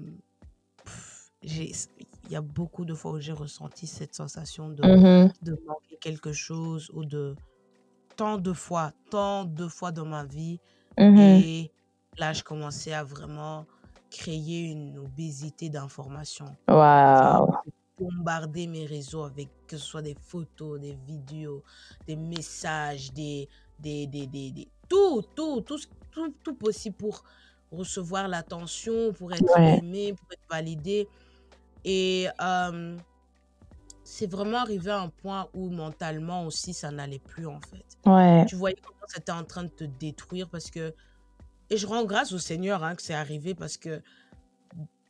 il 1.42 1.72
y 2.30 2.36
a 2.36 2.40
beaucoup 2.42 2.84
de 2.84 2.94
fois 2.94 3.12
où 3.12 3.20
j'ai 3.20 3.32
ressenti 3.32 3.86
cette 3.86 4.14
sensation 4.14 4.68
de, 4.68 4.86
mhm. 4.86 5.32
de 5.42 5.58
manquer 5.66 5.96
quelque 6.00 6.32
chose 6.32 6.90
ou 6.92 7.04
de 7.04 7.34
tant 8.16 8.36
de 8.36 8.52
fois, 8.52 8.92
tant 9.10 9.44
de 9.44 9.66
fois 9.68 9.90
dans 9.90 10.04
ma 10.04 10.24
vie. 10.24 10.60
Mhm. 10.98 11.18
Et 11.18 11.72
là, 12.18 12.34
je 12.34 12.42
commençais 12.42 12.92
à 12.92 13.02
vraiment 13.02 13.64
créer 14.10 14.70
une 14.70 14.98
obésité 14.98 15.68
d'informations. 15.68 16.54
Waouh! 16.68 17.52
Bombarder 17.98 18.66
mes 18.66 18.86
réseaux 18.86 19.24
avec 19.24 19.48
que 19.66 19.76
ce 19.76 19.84
soit 19.84 20.02
des 20.02 20.16
photos, 20.20 20.80
des 20.80 20.94
vidéos, 21.06 21.62
des 22.06 22.16
messages, 22.16 23.12
des, 23.12 23.48
des, 23.78 24.06
des, 24.06 24.26
des, 24.26 24.68
tout, 24.88 25.22
tout, 25.34 25.60
tout, 25.60 25.78
tout, 26.10 26.34
tout 26.42 26.54
possible 26.54 26.96
pour 26.96 27.22
recevoir 27.70 28.26
l'attention, 28.26 29.12
pour 29.12 29.32
être 29.32 29.58
aimé, 29.58 30.14
pour 30.14 30.32
être 30.32 30.48
validé. 30.50 31.08
Et 31.84 32.26
c'est 34.02 34.30
vraiment 34.30 34.58
arrivé 34.58 34.90
à 34.90 35.00
un 35.02 35.08
point 35.08 35.48
où 35.54 35.70
mentalement 35.70 36.44
aussi 36.44 36.74
ça 36.74 36.90
n'allait 36.90 37.20
plus 37.20 37.46
en 37.46 37.60
fait. 37.60 37.84
Ouais. 38.06 38.44
Tu 38.46 38.56
voyais 38.56 38.76
comment 38.82 39.06
c'était 39.06 39.30
en 39.30 39.44
train 39.44 39.64
de 39.64 39.68
te 39.68 39.84
détruire 39.84 40.48
parce 40.48 40.70
que 40.70 40.92
et 41.70 41.76
je 41.76 41.86
rends 41.86 42.04
grâce 42.04 42.32
au 42.32 42.38
Seigneur 42.38 42.84
hein, 42.84 42.94
que 42.94 43.02
c'est 43.02 43.14
arrivé 43.14 43.54
parce 43.54 43.76
que 43.76 44.02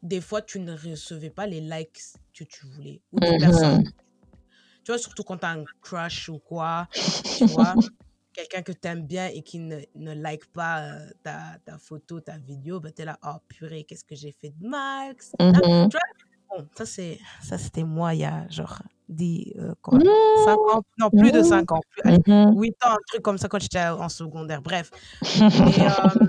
des 0.03 0.21
fois, 0.21 0.41
tu 0.43 0.61
ne 0.61 0.73
recevais 0.73 1.31
pas 1.31 1.47
les 1.47 1.61
likes 1.61 2.01
que 2.35 2.45
tu 2.45 2.67
voulais. 2.67 3.03
Ou 3.13 3.21
des 3.21 3.39
personnes. 3.39 3.83
Mhm. 3.83 3.93
Tu 4.85 4.93
vois, 4.93 4.99
surtout 4.99 5.23
quand 5.23 5.39
tu 5.39 5.47
as 5.47 5.51
un 5.51 5.65
crush 5.83 6.29
ou 6.29 6.39
quoi, 6.39 6.89
tu 7.37 7.45
vois, 7.47 7.75
quelqu'un 8.33 8.63
que 8.63 8.73
tu 8.73 8.89
aimes 8.89 9.07
bien 9.07 9.27
et 9.27 9.43
qui 9.43 9.59
ne, 9.59 9.81
ne 9.95 10.15
like 10.15 10.47
pas 10.53 10.83
euh, 10.83 11.11
ta, 11.23 11.59
ta, 11.65 11.79
photo, 11.79 12.21
ta 12.21 12.39
vidéo, 12.39 12.81
ben 12.81 12.93
tu 12.95 13.03
es 13.03 13.05
là, 13.05 13.19
oh 13.25 13.37
purée, 13.49 13.85
qu'est-ce 13.85 14.05
que 14.05 14.15
j'ai 14.15 14.33
fait 14.33 14.55
de 14.59 14.67
mal, 14.67 15.15
mhm. 15.39 15.89
Bon, 16.49 16.67
ça, 16.77 16.85
c'est, 16.85 17.21
ça, 17.43 17.59
c'était 17.59 17.85
moi 17.85 18.13
il 18.13 18.23
y 18.23 18.25
a 18.25 18.49
genre 18.49 18.83
10, 19.09 19.53
euh, 19.57 19.75
quoi, 19.81 20.01
5 20.01 20.59
ans, 20.59 20.83
non, 20.99 21.11
plus 21.11 21.31
de 21.31 21.43
5 21.43 21.71
ans, 21.71 21.81
plus, 22.03 22.13
8 22.27 22.85
ans, 22.85 22.91
un 22.91 22.97
truc 23.07 23.23
comme 23.23 23.39
ça 23.39 23.49
quand 23.49 23.61
j'étais 23.61 23.87
en 23.87 24.09
secondaire, 24.09 24.61
bref. 24.61 24.91
Et, 25.23 25.43
euh, 25.43 26.27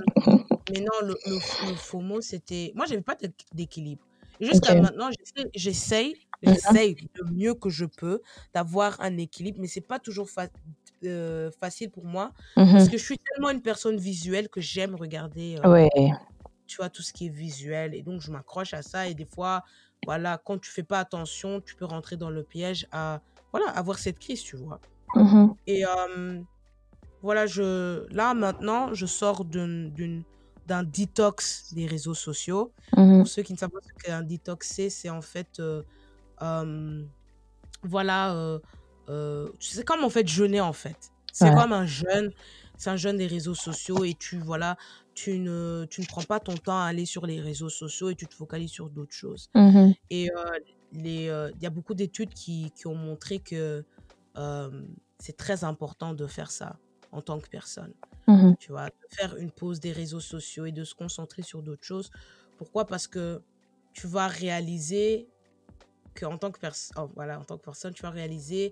mais 0.72 0.80
non, 0.82 1.08
le, 1.08 1.16
le, 1.28 1.76
faux 1.76 2.00
mot, 2.00 2.22
c'était. 2.22 2.72
Moi, 2.76 2.86
j'avais 2.86 3.02
pas 3.02 3.18
d'équilibre. 3.54 4.04
Jusqu'à 4.40 4.76
maintenant, 4.76 5.10
j'essaye, 5.54 6.16
j'essaye 6.44 6.96
le 7.14 7.32
mieux 7.32 7.54
que 7.54 7.70
je 7.70 7.86
peux 7.86 8.22
d'avoir 8.54 9.00
un 9.02 9.18
équilibre, 9.18 9.60
mais 9.62 9.68
c'est 9.68 9.82
pas 9.82 10.00
toujours 10.00 10.28
euh, 11.04 11.52
facile 11.60 11.92
pour 11.92 12.06
moi 12.06 12.32
parce 12.56 12.90
que 12.90 12.98
je 12.98 13.04
suis 13.04 13.20
tellement 13.20 13.50
une 13.50 13.62
personne 13.62 13.98
visuelle 13.98 14.50
que 14.50 14.62
j'aime 14.62 14.96
regarder. 14.96 15.58
Tu 16.68 16.78
vois, 16.78 16.90
tout 16.90 17.02
ce 17.02 17.12
qui 17.12 17.26
est 17.26 17.30
visuel. 17.30 17.94
Et 17.94 18.02
donc, 18.02 18.22
je 18.22 18.32
m'accroche 18.32 18.74
à 18.74 18.82
ça. 18.82 19.08
Et 19.08 19.14
des 19.14 19.26
fois, 19.26 19.64
voilà, 20.06 20.42
quand 20.44 20.58
tu 20.58 20.72
fais 20.72 20.84
pas 20.84 21.00
attention, 21.00 21.60
tu 21.60 21.76
peux 21.76 21.86
rentrer 21.86 22.16
dans 22.16 22.30
le 22.30 22.44
piège 22.44 22.88
à 22.92 23.22
voilà, 23.52 23.70
avoir 23.72 24.00
cette 24.00 24.20
crise, 24.20 24.42
tu 24.42 24.56
vois. 24.56 24.80
Mmh 25.14 25.50
et 25.68 25.84
voilà, 27.22 27.46
je, 27.46 28.08
là 28.14 28.34
maintenant, 28.34 28.94
je 28.94 29.06
sors 29.06 29.46
d'une 29.46 30.24
d'un 30.72 30.84
detox 30.84 31.74
des 31.74 31.86
réseaux 31.86 32.14
sociaux. 32.14 32.72
Mmh 32.96 33.18
Pour 33.18 33.28
ceux 33.28 33.42
qui 33.42 33.52
ne 33.52 33.58
savent 33.58 33.72
pas 33.72 33.82
ce 33.82 33.94
qu'un 34.02 34.22
detox 34.22 34.70
c'est, 34.70 34.90
c'est 34.90 35.10
en 35.10 35.22
fait, 35.22 35.60
euh, 35.60 37.04
voilà, 37.84 38.34
euh, 38.34 38.60
euh, 39.10 39.50
c'est 39.60 39.84
comme 39.84 40.06
en 40.06 40.10
fait 40.10 40.26
jeûner 40.26 40.62
en 40.62 40.72
fait. 40.72 41.12
C'est 41.34 41.54
comme 41.54 41.74
un 41.74 41.86
jeûne, 41.86 42.32
c'est 42.78 42.90
un 42.90 42.96
jeûne 42.96 43.18
des 43.18 43.28
réseaux 43.28 43.56
sociaux 43.56 44.04
et 44.06 44.14
tu, 44.14 44.38
voilà, 44.38 44.78
tu 45.14 45.40
ne, 45.40 45.86
tu 45.90 46.00
ne 46.02 46.06
prends 46.06 46.24
pas 46.24 46.40
ton 46.40 46.56
temps 46.56 46.80
à 46.80 46.86
aller 46.86 47.06
sur 47.06 47.26
les 47.26 47.42
réseaux 47.42 47.70
sociaux 47.70 48.10
et 48.10 48.16
tu 48.16 48.28
te 48.28 48.34
focalises 48.34 48.72
sur 48.72 48.90
d'autres 48.90 49.16
choses. 49.16 49.50
Mmh 49.54 49.92
et 50.10 50.30
il 50.94 51.62
y 51.62 51.66
a 51.66 51.70
beaucoup 51.70 51.96
d'études 51.96 52.34
qui, 52.34 52.72
qui, 52.72 52.88
ont 52.88 52.96
montré 52.96 53.40
que 53.40 53.84
c'est 55.20 55.38
très 55.38 55.66
important 55.66 56.14
de 56.14 56.28
faire 56.28 56.52
ça 56.52 56.78
en 57.12 57.22
tant 57.22 57.40
que 57.40 57.50
personne. 57.50 57.94
Mmh 58.28 58.54
tu 58.60 58.72
vois, 58.72 58.86
de 58.86 59.16
faire 59.16 59.36
une 59.38 59.52
pause 59.52 59.80
des 59.80 59.92
réseaux 59.92 60.20
sociaux 60.20 60.66
et 60.66 60.72
de 60.72 60.84
se 60.84 60.94
concentrer 60.94 61.42
sur 61.42 61.62
d'autres 61.64 61.86
choses. 61.86 62.12
Pourquoi? 62.58 62.86
Parce 62.86 63.08
que 63.08 63.42
tu 63.94 64.08
vas 64.08 64.28
réaliser 64.28 65.28
que 66.14 66.26
en 66.26 66.38
tant 66.38 66.52
que 66.52 66.60
personne, 66.60 66.96
oh, 67.00 67.10
voilà, 67.16 67.40
en 67.40 67.44
tant 67.44 67.58
que 67.58 67.64
personne, 67.64 67.94
tu 67.94 68.04
vas 68.04 68.10
réaliser 68.10 68.72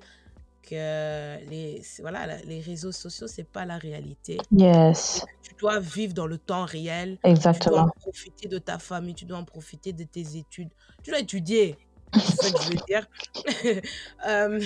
que 0.61 1.39
les, 1.49 1.81
voilà, 2.01 2.37
les 2.43 2.59
réseaux 2.59 2.91
sociaux, 2.91 3.27
c'est 3.27 3.47
pas 3.47 3.65
la 3.65 3.77
réalité. 3.77 4.37
Yes. 4.51 5.25
Tu 5.41 5.55
dois 5.55 5.79
vivre 5.79 6.13
dans 6.13 6.27
le 6.27 6.37
temps 6.37 6.65
réel. 6.65 7.17
Exactement. 7.23 7.59
Tu 7.59 7.69
dois 7.69 7.81
en 7.81 7.89
profiter 7.89 8.47
de 8.47 8.57
ta 8.57 8.77
famille, 8.77 9.15
tu 9.15 9.25
dois 9.25 9.37
en 9.37 9.45
profiter 9.45 9.93
de 9.93 10.03
tes 10.03 10.37
études. 10.37 10.69
Tu 11.03 11.11
dois 11.11 11.19
étudier. 11.19 11.77
C'est 12.13 12.35
ça 12.35 12.51
que 12.51 12.63
je 12.63 12.69
veux 12.69 12.85
dire. 12.87 13.07
Euh, 14.27 14.59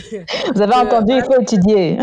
Vous 0.56 0.62
avez 0.62 0.74
entendu, 0.74 1.14
il 1.14 1.24
faut 1.24 1.40
étudier. 1.40 1.98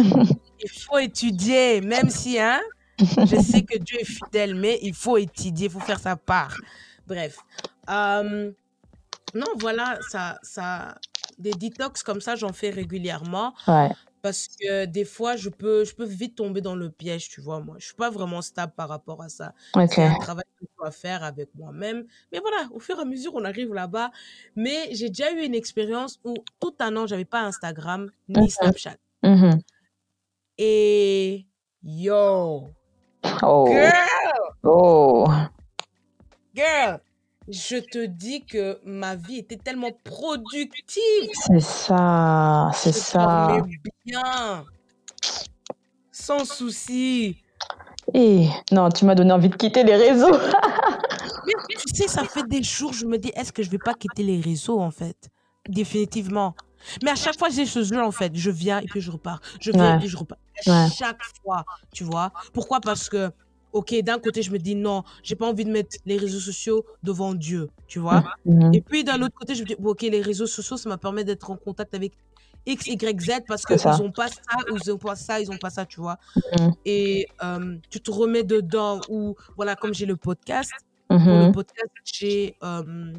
il 0.63 0.71
faut 0.71 0.99
étudier, 0.99 1.81
même 1.81 2.09
si, 2.09 2.39
hein, 2.39 2.61
je 2.99 3.41
sais 3.43 3.63
que 3.63 3.77
Dieu 3.79 3.99
est 4.01 4.05
fidèle, 4.05 4.55
mais 4.55 4.79
il 4.83 4.95
faut 4.95 5.17
étudier, 5.17 5.67
il 5.67 5.71
faut 5.73 5.81
faire 5.81 5.99
sa 5.99 6.17
part. 6.17 6.57
Bref. 7.07 7.39
Euh, 7.89 8.53
non, 9.35 9.47
voilà, 9.59 9.99
ça, 10.11 10.39
ça, 10.43 10.95
des 11.39 11.53
detox 11.53 12.03
comme 12.03 12.21
ça, 12.21 12.37
j'en 12.37 12.53
fais 12.53 12.71
régulièrement. 12.71 13.55
Ouais. 13.67 13.91
Parce 14.23 14.49
que 14.49 14.85
des 14.85 15.05
fois, 15.05 15.37
je 15.37 15.49
peux, 15.49 15.85
je 15.85 15.95
peux 15.95 16.05
vite 16.05 16.37
tomber 16.37 16.61
dans 16.61 16.77
le 16.77 16.91
piège, 16.91 17.31
tu 17.31 17.41
vois. 17.41 17.61
Moi, 17.61 17.77
je 17.79 17.87
suis 17.87 17.95
pas 17.95 18.11
vraiment 18.11 18.43
stable 18.43 18.73
par 18.77 18.89
rapport 18.89 19.23
à 19.23 19.29
ça. 19.29 19.55
C'est 19.89 20.05
un 20.05 20.19
travail 20.19 20.45
que 20.61 20.67
faire 20.91 21.23
avec 21.23 21.55
moi-même. 21.55 22.07
Mais 22.33 22.39
voilà, 22.39 22.69
au 22.73 22.81
fur 22.81 22.99
et 22.99 23.03
à 23.03 23.05
mesure, 23.05 23.35
on 23.35 23.45
arrive 23.45 23.75
là-bas. 23.75 24.11
Mais 24.57 24.89
j'ai 24.93 25.09
déjà 25.09 25.31
eu 25.33 25.43
une 25.45 25.55
expérience 25.55 26.19
où 26.25 26.35
tout 26.61 26.75
un 26.81 26.97
an, 26.97 27.07
j'avais 27.07 27.25
pas 27.27 27.43
Instagram 27.43 28.11
ni 28.29 28.41
mhm. 28.43 28.49
Snapchat. 28.49 28.97
Mhm. 29.23 29.61
Et 30.57 31.47
yo, 31.83 32.71
Oh. 33.43 33.67
girl, 33.69 33.93
Oh. 34.63 35.27
Girl, 36.55 37.01
je 37.49 37.77
te 37.77 38.07
dis 38.07 38.45
que 38.45 38.79
ma 38.85 39.17
vie 39.17 39.39
était 39.39 39.57
tellement 39.57 39.93
productive. 40.05 41.31
C'est 41.33 41.61
ça, 41.61 42.71
c'est 42.75 42.93
Je 42.93 42.99
ça. 42.99 43.63
bien, 44.05 44.65
sans 46.13 46.45
souci. 46.45 47.43
Et 48.15 48.49
non, 48.73 48.89
tu 48.91 49.05
m'as 49.05 49.15
donné 49.15 49.33
envie 49.33 49.49
de 49.49 49.57
quitter 49.57 49.85
les 49.85 49.97
réseaux. 49.97 50.33
Mais 51.47 51.75
tu 51.77 51.95
sais, 51.95 52.09
ça 52.09 52.25
fait 52.25 52.47
des 52.49 52.63
jours, 52.63 52.93
je 52.93 53.07
me 53.07 53.19
dis, 53.19 53.31
est-ce 53.35 53.53
que 53.53 53.63
je 53.63 53.71
vais 53.71 53.79
pas 53.79 53.95
quitter 53.95 54.23
les 54.23 54.41
réseaux, 54.41 54.81
en 54.81 54.91
fait? 54.91 55.29
Définitivement. 55.69 56.55
Mais 57.03 57.11
à 57.11 57.15
chaque 57.15 57.39
fois, 57.39 57.49
j'ai 57.51 57.67
ce 57.67 57.83
jeu, 57.83 58.03
en 58.03 58.11
fait. 58.11 58.33
Je 58.35 58.51
viens 58.51 58.79
et 58.81 58.87
puis 58.87 59.01
je 59.01 59.11
repars. 59.11 59.41
Je 59.61 59.71
viens 59.71 59.97
et 59.97 59.99
puis 59.99 60.09
je 60.09 60.17
repars. 60.17 60.39
ouais. 60.67 60.73
À 60.73 60.89
chaque 60.91 61.21
fois, 61.43 61.65
tu 61.93 62.05
vois? 62.05 62.33
Pourquoi? 62.53 62.81
Parce 62.81 63.09
que, 63.09 63.31
ok, 63.73 63.95
d'un 64.03 64.19
côté, 64.19 64.43
je 64.43 64.51
me 64.51 64.59
dis, 64.59 64.75
non, 64.75 65.03
j'ai 65.23 65.37
pas 65.37 65.47
envie 65.47 65.65
de 65.65 65.71
mettre 65.71 65.97
les 66.05 66.17
réseaux 66.17 66.41
sociaux 66.41 66.85
devant 67.03 67.35
Dieu, 67.35 67.69
tu 67.87 67.99
vois. 67.99 68.25
Mhm. 68.45 68.75
Et 68.75 68.81
puis, 68.81 69.05
d'un 69.05 69.21
autre 69.23 69.35
côté, 69.35 69.55
je 69.55 69.63
me 69.63 69.67
dis, 69.67 69.77
ok, 69.83 70.03
les 70.03 70.23
réseaux 70.23 70.47
sociaux, 70.47 70.77
ça 70.77 70.89
m'a 70.89 70.99
permis 70.99 71.25
d'être 71.25 71.51
en 71.51 71.57
contact 71.57 71.95
avec 71.95 72.13
X, 72.67 72.87
Y, 72.87 73.21
Z 73.21 73.31
parce 73.49 73.65
qu'ils 73.65 74.03
ont 74.03 74.13
pas 74.13 74.29
ça, 74.29 74.59
ou 74.71 74.77
ils 74.77 74.93
ont 74.93 74.99
pas 74.99 75.17
ça, 75.17 75.41
ils 75.41 75.51
ont 75.51 75.59
pas 75.59 75.71
ça, 75.71 75.87
tu 75.87 76.01
vois. 76.01 76.19
Mhm. 76.59 76.73
Et 76.85 77.27
euh, 77.43 77.77
tu 77.91 78.01
te 78.01 78.11
remets 78.11 78.45
dedans, 78.45 79.01
ou 79.09 79.35
voilà, 79.57 79.77
comme 79.77 79.95
j'ai 79.95 80.07
le 80.07 80.17
podcast, 80.17 80.73
pour 81.09 81.19
le 81.19 81.47
Mhm. 81.47 81.53
podcast, 81.53 81.89
j'ai. 82.05 82.57
euh, 82.63 83.13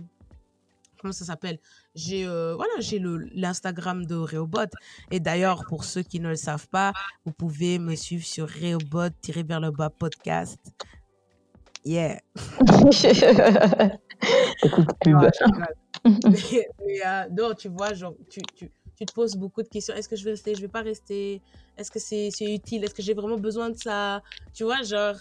comment 1.00 1.14
ça 1.14 1.26
s'appelle? 1.26 1.60
J'ai 1.94 2.26
euh, 2.26 2.56
voilà, 2.56 2.72
j'ai 2.80 3.00
le 3.00 3.18
l'Instagram 3.34 4.06
de 4.06 4.16
Reobot. 4.16 4.70
Et 5.12 5.20
d'ailleurs, 5.20 5.66
pour 5.68 5.84
ceux 5.84 6.04
qui 6.04 6.20
ne 6.20 6.30
le 6.30 6.36
savent 6.36 6.68
pas, 6.70 6.94
vous 7.26 7.34
pouvez 7.34 7.80
me 7.80 7.96
suivre 7.96 8.26
sur 8.26 8.48
Reobot 8.50 9.10
tiré 9.22 9.44
vers 9.44 9.60
le 9.60 9.72
bas 9.72 9.90
podcast. 9.90 10.60
Yeah. 11.84 12.22
Petite 14.62 14.88
pub. 15.02 15.14
Non, 15.14 15.30
je 15.34 15.44
rigole. 15.46 15.76
mais, 16.06 16.68
mais, 16.86 17.06
euh, 17.06 17.26
non, 17.32 17.54
tu 17.56 17.70
vois, 17.70 17.94
genre, 17.94 18.14
tu, 18.30 18.42
tu, 18.56 18.72
tu 18.96 19.06
te 19.06 19.14
poses 19.14 19.36
beaucoup 19.36 19.64
de 19.64 19.68
questions. 19.68 19.96
Est-ce 19.96 20.08
que 20.08 20.16
je 20.16 20.24
vais 20.24 20.32
rester? 20.32 20.56
Je 20.56 20.62
vais 20.62 20.68
pas 20.68 20.82
rester 20.84 21.42
Est-ce 21.78 21.90
que 21.92 22.00
c'est 22.00 22.30
c'est 22.32 22.54
utile? 22.54 22.84
Est-ce 22.84 22.94
que 22.94 23.02
j'ai 23.02 23.14
vraiment 23.14 23.38
besoin 23.38 23.70
de 23.70 23.78
ça? 23.78 24.22
Tu 24.54 24.64
vois, 24.64 24.84
genre. 24.84 25.16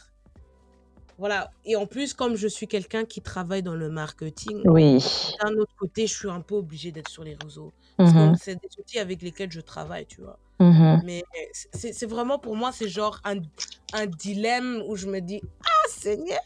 Voilà. 1.21 1.51
Et 1.67 1.77
en 1.77 1.85
plus, 1.87 2.15
comme 2.15 2.35
je 2.35 2.49
suis 2.49 2.67
quelqu'un 2.67 3.05
qui 3.05 3.21
travaille 3.21 3.63
dans 3.63 3.75
le 3.75 3.91
marketing, 3.91 4.63
Oui. 4.65 5.05
d'un 5.43 5.53
autre 5.59 5.75
côté, 5.79 6.07
je 6.07 6.15
suis 6.15 6.31
un 6.31 6.41
peu 6.41 6.55
obligée 6.55 6.93
d'être 6.93 7.11
sur 7.11 7.23
les 7.23 7.37
réseaux. 7.45 7.73
Parce 7.99 8.13
que 8.13 8.17
Mhm. 8.19 8.37
c'est 8.37 8.55
des 8.55 8.71
outils 8.79 8.99
avec 8.99 9.21
lesquels 9.21 9.53
je 9.53 9.61
travaille, 9.61 10.07
tu 10.07 10.23
vois. 10.23 10.39
Mhm. 10.61 11.03
Mais 11.05 11.23
c'est 11.73 11.93
c'est 11.93 12.07
vraiment 12.07 12.39
pour 12.39 12.57
moi, 12.57 12.71
c'est 12.73 12.89
genre 12.89 13.21
un, 13.25 13.37
un 13.93 14.07
dilemme 14.07 14.83
où 14.89 14.97
je 14.97 15.07
me 15.09 15.21
dis 15.21 15.43
Ah, 15.65 15.89
Seigneur 15.91 16.41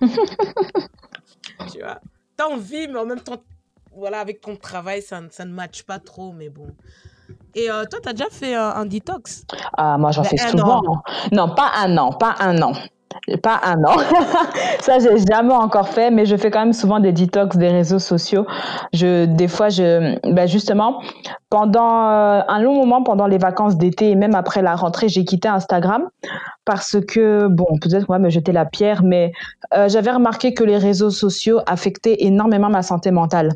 Tu 1.72 1.78
vois. 1.80 2.00
T'as 2.36 2.46
envie, 2.48 2.86
mais 2.88 2.98
en 2.98 3.06
même 3.06 3.20
temps, 3.20 3.42
voilà, 3.94 4.20
avec 4.20 4.40
ton 4.40 4.56
travail, 4.56 5.02
ça, 5.02 5.20
ne- 5.20 5.30
ça 5.30 5.44
ne 5.44 5.52
matche 5.52 5.82
pas 5.82 5.98
trop, 5.98 6.32
mais 6.32 6.48
bon. 6.48 6.68
Et 7.54 7.70
euh, 7.70 7.84
toi, 7.90 7.98
t'as 8.02 8.12
déjà 8.12 8.30
fait 8.30 8.54
un, 8.54 8.70
un 8.70 8.86
détox 8.86 9.44
Ah, 9.76 9.98
moi, 9.98 10.10
j'en 10.12 10.22
Ben, 10.22 10.28
fais 10.30 10.40
un 10.40 10.50
souvent. 10.50 10.82
an. 10.86 11.02
Non, 11.32 11.54
pas 11.54 11.72
un 11.76 11.96
an, 11.98 12.12
pas 12.12 12.36
un 12.40 12.60
an. 12.62 12.72
Pas 13.42 13.60
un 13.64 13.82
an. 13.84 13.96
Ça, 14.80 14.98
j'ai 14.98 15.16
jamais 15.30 15.54
encore 15.54 15.88
fait, 15.88 16.10
mais 16.10 16.26
je 16.26 16.36
fais 16.36 16.50
quand 16.50 16.60
même 16.60 16.72
souvent 16.72 17.00
des 17.00 17.12
detox 17.12 17.56
des 17.56 17.68
réseaux 17.68 17.98
sociaux. 17.98 18.46
Je, 18.92 19.26
des 19.26 19.48
fois, 19.48 19.68
je, 19.68 20.16
ben 20.32 20.46
justement, 20.46 21.00
pendant 21.50 22.08
euh, 22.08 22.40
un 22.46 22.60
long 22.60 22.74
moment, 22.74 23.02
pendant 23.02 23.26
les 23.26 23.38
vacances 23.38 23.76
d'été 23.76 24.10
et 24.10 24.14
même 24.14 24.34
après 24.34 24.62
la 24.62 24.74
rentrée, 24.74 25.08
j'ai 25.08 25.24
quitté 25.24 25.48
Instagram 25.48 26.08
parce 26.64 26.96
que, 27.06 27.48
bon, 27.48 27.66
peut-être 27.80 28.06
va 28.08 28.18
me 28.18 28.30
jeter 28.30 28.52
la 28.52 28.64
pierre, 28.64 29.02
mais 29.02 29.32
euh, 29.74 29.88
j'avais 29.88 30.10
remarqué 30.10 30.54
que 30.54 30.64
les 30.64 30.78
réseaux 30.78 31.10
sociaux 31.10 31.60
affectaient 31.66 32.16
énormément 32.20 32.70
ma 32.70 32.82
santé 32.82 33.10
mentale. 33.10 33.52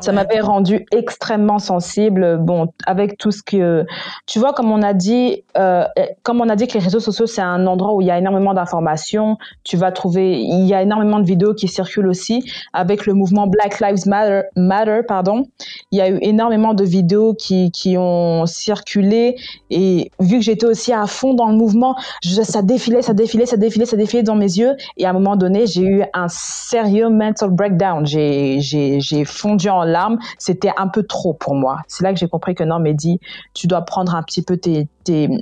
Ça 0.00 0.12
Ouais. 0.12 0.16
m'avait 0.16 0.40
rendu 0.40 0.86
extrêmement 0.92 1.58
sensible. 1.58 2.38
Bon, 2.38 2.68
avec 2.86 3.18
tout 3.18 3.30
ce 3.32 3.42
que 3.42 3.84
tu 4.26 4.38
vois, 4.38 4.52
comme 4.52 4.70
on 4.70 4.82
a 4.82 4.94
dit, 4.94 5.44
euh, 5.56 5.84
comme 6.22 6.40
on 6.40 6.48
a 6.48 6.56
dit 6.56 6.66
que 6.68 6.74
les 6.74 6.84
réseaux 6.84 7.00
sociaux 7.00 7.26
c'est 7.26 7.40
un 7.42 7.66
endroit 7.66 7.94
où 7.94 8.00
il 8.00 8.06
y 8.06 8.10
a 8.10 8.18
énormément 8.18 8.54
d'informations. 8.54 9.38
Tu 9.64 9.76
vas 9.76 9.90
trouver, 9.92 10.40
il 10.40 10.64
y 10.66 10.74
a 10.74 10.82
énormément 10.82 11.18
de 11.18 11.24
vidéos 11.26 11.54
qui 11.54 11.68
circulent 11.68 12.06
aussi. 12.08 12.44
Avec 12.72 13.06
le 13.06 13.14
mouvement 13.14 13.46
Black 13.48 13.80
Lives 13.80 14.06
Matter, 14.06 14.42
Matter 14.56 15.00
pardon, 15.06 15.46
il 15.90 15.98
y 15.98 16.00
a 16.00 16.08
eu 16.08 16.18
énormément 16.22 16.74
de 16.74 16.84
vidéos 16.84 17.34
qui 17.34 17.70
qui 17.72 17.96
ont 17.98 18.46
circulé. 18.46 19.36
Et 19.70 20.10
vu 20.20 20.38
que 20.38 20.44
j'étais 20.44 20.66
aussi 20.66 20.92
à 20.92 21.06
fond 21.06 21.34
dans 21.34 21.48
le 21.48 21.56
mouvement, 21.56 21.96
je, 22.22 22.42
ça 22.42 22.62
défilait, 22.62 23.02
ça 23.02 23.14
défilait, 23.14 23.46
ça 23.46 23.56
défilait, 23.56 23.84
ça 23.86 23.96
défilait 23.96 24.22
dans 24.22 24.36
mes 24.36 24.58
yeux. 24.58 24.76
Et 24.96 25.06
à 25.06 25.10
un 25.10 25.12
moment 25.12 25.36
donné, 25.36 25.66
j'ai 25.66 25.82
eu 25.82 26.04
un 26.14 26.28
sérieux 26.28 27.08
mental 27.08 27.50
breakdown. 27.50 28.06
J'ai 28.06 28.60
j'ai 28.60 29.00
j'ai 29.00 29.24
fondu 29.24 29.68
en 29.68 29.87
larmes. 29.88 30.18
C'était 30.38 30.72
un 30.76 30.88
peu 30.88 31.02
trop 31.02 31.34
pour 31.34 31.54
moi. 31.54 31.78
C'est 31.88 32.04
là 32.04 32.12
que 32.12 32.18
j'ai 32.18 32.28
compris 32.28 32.54
que 32.54 32.64
non, 32.64 32.78
Mehdi, 32.78 33.20
tu 33.54 33.66
dois 33.66 33.82
prendre 33.82 34.14
un 34.14 34.22
petit 34.22 34.42
peu 34.42 34.56
tes, 34.56 34.88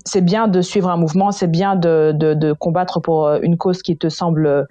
c'est 0.05 0.21
bien 0.21 0.49
de 0.49 0.63
suivre 0.63 0.89
un 0.89 0.97
mouvement, 0.97 1.33
c'est 1.33 1.51
bien 1.51 1.75
de, 1.75 2.13
de, 2.15 2.35
de 2.35 2.53
combattre 2.53 3.01
pour 3.01 3.27
euh, 3.27 3.39
une 3.43 3.57
cause 3.57 3.83
qui 3.83 3.97
te 3.97 4.09
semble 4.09 4.67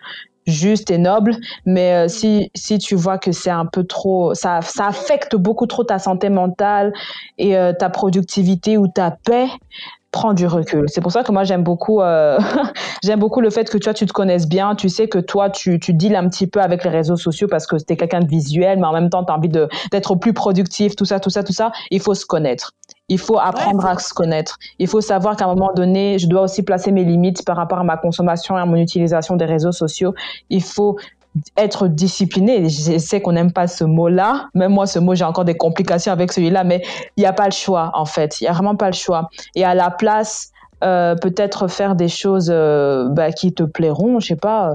juste 0.47 0.91
et 0.91 0.97
noble, 0.97 1.35
mais 1.65 1.93
euh, 1.93 2.07
si, 2.07 2.51
si 2.55 2.77
tu 2.77 2.95
vois 2.95 3.17
que 3.17 3.31
c'est 3.31 3.49
un 3.49 3.65
peu 3.65 3.83
trop, 3.83 4.33
ça, 4.33 4.61
ça 4.61 4.87
affecte 4.87 5.35
beaucoup 5.35 5.65
trop 5.65 5.83
ta 5.83 5.99
santé 5.99 6.29
mentale 6.29 6.93
et 7.37 7.57
euh, 7.57 7.73
ta 7.73 7.89
productivité 7.89 8.77
ou 8.77 8.87
ta 8.87 9.11
paix, 9.11 9.47
prends 10.15 10.33
du 10.33 10.47
recul. 10.47 10.85
C'est 10.87 11.01
pour 11.01 11.11
ça 11.11 11.23
que 11.23 11.31
moi 11.33 11.43
j'aime 11.43 11.61
beaucoup, 11.61 12.01
euh, 12.01 12.39
j'aime 13.03 13.19
beaucoup 13.19 13.41
le 13.41 13.49
fait 13.49 13.69
que 13.69 13.77
toi 13.77 13.93
tu 13.93 14.05
te 14.05 14.13
connaisses 14.13 14.47
bien, 14.47 14.73
tu 14.73 14.87
sais 14.87 15.09
que 15.09 15.19
toi 15.19 15.49
tu, 15.49 15.77
tu 15.77 15.93
deals 15.93 16.15
un 16.15 16.29
petit 16.29 16.47
peu 16.47 16.61
avec 16.61 16.85
les 16.85 16.89
réseaux 16.89 17.17
sociaux 17.17 17.49
parce 17.49 17.67
que 17.67 17.75
t'es 17.75 17.97
quelqu'un 17.97 18.21
de 18.21 18.27
visuel, 18.27 18.79
mais 18.79 18.87
en 18.87 18.93
même 18.93 19.09
temps 19.09 19.25
tu 19.25 19.31
as 19.33 19.35
envie 19.35 19.49
de, 19.49 19.67
d'être 19.91 20.15
plus 20.15 20.31
productif, 20.31 20.95
tout 20.95 21.03
ça, 21.03 21.19
tout 21.19 21.29
ça, 21.29 21.43
tout 21.43 21.51
ça. 21.51 21.73
Il 21.91 21.99
faut 21.99 22.13
se 22.13 22.25
connaître. 22.25 22.71
Il 23.09 23.19
faut 23.19 23.37
apprendre 23.37 23.83
Ouais, 23.83 23.91
à 23.91 23.99
se 23.99 24.13
connaître. 24.13 24.57
Il 24.79 24.87
faut 24.87 25.01
savoir 25.01 25.35
qu'à 25.35 25.45
un 25.45 25.53
moment 25.53 25.73
donné, 25.75 26.17
je 26.17 26.27
dois 26.27 26.43
aussi 26.43 26.63
placer 26.63 26.93
mes 26.93 27.03
limites 27.03 27.43
par 27.45 27.57
rapport 27.57 27.79
à 27.79 27.83
ma 27.83 27.97
consommation 27.97 28.57
et 28.57 28.61
à 28.61 28.65
mon 28.65 28.77
utilisation 28.77 29.35
des 29.35 29.45
réseaux 29.45 29.73
sociaux. 29.73 30.13
Il 30.49 30.63
faut 30.63 30.97
être 31.57 31.87
discipliné. 31.87 32.69
Je 32.69 32.97
sais 32.97 33.21
qu'on 33.21 33.33
n'aime 33.33 33.51
pas 33.51 33.67
ce 33.67 33.83
mot-là. 33.83 34.47
Même 34.53 34.71
moi, 34.71 34.87
ce 34.87 34.99
mot, 34.99 35.15
j'ai 35.15 35.25
encore 35.25 35.45
des 35.45 35.55
complications 35.55 36.11
avec 36.11 36.31
celui-là, 36.31 36.63
mais 36.63 36.81
il 37.17 37.21
n'y 37.21 37.27
a 37.27 37.33
pas 37.33 37.45
le 37.45 37.51
choix, 37.51 37.91
en 37.93 38.05
fait. 38.05 38.39
Il 38.41 38.45
n'y 38.45 38.47
a 38.47 38.53
vraiment 38.53 38.75
pas 38.75 38.87
le 38.87 38.95
choix. 38.95 39.29
Et 39.55 39.63
à 39.63 39.75
la 39.75 39.91
place, 39.91 40.51
euh, 40.83 41.15
peut-être 41.15 41.67
faire 41.67 41.95
des 41.95 42.09
choses 42.09 42.49
euh, 42.51 43.07
bah, 43.09 43.31
qui 43.31 43.53
te 43.53 43.63
plairont, 43.63 44.19
je 44.19 44.27
sais 44.27 44.35
pas. 44.35 44.73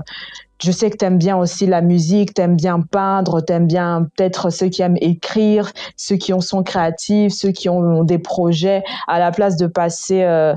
Je 0.62 0.72
sais 0.72 0.90
que 0.90 0.96
tu 0.98 1.04
aimes 1.06 1.18
bien 1.18 1.38
aussi 1.38 1.66
la 1.66 1.80
musique, 1.80 2.34
tu 2.34 2.42
aimes 2.42 2.56
bien 2.56 2.80
peindre, 2.80 3.40
tu 3.40 3.52
aimes 3.52 3.66
bien 3.66 4.06
peut-être 4.14 4.50
ceux 4.50 4.68
qui 4.68 4.82
aiment 4.82 4.98
écrire, 5.00 5.72
ceux 5.96 6.16
qui 6.16 6.34
ont 6.34 6.42
sont 6.42 6.62
créatifs, 6.62 7.32
ceux 7.32 7.50
qui 7.50 7.70
ont 7.70 8.04
des 8.04 8.18
projets. 8.18 8.82
À 9.08 9.18
la 9.18 9.30
place 9.30 9.56
de 9.56 9.66
passer 9.66 10.22
euh, 10.22 10.54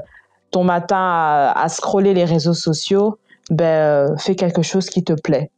ton 0.52 0.66
matin 0.66 0.98
à, 0.98 1.54
à 1.56 1.70
scroller 1.70 2.14
les 2.14 2.26
réseaux 2.26 2.54
sociaux, 2.54 3.18
ben, 3.50 3.66
euh, 3.66 4.18
fais 4.18 4.36
quelque 4.36 4.62
chose 4.62 4.90
qui 4.90 5.04
te 5.04 5.14
plaît 5.14 5.52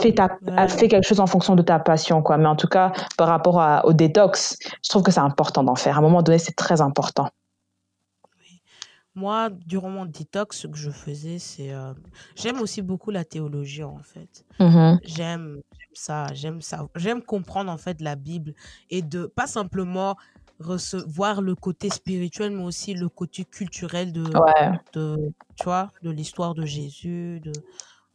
fais, 0.00 0.12
ta, 0.12 0.38
Ouais. 0.42 0.68
fais 0.68 0.88
quelque 0.88 1.06
chose 1.06 1.20
en 1.20 1.26
fonction 1.26 1.54
de 1.56 1.62
ta 1.62 1.78
passion, 1.78 2.22
quoi. 2.22 2.36
Mais 2.38 2.46
en 2.48 2.56
tout 2.56 2.68
cas, 2.68 2.92
par 3.16 3.28
rapport 3.28 3.60
à- 3.60 3.84
au 3.86 3.92
détox, 3.92 4.58
je 4.84 4.88
trouve 4.88 5.02
que 5.02 5.10
c'est 5.10 5.20
important 5.20 5.62
d'en 5.64 5.74
faire. 5.76 5.96
À 5.96 5.98
un 5.98 6.02
moment 6.02 6.22
donné, 6.22 6.38
c'est 6.38 6.56
très 6.56 6.80
important. 6.80 7.28
Moi, 9.14 9.50
durant 9.66 9.90
mon 9.90 10.04
détox, 10.04 10.56
ce 10.58 10.66
que 10.68 10.76
je 10.78 10.90
faisais, 10.90 11.38
c'est... 11.40 11.72
euh, 11.72 11.92
J'aime 12.36 12.60
aussi 12.60 12.82
beaucoup 12.82 13.10
la 13.10 13.24
théologie, 13.24 13.82
en 13.82 13.98
fait. 13.98 14.44
Mhm. 14.60 15.00
J'aime 15.02 15.60
j'aime 15.72 15.94
ça, 15.94 16.26
j'aime 16.34 16.60
ça. 16.62 16.86
J'aime 16.94 17.22
comprendre, 17.22 17.72
en 17.72 17.78
fait, 17.78 18.00
la 18.00 18.14
Bible 18.14 18.54
et 18.90 19.02
de 19.02 19.26
pas 19.26 19.48
simplement 19.48 20.16
recevoir 20.60 21.40
le 21.40 21.54
côté 21.56 21.90
spirituel, 21.90 22.52
mais 22.52 22.62
aussi 22.62 22.94
le 22.94 23.08
côté 23.08 23.44
culturel 23.44 24.12
de, 24.12 24.22
Ouais. 24.38 24.70
de 24.92 25.32
tu 25.56 25.64
vois, 25.64 25.90
de 26.02 26.10
l'histoire 26.10 26.54
de 26.54 26.64
Jésus, 26.64 27.40
de, 27.40 27.52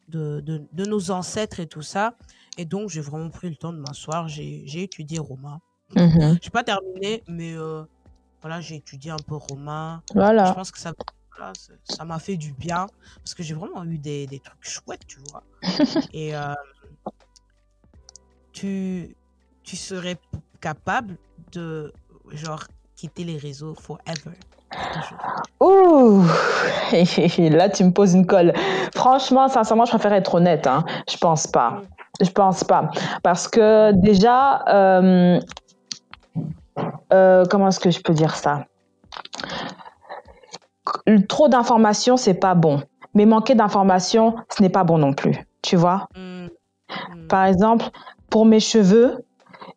de, 0.09 0.41
de, 0.41 0.63
de 0.71 0.85
nos 0.85 1.11
ancêtres 1.11 1.59
et 1.59 1.67
tout 1.67 1.81
ça. 1.81 2.15
Et 2.57 2.65
donc, 2.65 2.89
j'ai 2.89 3.01
vraiment 3.01 3.29
pris 3.29 3.49
le 3.49 3.55
temps 3.55 3.73
de 3.73 3.79
m'asseoir. 3.79 4.27
J'ai 4.27 4.63
j'ai 4.65 4.83
étudié 4.83 5.19
Romain. 5.19 5.59
Mhm. 5.95 6.11
Je 6.41 6.45
n'ai 6.45 6.51
pas 6.51 6.63
terminé, 6.63 7.23
mais 7.27 7.53
euh, 7.55 7.83
voilà, 8.41 8.61
j'ai 8.61 8.75
étudié 8.75 9.11
un 9.11 9.17
peu 9.17 9.35
Romain. 9.35 10.01
Je 10.13 10.53
pense 10.53 10.71
que 10.71 10.79
ça 10.79 10.93
voilà, 11.35 11.53
ça 11.83 12.05
m'a 12.05 12.19
fait 12.19 12.37
du 12.37 12.53
bien 12.53 12.85
parce 13.17 13.33
que 13.33 13.41
j'ai 13.43 13.53
vraiment 13.55 13.83
eu 13.83 13.97
des, 13.97 14.27
des 14.27 14.39
trucs 14.39 14.63
chouettes, 14.63 15.05
tu 15.07 15.19
vois. 15.29 15.43
Et 16.13 16.35
euh, 16.35 16.53
tu, 18.51 19.15
tu 19.63 19.75
serais 19.75 20.19
capable 20.61 21.17
de, 21.51 21.91
genre, 22.31 22.65
quitter 22.95 23.23
les 23.23 23.37
réseaux 23.37 23.75
forever. 23.75 24.37
Ouh, 25.59 26.23
là 27.37 27.69
tu 27.69 27.83
me 27.83 27.91
poses 27.91 28.13
une 28.13 28.25
colle. 28.25 28.53
Franchement, 28.95 29.47
sincèrement, 29.47 29.85
je 29.85 29.91
préfère 29.91 30.13
être 30.13 30.35
honnête. 30.35 30.67
Hein. 30.67 30.83
Je 31.09 31.17
pense 31.17 31.47
pas. 31.47 31.81
Je 32.21 32.29
pense 32.29 32.63
pas. 32.63 32.91
Parce 33.23 33.47
que 33.47 33.91
déjà, 33.91 34.63
euh, 34.67 35.39
euh, 37.11 37.43
comment 37.49 37.69
est-ce 37.69 37.79
que 37.79 37.91
je 37.91 38.01
peux 38.01 38.13
dire 38.13 38.35
ça? 38.35 38.65
Trop 41.27 41.47
d'informations, 41.47 42.17
c'est 42.17 42.33
pas 42.33 42.55
bon. 42.55 42.81
mais 43.13 43.25
manquer 43.25 43.53
d'informations, 43.55 44.35
ce 44.49 44.61
n'est 44.61 44.69
pas 44.69 44.83
bon 44.83 44.97
non 44.97 45.13
plus. 45.13 45.37
Tu 45.61 45.75
vois? 45.75 46.07
Mm. 46.15 46.45
Mm. 46.45 47.27
Par 47.27 47.45
exemple, 47.45 47.85
pour 48.29 48.45
mes 48.45 48.59
cheveux, 48.59 49.23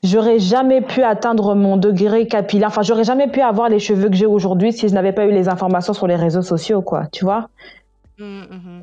j'aurais 0.02 0.38
jamais 0.38 0.80
pu 0.80 1.02
atteindre 1.02 1.54
mon 1.54 1.76
degré 1.76 2.26
capillaire. 2.26 2.68
Enfin, 2.68 2.82
j'aurais 2.82 3.04
jamais 3.04 3.28
pu 3.28 3.40
avoir 3.40 3.68
les 3.68 3.78
cheveux 3.78 4.08
que 4.08 4.16
j'ai 4.16 4.26
aujourd'hui 4.26 4.72
si 4.72 4.88
je 4.88 4.94
n'avais 4.94 5.12
pas 5.12 5.26
eu 5.26 5.32
les 5.32 5.48
informations 5.48 5.92
sur 5.92 6.06
les 6.06 6.16
réseaux 6.16 6.42
sociaux, 6.42 6.82
quoi. 6.82 7.06
Tu 7.12 7.24
vois 7.24 7.48
Mm, 8.18 8.40
mhm. 8.50 8.80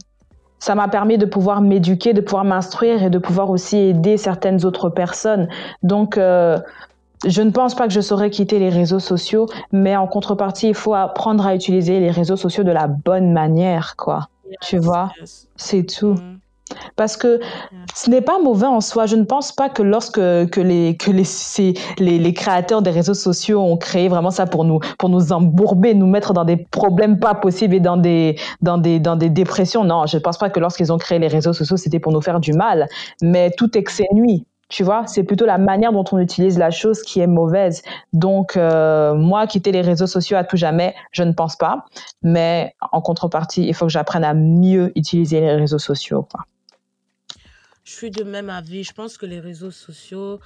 ça 0.60 0.76
m'a 0.76 0.88
permis 0.88 1.18
de 1.18 1.26
pouvoir 1.26 1.62
m'éduquer, 1.62 2.14
de 2.14 2.22
pouvoir 2.22 2.46
m'instruire 2.46 3.04
et 3.04 3.10
de 3.10 3.18
pouvoir 3.18 3.50
aussi 3.50 3.78
aider 3.78 4.18
certaines 4.18 4.64
autres 4.66 4.90
personnes. 4.90 5.50
Donc, 5.82 6.18
euh, 6.18 6.60
je 7.26 7.42
ne 7.42 7.52
pense 7.52 7.74
pas 7.74 7.88
que 7.88 7.94
je 7.94 8.02
saurais 8.02 8.30
quitter 8.30 8.60
les 8.60 8.70
réseaux 8.70 9.00
sociaux, 9.00 9.48
mais 9.72 9.96
en 9.96 10.08
contrepartie, 10.08 10.70
il 10.70 10.76
faut 10.76 10.94
apprendre 10.94 11.46
à 11.48 11.56
utiliser 11.56 12.00
les 12.00 12.12
réseaux 12.12 12.36
sociaux 12.36 12.64
de 12.64 12.72
la 12.72 12.88
bonne 12.88 13.32
manière, 13.32 13.96
quoi. 13.96 14.30
Tu 14.62 14.78
vois? 14.78 15.12
yes. 15.20 15.48
C'est 15.56 15.84
tout. 15.84 16.14
Mm. 16.14 16.40
Parce 16.96 17.18
que 17.18 17.40
ce 17.96 18.10
n'est 18.10 18.22
pas 18.22 18.40
mauvais 18.40 18.68
en 18.68 18.82
soi. 18.82 19.06
Je 19.06 19.16
ne 19.16 19.24
pense 19.24 19.52
pas 19.52 19.70
que 19.70 19.82
lorsque 19.84 20.16
que 20.16 20.62
les, 20.62 20.98
que 20.98 21.12
les, 21.12 21.24
ces- 21.24 21.74
les, 22.00 22.18
les 22.20 22.34
créateurs 22.34 22.82
des 22.82 22.92
réseaux 22.92 23.14
sociaux 23.14 23.62
ont 23.62 23.78
créé 23.78 24.08
vraiment 24.08 24.32
ça 24.32 24.46
pour 24.46 24.64
nous, 24.66 24.80
pour 24.98 25.10
nous 25.10 25.32
embourber, 25.34 25.94
nous 25.94 26.08
mettre 26.08 26.34
dans 26.34 26.46
des 26.46 26.58
problèmes 26.58 27.20
pas 27.20 27.36
possibles 27.36 27.76
et 27.76 27.80
dans 27.80 27.98
des, 27.98 28.38
dans 28.62 28.78
des, 28.78 29.00
dans 29.00 29.16
des 29.16 29.30
dépressions. 29.30 29.84
Non, 29.84 30.06
je 30.06 30.18
ne 30.18 30.22
pense 30.22 30.38
pas 30.38 30.50
que 30.50 30.60
lorsqu'ils 30.60 30.92
ont 30.92 30.98
créé 30.98 31.20
les 31.20 31.28
réseaux 31.28 31.54
sociaux, 31.54 31.78
c'était 31.78 32.00
pour 32.00 32.12
nous 32.12 32.22
faire 32.22 32.40
du 32.40 32.54
mal. 32.54 32.88
Mais 33.22 33.52
tout 33.58 33.78
excès 33.78 34.06
nuit. 34.14 34.46
Tu 34.74 34.84
vois, 34.84 35.06
c'est 35.06 35.24
plutôt 35.24 35.46
la 35.46 35.60
manière 35.60 35.94
dont 35.94 36.04
on 36.14 36.18
utilise 36.18 36.58
la 36.58 36.72
chose 36.72 37.04
qui 37.04 37.20
est 37.20 37.28
mauvaise. 37.28 37.84
Donc, 38.12 38.58
euh, 38.58 39.14
moi, 39.14 39.46
quitter 39.46 39.72
les 39.72 39.82
réseaux 39.82 40.08
sociaux 40.08 40.36
à 40.36 40.44
tout 40.44 40.58
jamais, 40.58 40.96
je 41.12 41.22
ne 41.22 41.32
pense 41.32 41.56
pas. 41.56 41.86
Mais 42.24 42.74
en 42.92 43.00
contrepartie, 43.00 43.68
il 43.68 43.76
faut 43.76 43.86
que 43.86 43.92
j'apprenne 43.92 44.24
à 44.24 44.34
mieux 44.34 44.92
utiliser 44.96 45.42
les 45.42 45.54
réseaux 45.54 45.78
sociaux. 45.78 46.24
quoi. 46.24 46.46
Je 47.84 47.92
suis 47.92 48.10
de 48.10 48.24
même 48.24 48.50
avis. 48.50 48.84
Je 48.84 48.94
pense 48.94 49.16
que 49.16 49.28
les 49.28 49.40
réseaux 49.40 49.70
sociaux, 49.70 50.40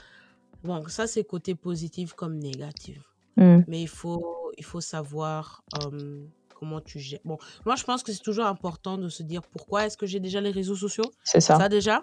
bon, 0.65 0.85
ça 0.89 1.07
c'est 1.07 1.23
côté 1.23 1.55
positif 1.55 2.11
comme 2.11 2.37
négatif. 2.37 2.99
Mm. 3.37 3.59
Mais 3.69 3.81
il 3.81 3.87
faut, 3.87 4.51
il 4.57 4.65
faut 4.65 4.81
savoir 4.81 5.63
euh, 5.85 6.25
comment 6.59 6.81
tu 6.81 6.99
gères. 6.99 7.21
Bon, 7.23 7.37
moi 7.65 7.75
je 7.75 7.85
pense 7.85 8.03
que 8.03 8.11
c'est 8.11 8.23
toujours 8.23 8.47
important 8.47 8.97
de 8.97 9.07
se 9.07 9.23
dire 9.23 9.41
pourquoi 9.41 9.85
est-ce 9.85 9.95
que 9.95 10.05
j'ai 10.05 10.19
déjà 10.19 10.41
les 10.41 10.51
réseaux 10.51 10.75
sociaux? 10.75 11.05
C'est 11.23 11.39
ça. 11.39 11.55
Ça 11.55 11.69
déjà, 11.69 12.01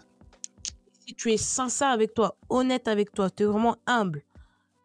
si 1.06 1.14
tu 1.14 1.32
es 1.32 1.36
sincère 1.36 1.90
avec 1.90 2.14
toi, 2.14 2.36
honnête 2.48 2.88
avec 2.88 3.12
toi, 3.12 3.30
tu 3.30 3.42
es 3.42 3.46
vraiment 3.46 3.76
humble, 3.86 4.22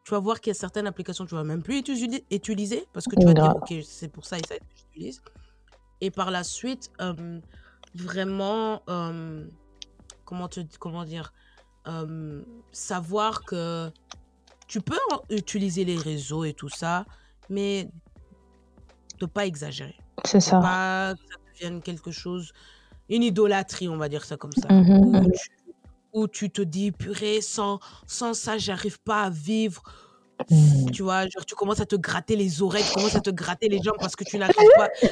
tu 0.03 0.11
vas 0.11 0.19
voir 0.19 0.41
qu'il 0.41 0.51
y 0.51 0.55
a 0.55 0.59
certaines 0.59 0.87
applications 0.87 1.23
que 1.23 1.29
tu 1.29 1.35
vas 1.35 1.43
même 1.43 1.61
plus 1.63 1.81
utili- 1.81 2.23
utiliser 2.31 2.87
parce 2.93 3.05
que 3.05 3.15
tu 3.15 3.25
vas 3.25 3.33
dire, 3.33 3.53
ok, 3.55 3.73
c'est 3.85 4.09
pour 4.09 4.25
ça 4.25 4.37
et 4.37 4.41
ça 4.47 4.57
que 4.57 4.65
j'utilise. 4.75 5.21
Et 6.01 6.11
par 6.11 6.31
la 6.31 6.43
suite, 6.43 6.91
euh, 7.01 7.39
vraiment, 7.93 8.81
euh, 8.89 9.45
comment, 10.25 10.47
te, 10.47 10.61
comment 10.79 11.03
dire, 11.05 11.33
euh, 11.87 12.41
savoir 12.71 13.43
que 13.45 13.91
tu 14.67 14.81
peux 14.81 14.97
utiliser 15.29 15.85
les 15.85 15.97
réseaux 15.97 16.43
et 16.43 16.53
tout 16.53 16.69
ça, 16.69 17.05
mais 17.49 17.89
de 19.19 19.25
pas 19.25 19.45
exagérer. 19.45 19.97
C'est 20.25 20.39
ça. 20.39 20.59
pas 20.59 21.13
que 21.15 21.21
ça 21.31 21.37
devienne 21.53 21.81
quelque 21.81 22.11
chose, 22.11 22.51
une 23.09 23.23
idolâtrie, 23.23 23.89
on 23.89 23.97
va 23.97 24.09
dire 24.09 24.23
ça 24.25 24.37
comme 24.37 24.51
ça. 24.53 24.71
Mhm, 24.71 25.05
Où, 25.05 25.11
mhm. 25.13 25.31
tu, 25.31 25.49
où 26.13 26.27
tu 26.27 26.49
te 26.49 26.61
dis, 26.61 26.91
purée, 26.91 27.41
sans, 27.41 27.79
sans 28.07 28.33
ça, 28.33 28.57
j'arrive 28.57 28.99
pas 29.01 29.23
à 29.23 29.29
vivre. 29.29 29.81
Mm. 30.49 30.91
Tu 30.91 31.03
vois, 31.03 31.23
genre, 31.27 31.45
tu 31.45 31.53
commences 31.55 31.81
à 31.81 31.85
te 31.85 31.97
gratter 31.97 32.35
les 32.37 32.61
oreilles, 32.61 32.83
tu 32.87 32.93
commences 32.93 33.15
à 33.15 33.19
te 33.19 33.29
gratter 33.29 33.67
les 33.67 33.81
jambes 33.81 33.97
parce 33.99 34.15
que 34.15 34.23
tu 34.23 34.37
n'arrives 34.37 34.55
pas. 34.77 34.89
Tu 34.99 35.07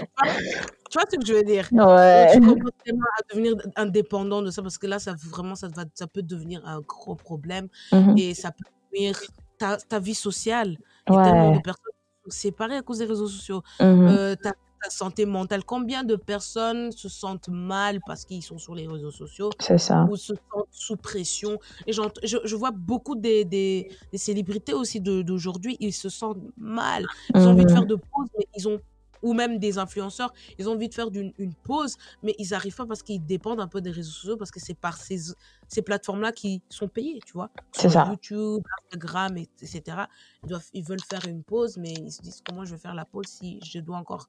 vois, 0.93 1.04
ce 1.12 1.18
que 1.18 1.26
je 1.26 1.34
veux 1.34 1.43
dire? 1.43 1.68
Ouais. 1.74 2.30
tu 2.34 2.39
commences 2.39 2.72
à 2.89 3.34
devenir 3.34 3.54
indépendant 3.76 4.41
de 4.41 4.52
ça 4.52 4.62
parce 4.62 4.78
que 4.78 4.88
là, 4.88 5.00
ça 5.00 5.16
vraiment, 5.30 5.56
ça, 5.56 5.68
va, 5.68 5.84
ça 5.93 6.08
peut 6.08 6.22
devenir 6.22 6.66
un 6.66 6.80
gros 6.80 7.16
problème 7.16 7.68
Mhm. 7.91 8.18
et 8.18 8.34
ça 8.34 8.52
peut 8.52 8.64
nuire 8.93 9.20
ta, 9.58 9.76
ta 9.78 10.00
vie 10.00 10.16
sociale. 10.16 10.78
Il 11.10 11.14
y 11.14 11.18
a 11.18 11.24
tellement 11.24 11.56
de 11.58 11.62
personnes 11.62 11.84
séparées 12.30 12.78
à 12.78 12.82
cause 12.82 13.00
des 13.00 13.06
réseaux 13.06 13.28
sociaux. 13.28 13.62
Mhm. 13.82 14.08
Euh, 14.08 14.36
ta, 14.36 14.54
ta 14.82 14.89
santé 14.89 15.25
mentale. 15.25 15.63
Combien 15.63 16.03
de 16.03 16.15
personnes 16.15 16.91
se 16.91 17.09
sentent 17.09 17.49
mal 17.49 17.99
parce 18.05 18.25
qu'ils 18.25 18.43
sont 18.43 18.57
sur 18.59 18.75
les 18.75 18.88
réseaux 18.88 19.11
sociaux 19.11 19.49
C'est 19.59 19.78
ça. 19.78 20.07
ou 20.09 20.15
se 20.15 20.34
sentent 20.34 20.67
sous 20.71 20.95
pression? 20.97 21.59
Et 21.86 21.93
je, 21.93 22.01
je 22.23 22.55
vois 22.55 22.71
beaucoup 22.71 23.15
des, 23.15 23.45
des, 23.45 23.89
des 24.11 24.17
célébrités 24.17 24.73
aussi 24.73 24.99
d'aujourd'hui, 25.01 25.78
ils 25.80 25.93
se 25.93 26.09
sentent 26.09 26.38
mal. 26.57 27.05
Ils 27.34 27.41
ont 27.41 27.51
envie 27.51 27.65
de 27.65 27.71
Mhm. 27.71 27.78
faire 27.78 27.86
de 27.86 27.95
pause, 27.95 28.28
mais 28.38 28.45
ils 28.55 28.67
ont 28.67 28.80
ou 29.23 29.34
même 29.34 29.57
des 29.57 29.80
influenceurs, 29.80 30.32
ils 30.59 30.69
ont 30.69 30.73
envie 30.73 30.89
de 30.89 30.93
faire 30.93 31.09
d'une- 31.09 31.34
une 31.39 31.55
pause, 31.55 31.97
mais 32.21 32.36
ils 32.38 32.49
n'arrivent 32.51 32.75
pas 32.75 32.86
parce 32.86 33.01
qu'ils 33.01 33.25
dépendent 33.25 33.59
un 33.59 33.67
peu 33.67 33.82
des 33.82 33.89
réseaux 33.89 34.11
sociaux, 34.11 34.38
parce 34.38 34.51
que 34.51 34.59
c'est 34.59 34.75
par 34.75 34.95
ces, 34.95 35.34
ces 35.67 35.82
plateformes-là 35.82 36.32
qui 36.32 36.61
sont 36.69 36.88
payées, 36.88 37.19
tu 37.25 37.34
vois. 37.34 37.49
C'est 37.71 37.89
ça. 37.89 38.05
YouTube, 38.11 38.61
Instagram, 38.86 39.36
et- 39.38 39.49
etc. 39.59 40.05
Ils, 40.43 40.49
doivent, 40.49 40.67
ils 40.71 40.84
veulent 40.84 41.01
faire 41.01 41.25
une 41.28 41.41
pause, 41.41 41.78
mais 41.78 41.93
ils 41.93 42.11
se 42.11 42.21
disent 42.21 42.43
comment 42.47 42.63
je 42.63 42.75
vais 42.75 42.80
faire 42.80 42.93
la 42.93 43.05
pause 43.05 43.25
si 43.25 43.59
je 43.65 43.80
dois 43.80 43.97
encore 43.97 44.28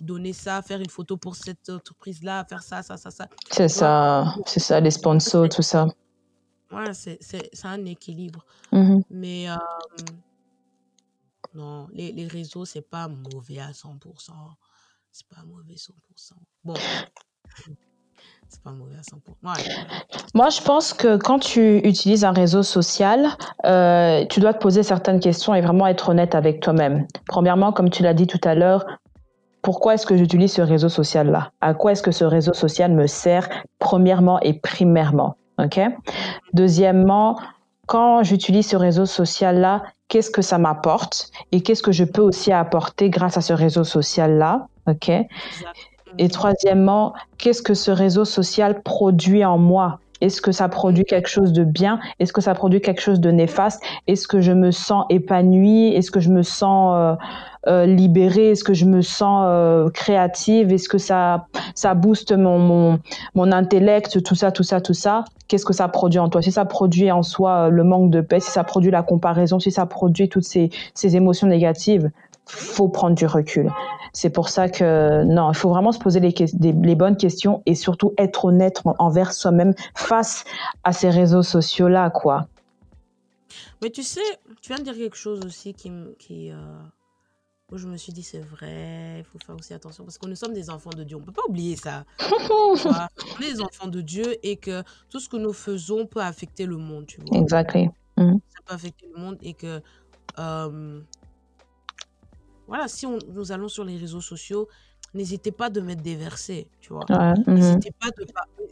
donner 0.00 0.32
ça, 0.32 0.60
faire 0.62 0.80
une 0.80 0.88
photo 0.90 1.16
pour 1.16 1.36
cette 1.36 1.68
entreprise-là, 1.70 2.44
faire 2.48 2.62
ça, 2.62 2.82
ça, 2.82 2.96
ça, 2.96 3.10
ça. 3.10 3.28
C'est 3.50 3.68
ça. 3.68 4.34
C'est 4.46 4.60
ça, 4.60 4.80
les 4.80 4.90
sponsors, 4.90 5.48
tout 5.48 5.62
ça. 5.62 5.86
ouais, 6.72 6.92
c'est 6.94 7.18
c'est- 7.20 7.48
c'est 7.52 7.66
un 7.68 7.84
équilibre. 7.84 8.44
Mhm. 8.72 9.02
Mais 9.10 9.48
euh, 9.48 9.56
non, 11.54 11.86
les, 11.92 12.10
les 12.12 12.26
réseaux, 12.26 12.64
c'est 12.64 12.82
pas 12.88 13.06
mauvais 13.08 13.60
à 13.60 13.72
100%. 13.72 14.32
C'est 15.12 15.28
pas 15.28 15.42
mauvais 15.46 15.74
100%. 15.76 16.34
Bon, 16.64 16.74
c'est 18.48 18.60
pas 18.62 18.72
mauvais 18.72 18.96
à 18.96 19.02
100%. 19.02 19.18
Ouais. 19.44 19.74
Moi, 20.34 20.50
je 20.50 20.60
pense 20.62 20.92
que 20.92 21.16
quand 21.16 21.38
tu 21.38 21.78
utilises 21.86 22.24
un 22.24 22.32
réseau 22.32 22.64
social, 22.64 23.28
euh, 23.64 24.24
tu 24.26 24.40
dois 24.40 24.52
te 24.54 24.58
poser 24.58 24.82
certaines 24.82 25.20
questions 25.20 25.54
et 25.54 25.60
vraiment 25.60 25.86
être 25.86 26.08
honnête 26.08 26.34
avec 26.34 26.60
toi-même. 26.60 27.06
Premièrement, 27.28 27.72
comme 27.72 27.90
tu 27.90 28.02
l'as 28.02 28.14
dit 28.14 28.26
tout 28.26 28.40
à 28.42 28.56
l'heure, 28.56 28.84
pourquoi 29.64 29.94
est-ce 29.94 30.06
que 30.06 30.16
j'utilise 30.16 30.52
ce 30.52 30.62
réseau 30.62 30.90
social-là? 30.90 31.50
À 31.62 31.72
quoi 31.74 31.92
est-ce 31.92 32.02
que 32.02 32.12
ce 32.12 32.24
réseau 32.24 32.52
social 32.52 32.92
me 32.92 33.06
sert 33.06 33.48
premièrement 33.78 34.38
et 34.40 34.52
primairement? 34.52 35.36
Ok? 35.58 35.80
Deuxièmement, 36.52 37.38
quand 37.86 38.22
j'utilise 38.22 38.68
ce 38.68 38.76
réseau 38.76 39.06
social-là, 39.06 39.82
qu'est-ce 40.08 40.30
que 40.30 40.42
ça 40.42 40.58
m'apporte? 40.58 41.30
Et 41.50 41.62
qu'est-ce 41.62 41.82
que 41.82 41.92
je 41.92 42.04
peux 42.04 42.20
aussi 42.20 42.52
apporter 42.52 43.08
grâce 43.08 43.38
à 43.38 43.40
ce 43.40 43.54
réseau 43.54 43.84
social-là? 43.84 44.68
Ok? 44.86 45.10
Et 46.18 46.28
troisièmement, 46.28 47.14
qu'est-ce 47.38 47.62
que 47.62 47.74
ce 47.74 47.90
réseau 47.90 48.26
social 48.26 48.82
produit 48.82 49.46
en 49.46 49.56
moi? 49.56 49.98
Est-ce 50.20 50.40
que 50.40 50.52
ça 50.52 50.68
produit 50.68 51.04
quelque 51.04 51.28
chose 51.28 51.52
de 51.52 51.64
bien? 51.64 52.00
Est-ce 52.18 52.32
que 52.32 52.40
ça 52.40 52.54
produit 52.54 52.80
quelque 52.80 53.00
chose 53.00 53.20
de 53.20 53.30
néfaste? 53.30 53.82
Est-ce 54.06 54.28
que 54.28 54.40
je 54.40 54.52
me 54.52 54.70
sens 54.70 55.06
épanouie? 55.10 55.88
Est-ce 55.94 56.10
que 56.10 56.20
je 56.20 56.30
me 56.30 56.42
sens 56.42 56.94
euh, 56.96 57.14
euh, 57.66 57.86
libérée 57.86 58.50
Est-ce 58.50 58.64
que 58.64 58.74
je 58.74 58.84
me 58.84 59.02
sens 59.02 59.44
euh, 59.46 59.88
créative 59.90 60.72
Est-ce 60.72 60.88
que 60.88 60.98
ça, 60.98 61.46
ça 61.74 61.94
booste 61.94 62.32
mon, 62.32 62.98
mon, 63.34 63.52
intellect 63.52 64.22
Tout 64.22 64.34
ça, 64.34 64.52
tout 64.52 64.62
ça, 64.62 64.80
tout 64.80 64.94
ça. 64.94 65.24
Qu'est-ce 65.48 65.64
que 65.64 65.72
ça 65.72 65.88
produit 65.88 66.18
en 66.18 66.28
toi? 66.28 66.42
Si 66.42 66.52
ça 66.52 66.64
produit 66.64 67.10
en 67.10 67.22
soi 67.22 67.66
euh, 67.66 67.68
le 67.68 67.84
manque 67.84 68.10
de 68.10 68.20
paix, 68.20 68.40
si 68.40 68.50
ça 68.50 68.64
produit 68.64 68.90
la 68.90 69.02
comparaison, 69.02 69.58
si 69.60 69.70
ça 69.70 69.86
produit 69.86 70.28
toutes 70.28 70.44
ces, 70.44 70.70
ces 70.94 71.16
émotions 71.16 71.46
négatives, 71.46 72.10
faut 72.46 72.88
prendre 72.88 73.14
du 73.14 73.26
recul. 73.26 73.70
C'est 74.12 74.30
pour 74.30 74.48
ça 74.48 74.68
que 74.68 75.24
non, 75.24 75.50
il 75.50 75.56
faut 75.56 75.70
vraiment 75.70 75.92
se 75.92 75.98
poser 75.98 76.20
les, 76.20 76.94
bonnes 76.94 77.16
questions 77.16 77.62
et 77.66 77.74
surtout 77.74 78.12
être 78.18 78.44
honnête 78.44 78.80
en- 78.84 78.94
envers 78.98 79.32
soi-même 79.32 79.74
face 79.94 80.44
à 80.84 80.92
ces 80.92 81.10
réseaux 81.10 81.42
sociaux-là, 81.42 82.10
quoi. 82.10 82.46
Mais 83.82 83.90
tu 83.90 84.02
sais, 84.02 84.20
tu 84.60 84.68
viens 84.68 84.78
de 84.78 84.84
dire 84.84 84.94
quelque 84.94 85.16
chose 85.16 85.44
aussi 85.44 85.74
qui, 85.74 85.90
où 87.72 87.78
je 87.78 87.86
me 87.88 87.96
suis 87.96 88.12
dit 88.12 88.22
c'est 88.22 88.40
vrai, 88.40 89.20
il 89.20 89.24
faut 89.24 89.38
faire 89.38 89.56
aussi 89.56 89.72
attention 89.72 90.04
parce 90.04 90.18
que 90.18 90.26
nous 90.26 90.36
sommes 90.36 90.52
des 90.52 90.68
enfants 90.70 90.90
de 90.90 91.02
Dieu. 91.04 91.16
On 91.16 91.20
peut 91.20 91.32
pas 91.32 91.42
oublier 91.48 91.76
ça. 91.76 92.04
On 92.50 92.74
est 93.42 93.52
des 93.54 93.60
enfants 93.60 93.88
de 93.88 94.00
Dieu 94.00 94.36
et 94.42 94.56
que 94.56 94.82
tout 95.08 95.18
ce 95.18 95.28
que 95.28 95.36
nous 95.36 95.52
faisons 95.52 96.06
peut 96.06 96.20
affecter 96.20 96.66
le 96.66 96.76
monde, 96.76 97.06
tu 97.06 97.20
vois. 97.20 97.38
Exactly. 97.38 97.88
ça 98.16 98.60
peut 98.66 98.74
affecter 98.74 99.08
le 99.14 99.20
monde 99.20 99.38
et 99.42 99.54
que 99.54 99.80
euh, 100.38 101.00
voilà, 102.66 102.88
si 102.88 103.06
on- 103.06 103.18
nous 103.28 103.50
allons 103.52 103.68
sur 103.68 103.84
les 103.84 103.96
réseaux 103.96 104.20
sociaux, 104.20 104.68
n'hésitez 105.14 105.52
pas 105.52 105.70
de 105.70 105.80
mettre 105.80 106.02
des 106.02 106.16
versets, 106.16 106.68
tu 106.80 106.92
vois. 106.92 107.04
Ouais. 107.10 107.32
N'hésitez 107.46 107.92
pas 107.98 108.10
de 108.10 108.26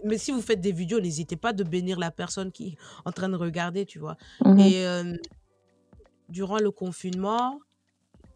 mais 0.04 0.18
si 0.18 0.32
vous 0.32 0.42
faites 0.42 0.60
des 0.60 0.72
vidéos, 0.72 1.00
n'hésitez 1.00 1.36
pas 1.36 1.52
de 1.52 1.62
bénir 1.62 1.96
la 1.98 2.10
personne 2.10 2.50
qui 2.50 2.68
est 2.70 2.76
en 3.04 3.12
train 3.12 3.28
de 3.28 3.36
regarder, 3.36 3.86
tu 3.86 4.00
vois. 4.00 4.16
Mhm. 4.44 4.58
Et 4.58 4.84
euh, 4.86 5.14
durant 6.28 6.58
le 6.58 6.70
confinement, 6.72 7.60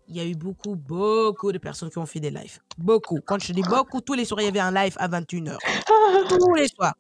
il 0.09 0.17
y 0.17 0.21
a 0.21 0.25
eu 0.25 0.35
beaucoup, 0.35 0.77
beaucoup 0.77 1.53
de 1.53 1.59
personnes 1.59 1.91
qui 1.91 1.99
ont 1.99 2.07
fait 2.07 2.21
des 2.21 2.31
lives. 2.31 2.61
Beaucoup. 2.79 3.19
Quand 3.25 3.39
je 3.43 3.53
dis 3.53 3.63
beaucoup, 3.63 4.01
tous 4.01 4.15
les 4.15 4.25
soirs, 4.25 4.41
il 4.41 4.45
y 4.45 4.49
avait 4.49 4.61
un 4.61 4.71
live 4.73 4.95
à 4.99 5.09
21h. 5.09 5.59
Tous 6.29 6.55
les 6.55 6.69
soirs. 6.69 6.95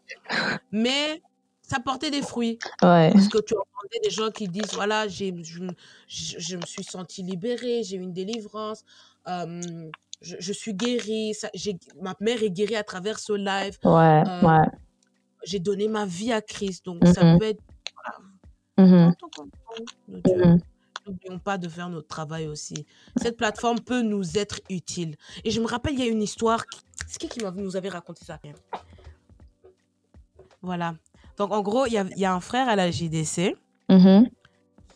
Mais 0.72 1.22
ça 1.62 1.78
portait 1.80 2.10
des 2.10 2.22
fruits. 2.22 2.58
Ouais. 2.82 3.10
Parce 3.12 3.28
que 3.28 3.38
tu 3.38 3.54
entendais 3.54 4.00
des 4.02 4.10
gens 4.10 4.30
qui 4.30 4.48
disent 4.48 4.72
voilà, 4.74 5.06
j'ai, 5.08 5.34
je, 5.42 5.62
je, 6.08 6.38
je 6.38 6.56
me 6.56 6.62
suis 6.66 6.84
sentie 6.84 7.22
libérée, 7.22 7.82
j'ai 7.84 7.96
eu 7.96 8.00
une 8.00 8.12
délivrance. 8.12 8.84
Euh, 9.28 9.60
je, 10.22 10.36
je 10.38 10.52
suis 10.52 10.72
guérie, 10.74 11.34
ça, 11.34 11.48
j'ai, 11.54 11.76
ma 12.00 12.14
mère 12.20 12.42
est 12.42 12.50
guérie 12.50 12.76
à 12.76 12.84
travers 12.84 13.18
ce 13.18 13.32
live, 13.34 13.76
Ouais, 13.84 14.22
euh, 14.26 14.42
ouais. 14.42 14.66
j'ai 15.44 15.58
donné 15.58 15.88
ma 15.88 16.06
vie 16.06 16.32
à 16.32 16.40
Christ. 16.40 16.84
Donc, 16.86 17.06
ça 17.06 17.22
Mhm, 17.24 17.38
peut 17.38 17.44
être 17.46 17.62
mhm, 18.78 19.14
tant 19.20 19.28
N'oublions 21.06 21.38
pas 21.38 21.56
de 21.58 21.68
faire 21.68 21.88
notre 21.88 22.08
travail 22.08 22.48
aussi. 22.48 22.84
Cette 23.16 23.36
plateforme 23.36 23.78
peut 23.80 24.02
nous 24.02 24.36
être 24.38 24.60
utile. 24.70 25.16
Et 25.44 25.50
je 25.50 25.60
me 25.60 25.66
rappelle, 25.66 25.94
il 25.94 26.00
y 26.00 26.02
a 26.02 26.06
une 26.10 26.22
histoire. 26.22 26.66
qui- 26.66 26.80
C'est 27.06 27.28
qui 27.28 27.38
nous 27.56 27.76
avait 27.76 27.88
raconté 27.88 28.24
ça? 28.24 28.38
Voilà. 30.62 30.94
Donc, 31.38 31.52
en 31.52 31.62
gros, 31.62 31.86
il 31.86 31.92
y 31.92 31.98
a, 31.98 32.04
il 32.10 32.18
y 32.18 32.24
a 32.24 32.32
un 32.34 32.40
frère 32.40 32.68
à 32.68 32.76
la 32.76 32.90
JDC 32.90 33.54
Mhm, 33.88 34.28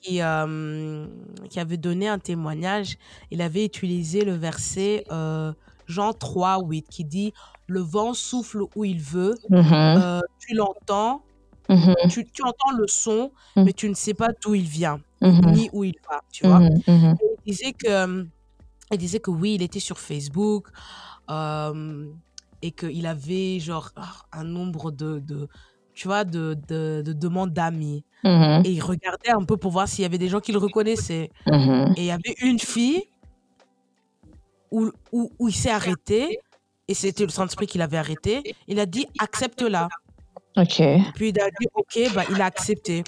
qui, 0.00 0.20
euh, 0.20 1.06
qui 1.48 1.60
avait 1.60 1.76
donné 1.76 2.08
un 2.08 2.18
témoignage. 2.18 2.96
Il 3.30 3.40
avait 3.42 3.64
utilisé 3.64 4.24
le 4.24 4.32
verset 4.34 5.04
euh, 5.12 5.52
Jean 5.86 6.12
3, 6.12 6.58
8 6.64 6.88
qui 6.88 7.04
dit 7.04 7.32
Le 7.68 7.80
vent 7.80 8.14
souffle 8.14 8.62
où 8.74 8.84
il 8.84 9.00
veut, 9.00 9.34
mhm, 9.48 9.62
euh, 9.72 10.20
tu 10.40 10.54
l'entends, 10.54 11.22
mhm, 11.68 11.94
tu, 12.08 12.24
tu 12.24 12.42
entends 12.42 12.72
le 12.76 12.88
son, 12.88 13.30
Mhm. 13.54 13.64
mais 13.64 13.72
tu 13.72 13.88
ne 13.88 13.94
sais 13.94 14.14
pas 14.14 14.30
d'où 14.42 14.56
il 14.56 14.64
vient, 14.66 15.00
mhm, 15.20 15.52
ni 15.52 15.68
où 15.72 15.84
il 15.84 15.94
va, 16.08 16.20
tu 16.32 16.46
vois. 16.46 16.60
mhm, 16.60 16.82
mhm. 16.86 17.16
Il 17.46 17.52
disait 17.52 17.72
que, 17.72 17.88
euh, 17.88 18.24
il 18.92 18.98
disait 18.98 19.20
que 19.20 19.30
oui, 19.30 19.54
il 19.54 19.62
était 19.62 19.80
sur 19.80 19.98
Facebook 19.98 20.68
euh, 21.30 22.06
et 22.62 22.70
qu'il 22.72 23.06
avait 23.06 23.60
genre 23.60 23.90
ah, 23.96 24.12
un 24.32 24.44
nombre 24.44 24.90
de, 24.90 25.18
de 25.20 25.48
tu 25.94 26.08
vois, 26.08 26.24
de, 26.24 26.56
de, 26.68 27.02
de 27.04 27.12
demandes 27.12 27.52
d'amis. 27.52 28.04
Et 28.24 28.70
il 28.70 28.80
regardait 28.80 29.30
un 29.30 29.44
peu 29.44 29.56
pour 29.56 29.70
voir 29.72 29.88
s'il 29.88 30.02
y 30.02 30.06
avait 30.06 30.18
des 30.18 30.28
gens 30.28 30.40
qui 30.40 30.52
le 30.52 30.58
reconnaissaient. 30.58 31.30
mhm. 31.46 31.94
Et 31.96 32.00
il 32.00 32.04
y 32.06 32.10
avait 32.10 32.34
une 32.42 32.58
fille 32.58 33.02
où, 34.70 34.90
où, 35.12 35.30
où 35.38 35.48
il 35.48 35.54
s'est 35.54 35.70
arrêté, 35.70 36.38
et 36.88 36.94
c'était 36.94 37.24
le 37.24 37.30
Saint-Esprit 37.30 37.66
qui 37.66 37.78
l'avait 37.78 37.98
arrêté. 37.98 38.42
Il 38.68 38.78
a 38.80 38.86
dit 38.86 39.06
accepte-la. 39.18 39.88
Ok. 40.56 40.82
Puis 41.14 41.28
il 41.30 41.40
a 41.40 41.48
dit 41.48 41.66
ok, 41.74 42.14
bah, 42.14 42.24
il 42.30 42.40
a 42.40 42.46
accepté. 42.46 43.04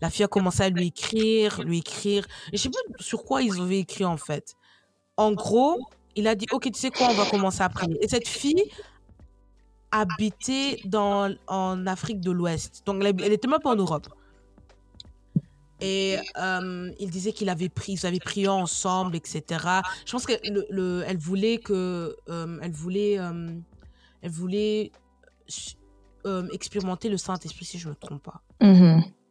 La 0.00 0.10
fille 0.10 0.24
a 0.24 0.28
commencé 0.28 0.62
à 0.62 0.70
lui 0.70 0.88
écrire, 0.88 1.62
lui 1.62 1.78
écrire. 1.78 2.26
Et 2.52 2.56
je 2.56 2.62
sais 2.62 2.70
pas 2.70 2.78
sur 3.00 3.24
quoi 3.24 3.42
ils 3.42 3.60
avaient 3.60 3.80
écrit 3.80 4.04
en 4.04 4.16
fait. 4.16 4.54
En 5.16 5.32
gros, 5.32 5.80
il 6.16 6.26
a 6.28 6.34
dit 6.34 6.46
ok, 6.52 6.70
tu 6.72 6.78
sais 6.78 6.90
quoi, 6.90 7.08
on 7.10 7.14
va 7.14 7.26
commencer 7.26 7.62
à 7.62 7.68
prier. 7.68 7.98
Et 8.02 8.08
cette 8.08 8.28
fille 8.28 8.64
habitait 9.90 10.78
dans, 10.84 11.34
en 11.46 11.86
Afrique 11.86 12.20
de 12.20 12.30
l'Ouest. 12.30 12.82
Donc 12.86 13.02
elle, 13.04 13.14
elle 13.22 13.32
était 13.32 13.48
même 13.48 13.60
pas 13.60 13.70
en 13.70 13.76
Europe. 13.76 14.08
Et 15.82 16.16
euh, 16.38 16.92
il 17.00 17.10
disait 17.10 17.32
qu'il 17.32 17.48
avait 17.48 17.68
pris, 17.68 17.94
ils 17.94 18.06
avaient 18.06 18.20
prié 18.20 18.46
ensemble, 18.46 19.16
etc. 19.16 19.64
Je 20.06 20.12
pense 20.12 20.26
qu'elle 20.26 20.64
le, 20.70 21.02
elle 21.06 21.18
voulait 21.18 21.58
que, 21.58 22.16
euh, 22.28 22.58
elle 22.62 22.70
voulait, 22.70 23.18
euh, 23.18 23.50
elle 24.22 24.30
voulait 24.30 24.92
expérimenter 26.52 27.08
le 27.08 27.16
Saint 27.16 27.34
Esprit 27.34 27.64
si 27.64 27.78
je 27.80 27.88
ne 27.88 27.90
me 27.90 27.96
trompe 27.96 28.22
pas. 28.22 28.42
Mhm. 28.60 29.02
Je 29.02 29.21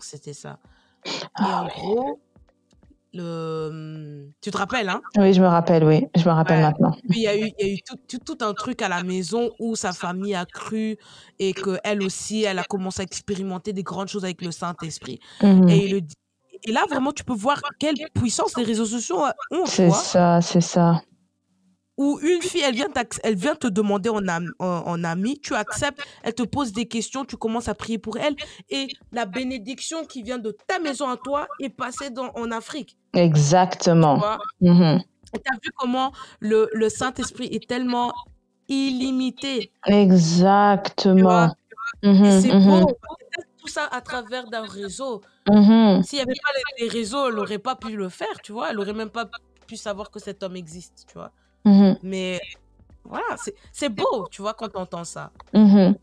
c'était 0.00 0.32
ça. 0.34 0.58
Et 1.06 1.10
Ah 1.34 1.62
en 1.62 1.66
gros, 1.66 2.20
le, 3.12 4.30
tu 4.40 4.50
te 4.50 4.56
rappelles, 4.56 4.88
hein? 4.88 5.00
Oui, 5.16 5.32
je 5.32 5.40
me 5.40 5.46
rappelle, 5.46 5.84
oui. 5.84 6.06
Je 6.16 6.28
me 6.28 6.34
rappelle 6.34 6.58
Ouais. 6.58 6.62
maintenant. 6.62 6.96
Il 7.10 7.18
y 7.18 7.28
a 7.28 7.36
eu, 7.36 7.50
y 7.58 7.62
a 7.64 7.68
eu 7.68 7.78
tout, 7.86 7.96
tout, 8.08 8.18
tout 8.36 8.44
un 8.44 8.54
truc 8.54 8.82
à 8.82 8.88
la 8.88 9.02
maison 9.02 9.50
où 9.60 9.76
sa 9.76 9.92
famille 9.92 10.34
a 10.34 10.46
cru 10.46 10.96
et 11.38 11.52
qu'elle 11.52 12.02
aussi, 12.02 12.42
elle 12.42 12.58
a 12.58 12.64
commencé 12.64 13.02
à 13.02 13.04
expérimenter 13.04 13.72
des 13.72 13.82
grandes 13.82 14.08
choses 14.08 14.24
avec 14.24 14.42
le 14.42 14.50
Saint-Esprit. 14.50 15.20
Mhm. 15.42 15.68
Et, 15.68 15.84
il 15.86 15.90
le 15.92 16.00
et 16.66 16.72
là, 16.72 16.84
vraiment, 16.88 17.12
tu 17.12 17.24
peux 17.24 17.34
voir 17.34 17.60
quelle 17.78 17.96
puissance 18.14 18.56
les 18.56 18.64
réseaux 18.64 18.86
sociaux 18.86 19.18
ont, 19.50 19.66
C'est 19.66 19.90
ça, 19.90 20.40
c'est 20.40 20.62
ça. 20.62 21.02
Où 21.96 22.18
une 22.22 22.42
fille, 22.42 22.62
elle 22.62 22.74
vient, 22.74 22.88
elle 23.22 23.36
vient 23.36 23.54
te 23.54 23.68
demander 23.68 24.08
en, 24.08 24.26
am- 24.26 24.52
en, 24.58 24.66
en 24.66 25.04
ami, 25.04 25.38
tu 25.38 25.54
acceptes, 25.54 26.02
elle 26.24 26.34
te 26.34 26.42
pose 26.42 26.72
des 26.72 26.86
questions, 26.86 27.24
tu 27.24 27.36
commences 27.36 27.68
à 27.68 27.74
prier 27.74 27.98
pour 27.98 28.16
elle. 28.18 28.34
Et 28.68 28.88
la 29.12 29.26
bénédiction 29.26 30.04
qui 30.04 30.22
vient 30.24 30.38
de 30.38 30.56
ta 30.66 30.80
maison 30.80 31.08
à 31.08 31.16
toi 31.16 31.46
est 31.60 31.68
passée 31.70 32.10
dans, 32.10 32.30
en 32.34 32.50
Afrique. 32.50 32.96
Exactement. 33.12 34.20
tu 34.60 34.68
as 34.68 35.54
vu 35.62 35.70
comment 35.76 36.12
le, 36.40 36.68
le 36.72 36.88
Saint-Esprit 36.88 37.46
est 37.52 37.68
tellement 37.68 38.12
illimité? 38.68 39.72
Exactement. 39.86 41.46
Et 42.02 42.08
Mhm, 42.08 42.40
c'est 42.40 42.52
mhm, 42.52 42.80
beau. 42.80 42.98
Tout 43.58 43.68
ça 43.68 43.86
à 43.90 44.00
travers 44.02 44.48
d'un 44.50 44.66
réseau. 44.66 45.22
mhm. 45.48 46.02
S'il 46.02 46.18
n'y 46.18 46.22
avait 46.22 46.34
pas 46.34 46.50
les, 46.78 46.84
les 46.84 46.90
réseaux, 46.90 47.28
elle 47.28 47.34
n'aurait 47.36 47.58
pas 47.58 47.76
pu 47.76 47.96
le 47.96 48.08
faire, 48.10 48.40
tu 48.42 48.52
vois? 48.52 48.70
Elle 48.70 48.76
n'aurait 48.76 48.92
même 48.92 49.10
pas 49.10 49.26
pu 49.66 49.76
savoir 49.76 50.10
que 50.10 50.18
cet 50.18 50.42
homme 50.42 50.56
existe, 50.56 51.06
tu 51.08 51.14
vois? 51.14 51.32
Mhm, 51.64 51.98
Mais 52.02 52.40
voilà, 53.04 53.36
c'est- 53.36 53.88
beau, 53.90 54.28
tu 54.30 54.42
vois, 54.42 54.54
quand 54.54 54.68
tu 54.70 54.78
entends 54.78 55.04
ça. 55.04 55.32
mhm. 55.54 55.96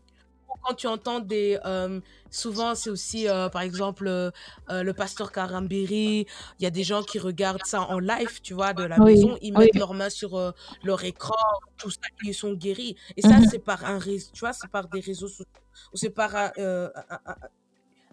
Ou 0.48 0.54
Quand 0.62 0.74
tu 0.74 0.86
entends 0.86 1.20
des... 1.20 1.58
euh, 1.64 2.00
souvent, 2.30 2.74
c'est 2.74 2.90
aussi, 2.90 3.28
euh, 3.28 3.48
par 3.48 3.62
exemple, 3.62 4.06
euh, 4.08 4.30
le 4.68 4.92
pasteur 4.94 5.32
Karambiri. 5.32 6.26
Il 6.58 6.62
y 6.62 6.66
a 6.66 6.70
des 6.70 6.84
gens 6.84 7.02
qui 7.02 7.18
regardent 7.18 7.64
ça 7.64 7.82
en 7.82 7.98
live, 7.98 8.40
tu 8.42 8.54
vois, 8.54 8.74
de 8.74 8.84
la 8.84 9.00
Oui, 9.00 9.12
maison. 9.12 9.36
Ils 9.40 9.52
oui. 9.56 9.58
mettent 9.66 9.76
leurs 9.76 9.94
mains 9.94 10.10
sur 10.10 10.54
leur 10.82 11.04
écran, 11.04 11.34
tout 11.78 11.90
ça, 11.90 11.98
ils 12.22 12.34
sont 12.34 12.52
guéris. 12.54 12.96
Et 13.16 13.22
ça, 13.22 13.40
Mhm. 13.40 13.44
c'est 13.50 13.58
par 13.60 13.84
un 13.84 13.98
réseau, 13.98 14.30
tu 14.32 14.40
vois, 14.40 14.52
c'est 14.52 14.68
par 14.70 14.88
des 14.88 15.00
réseaux 15.00 15.28
sociaux. 15.28 15.44
Ou 15.92 15.96
c'est 15.96 16.10
par 16.10 16.34
un, 16.36 16.52
un, 16.58 16.90
un- 17.26 17.36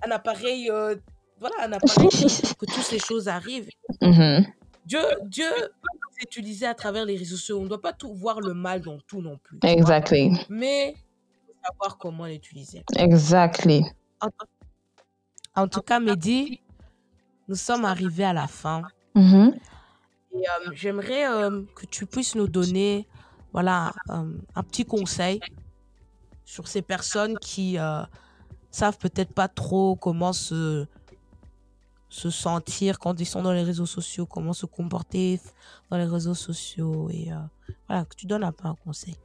un 0.04 0.12
appareil, 0.12 0.70
voilà, 1.40 1.56
un 1.62 1.72
appareil 1.74 2.10
que, 2.12 2.28
que 2.60 2.66
toutes 2.66 2.84
ces 2.86 3.00
choses 3.00 3.28
arrivent. 3.28 3.70
Dieu, 4.90 5.00
Dieu 5.26 5.46
peut 5.56 5.88
nous 5.94 6.24
utiliser 6.24 6.66
à 6.66 6.74
travers 6.74 7.06
les 7.06 7.16
réseaux 7.16 7.36
sociaux. 7.36 7.60
On 7.60 7.64
ne 7.64 7.70
doit 7.70 7.82
pas 7.82 7.94
tout 7.94 8.12
voir 8.16 8.42
le 8.42 8.56
mal 8.56 8.82
dans 8.82 8.98
tout 9.00 9.22
non 9.22 9.38
plus. 9.38 9.60
Exactly. 9.62 10.32
Mais 10.50 10.96
il 10.96 11.46
faut 11.46 11.60
savoir 11.64 11.98
comment 12.00 12.26
l'utiliser. 12.26 12.84
Exactly. 12.98 13.86
En, 14.20 14.30
en 15.56 15.68
tout 15.68 15.82
cas, 15.82 16.00
Mehdi, 16.00 16.60
nous 17.48 17.56
sommes 17.56 17.86
arrivés 17.86 18.24
à 18.24 18.34
la 18.34 18.48
fin. 18.48 18.82
Mhm. 19.14 19.54
Et 20.34 20.38
euh, 20.38 20.72
j'aimerais 20.74 21.28
euh, 21.28 21.62
que 21.76 21.86
tu 21.86 22.08
puisses 22.08 22.34
nous 22.34 22.48
donner 22.48 23.08
voilà, 23.54 23.94
euh, 24.10 24.24
un 24.56 24.64
petit 24.64 24.86
conseil 24.86 25.40
sur 26.46 26.68
ces 26.68 26.82
personnes 26.82 27.38
qui 27.38 27.78
savent 28.72 28.98
peut-être 28.98 29.34
pas 29.34 29.48
trop 29.48 29.96
comment 29.96 30.34
se, 30.34 30.88
se 32.10 32.30
sentir 32.30 33.00
quand 33.00 33.20
ils 33.20 33.26
sont 33.26 33.44
dans 33.44 33.52
les 33.52 33.64
réseaux 33.64 33.86
sociaux, 33.86 34.26
comment 34.26 34.54
se 34.54 34.66
comporter 34.66 35.40
dans 35.90 35.98
les 35.98 36.06
réseaux 36.06 36.34
sociaux. 36.34 37.10
Et 37.12 37.32
euh, 37.32 37.36
voilà, 37.88 38.06
que 38.06 38.16
tu 38.16 38.26
donnes 38.26 38.44
un 38.44 38.52
peu 38.52 38.68
un 38.68 38.76
conseil. 38.84 39.16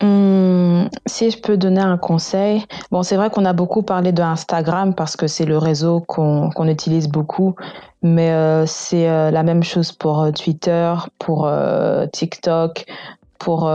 Hum, 0.00 0.88
si 1.06 1.30
je 1.30 1.38
peux 1.38 1.56
donner 1.56 1.80
un 1.80 1.98
conseil, 1.98 2.64
bon, 2.90 3.02
c'est 3.02 3.16
vrai 3.16 3.28
qu'on 3.28 3.44
a 3.44 3.52
beaucoup 3.52 3.82
parlé 3.82 4.12
de 4.12 4.22
Instagram 4.22 4.94
parce 4.94 5.16
que 5.16 5.26
c'est 5.26 5.44
le 5.44 5.58
réseau 5.58 6.00
qu'on 6.00 6.50
qu'on 6.50 6.68
utilise 6.68 7.08
beaucoup, 7.08 7.54
mais 8.02 8.30
euh, 8.30 8.64
c'est 8.66 9.08
euh, 9.08 9.30
la 9.30 9.42
même 9.42 9.62
chose 9.62 9.92
pour 9.92 10.32
Twitter, 10.32 10.94
pour 11.18 11.50
TikTok, 12.12 12.86
pour 13.38 13.68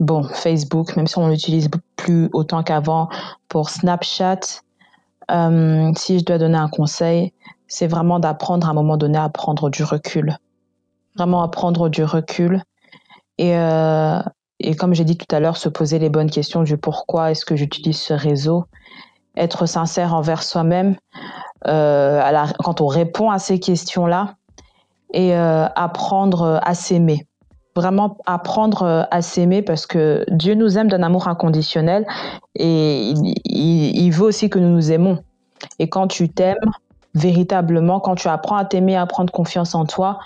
bon, 0.00 0.22
Facebook, 0.24 0.96
même 0.96 1.06
si 1.06 1.18
on 1.18 1.28
l'utilise 1.28 1.70
plus 1.96 2.28
autant 2.32 2.62
qu'avant, 2.62 3.08
pour 3.48 3.70
Snapchat. 3.70 4.40
Euh, 5.30 5.92
si 5.96 6.18
je 6.18 6.24
dois 6.24 6.38
donner 6.38 6.58
un 6.58 6.68
conseil, 6.68 7.32
c'est 7.66 7.86
vraiment 7.86 8.18
d'apprendre 8.18 8.66
à 8.66 8.70
un 8.70 8.74
moment 8.74 8.96
donné 8.96 9.18
à 9.18 9.28
prendre 9.28 9.70
du 9.70 9.82
recul. 9.82 10.36
Vraiment 11.16 11.42
à 11.42 11.48
prendre 11.48 11.88
du 11.88 12.04
recul. 12.04 12.62
Et, 13.38 13.56
euh, 13.56 14.20
et 14.60 14.74
comme 14.76 14.94
j'ai 14.94 15.04
dit 15.04 15.16
tout 15.16 15.34
à 15.34 15.40
l'heure, 15.40 15.56
se 15.56 15.68
poser 15.68 15.98
les 15.98 16.08
bonnes 16.08 16.30
questions 16.30 16.62
du 16.62 16.76
pourquoi 16.76 17.30
est-ce 17.30 17.44
que 17.44 17.56
j'utilise 17.56 17.98
ce 17.98 18.14
réseau. 18.14 18.64
Être 19.36 19.66
sincère 19.66 20.14
envers 20.14 20.42
soi-même 20.42 20.96
euh, 21.66 22.46
quand 22.64 22.80
on 22.80 22.86
répond 22.86 23.30
à 23.30 23.38
ces 23.38 23.58
questions-là. 23.58 24.34
Et 25.12 25.34
apprendre 25.34 26.60
à 26.62 26.74
s'aimer. 26.74 27.26
Vraiment 27.76 28.16
apprendre 28.26 29.06
à 29.10 29.22
s'aimer 29.22 29.62
parce 29.62 29.86
que 29.86 30.24
Dieu 30.28 30.54
nous 30.54 30.78
aime 30.78 30.88
d'un 30.88 31.02
amour 31.02 31.28
inconditionnel 31.28 32.06
et 32.54 33.12
il 33.44 34.10
veut 34.10 34.24
aussi 34.24 34.50
que 34.50 34.58
nous 34.58 34.70
nous 34.70 34.90
aimons. 34.90 35.18
Et 35.78 35.88
quand 35.88 36.08
tu 36.08 36.28
t'aimes 36.28 36.56
véritablement, 37.14 38.00
quand 38.00 38.14
tu 38.14 38.28
apprends 38.28 38.56
à 38.56 38.64
t'aimer, 38.64 38.96
à 38.96 39.06
prendre 39.06 39.32
confiance 39.32 39.74
en 39.74 39.84
toi, 39.84 40.18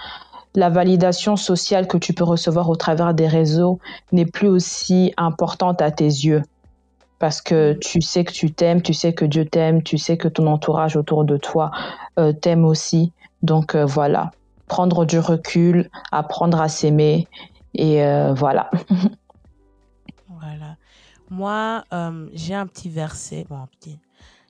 la 0.54 0.68
validation 0.68 1.36
sociale 1.36 1.86
que 1.86 1.96
tu 1.96 2.12
peux 2.12 2.24
recevoir 2.24 2.68
au 2.68 2.76
travers 2.76 3.14
des 3.14 3.28
réseaux 3.28 3.78
n'est 4.12 4.26
plus 4.26 4.48
aussi 4.48 5.12
importante 5.16 5.80
à 5.82 5.90
tes 5.90 6.04
yeux. 6.04 6.42
Parce 7.18 7.40
que 7.42 7.74
tu 7.74 8.00
sais 8.00 8.24
que 8.24 8.32
tu 8.32 8.50
t'aimes, 8.52 8.82
tu 8.82 8.94
sais 8.94 9.12
que 9.12 9.24
Dieu 9.24 9.44
t'aime, 9.44 9.82
tu 9.82 9.98
sais 9.98 10.16
que 10.16 10.26
ton 10.26 10.46
entourage 10.46 10.96
autour 10.96 11.24
de 11.24 11.36
toi 11.36 11.70
euh, 12.18 12.32
t'aime 12.32 12.64
aussi. 12.64 13.12
Donc 13.42 13.74
euh, 13.74 13.84
voilà, 13.84 14.30
prendre 14.70 15.04
du 15.04 15.18
recul, 15.18 15.90
apprendre 16.12 16.60
à 16.60 16.68
s'aimer 16.68 17.26
et 17.74 18.02
euh, 18.04 18.32
voilà. 18.32 18.70
Voilà. 20.28 20.76
Moi, 21.28 21.84
euh, 21.92 22.30
j'ai 22.32 22.54
un 22.54 22.66
petit 22.66 22.88
verset. 22.88 23.44
Bon, 23.50 23.66
petit. 23.66 23.98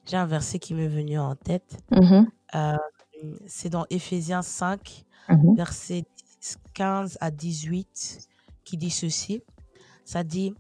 J'ai 0.07 0.17
un 0.17 0.27
verset 0.27 0.61
qui 0.61 0.73
m'est 0.75 0.87
venu 0.89 1.19
en 1.19 1.35
tête. 1.35 1.79
Mhm, 1.91 2.29
Euh, 2.55 2.77
c'est 3.47 3.71
dans 3.71 3.87
Éphésiens 3.91 4.43
5, 4.43 5.05
mhm, 5.29 5.57
versets 5.57 6.05
15 6.75 7.19
à 7.21 7.31
18 7.31 8.29
qui 8.65 8.77
dit 8.77 8.91
ceci. 8.91 9.43
Ça 10.05 10.23
dit, 10.23 10.55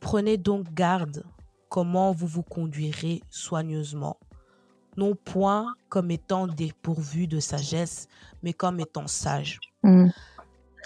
prenez 0.00 0.36
donc 0.36 0.72
garde 0.74 1.24
comment 1.68 2.12
vous 2.12 2.26
vous 2.28 2.44
conduirez 2.44 3.22
soigneusement, 3.30 4.16
non 4.98 5.14
point 5.14 5.74
comme 5.88 6.10
étant 6.10 6.46
dépourvu 6.48 7.26
de 7.28 7.40
sagesse, 7.40 8.08
mais 8.42 8.52
comme 8.52 8.80
étant 8.80 9.06
sage, 9.06 9.58
Mm. 9.84 10.08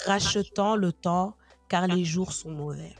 rachetant 0.06 0.76
le 0.76 0.92
temps 0.92 1.34
car 1.68 1.86
les 1.88 2.04
jours 2.04 2.32
sont 2.32 2.50
mauvais. 2.52 2.94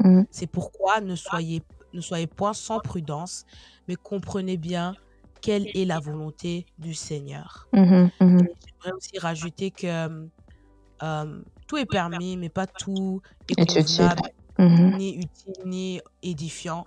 Mm. 0.00 0.22
C'est 0.30 0.48
pourquoi 0.48 1.00
ne 1.00 1.14
soyez, 1.14 1.62
ne 1.94 2.00
soyez 2.00 2.26
point 2.26 2.52
sans 2.52 2.80
prudence, 2.80 3.44
mais 3.88 3.94
comprenez 3.94 4.56
bien 4.56 4.94
quelle 5.40 5.68
est 5.74 5.84
la 5.84 6.00
volonté 6.00 6.66
du 6.78 6.94
Seigneur. 6.94 7.68
Mhm, 7.72 8.10
mhm. 8.20 8.38
J'aimerais 8.66 8.92
aussi 8.96 9.18
rajouter 9.20 9.70
que 9.70 10.28
euh, 11.02 11.42
tout 11.68 11.76
est 11.76 11.86
permis, 11.86 12.36
mais 12.36 12.48
pas 12.48 12.66
tout 12.66 13.20
est 13.48 13.54
convenable, 13.64 14.22
Mhm. 14.58 14.96
ni 14.96 15.14
utile, 15.16 15.52
ni 15.66 16.00
édifiant. 16.22 16.84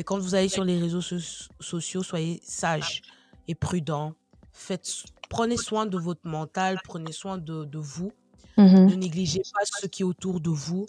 Mais 0.00 0.04
quand 0.04 0.18
vous 0.18 0.34
allez 0.34 0.48
sur 0.48 0.64
les 0.64 0.78
réseaux 0.78 1.02
so- 1.02 1.50
sociaux, 1.60 2.02
soyez 2.02 2.40
sages 2.42 3.02
et 3.48 3.54
prudents. 3.54 4.14
Faites, 4.50 4.90
prenez 5.28 5.58
soin 5.58 5.84
de 5.84 5.98
votre 5.98 6.26
mental, 6.26 6.78
prenez 6.82 7.12
soin 7.12 7.36
de, 7.36 7.66
de 7.66 7.78
vous. 7.78 8.10
Mhm. 8.56 8.86
Ne 8.86 8.94
négligez 8.94 9.42
pas 9.52 9.60
ce 9.66 9.86
qui 9.86 10.00
est 10.00 10.06
autour 10.06 10.40
de 10.40 10.48
vous. 10.48 10.86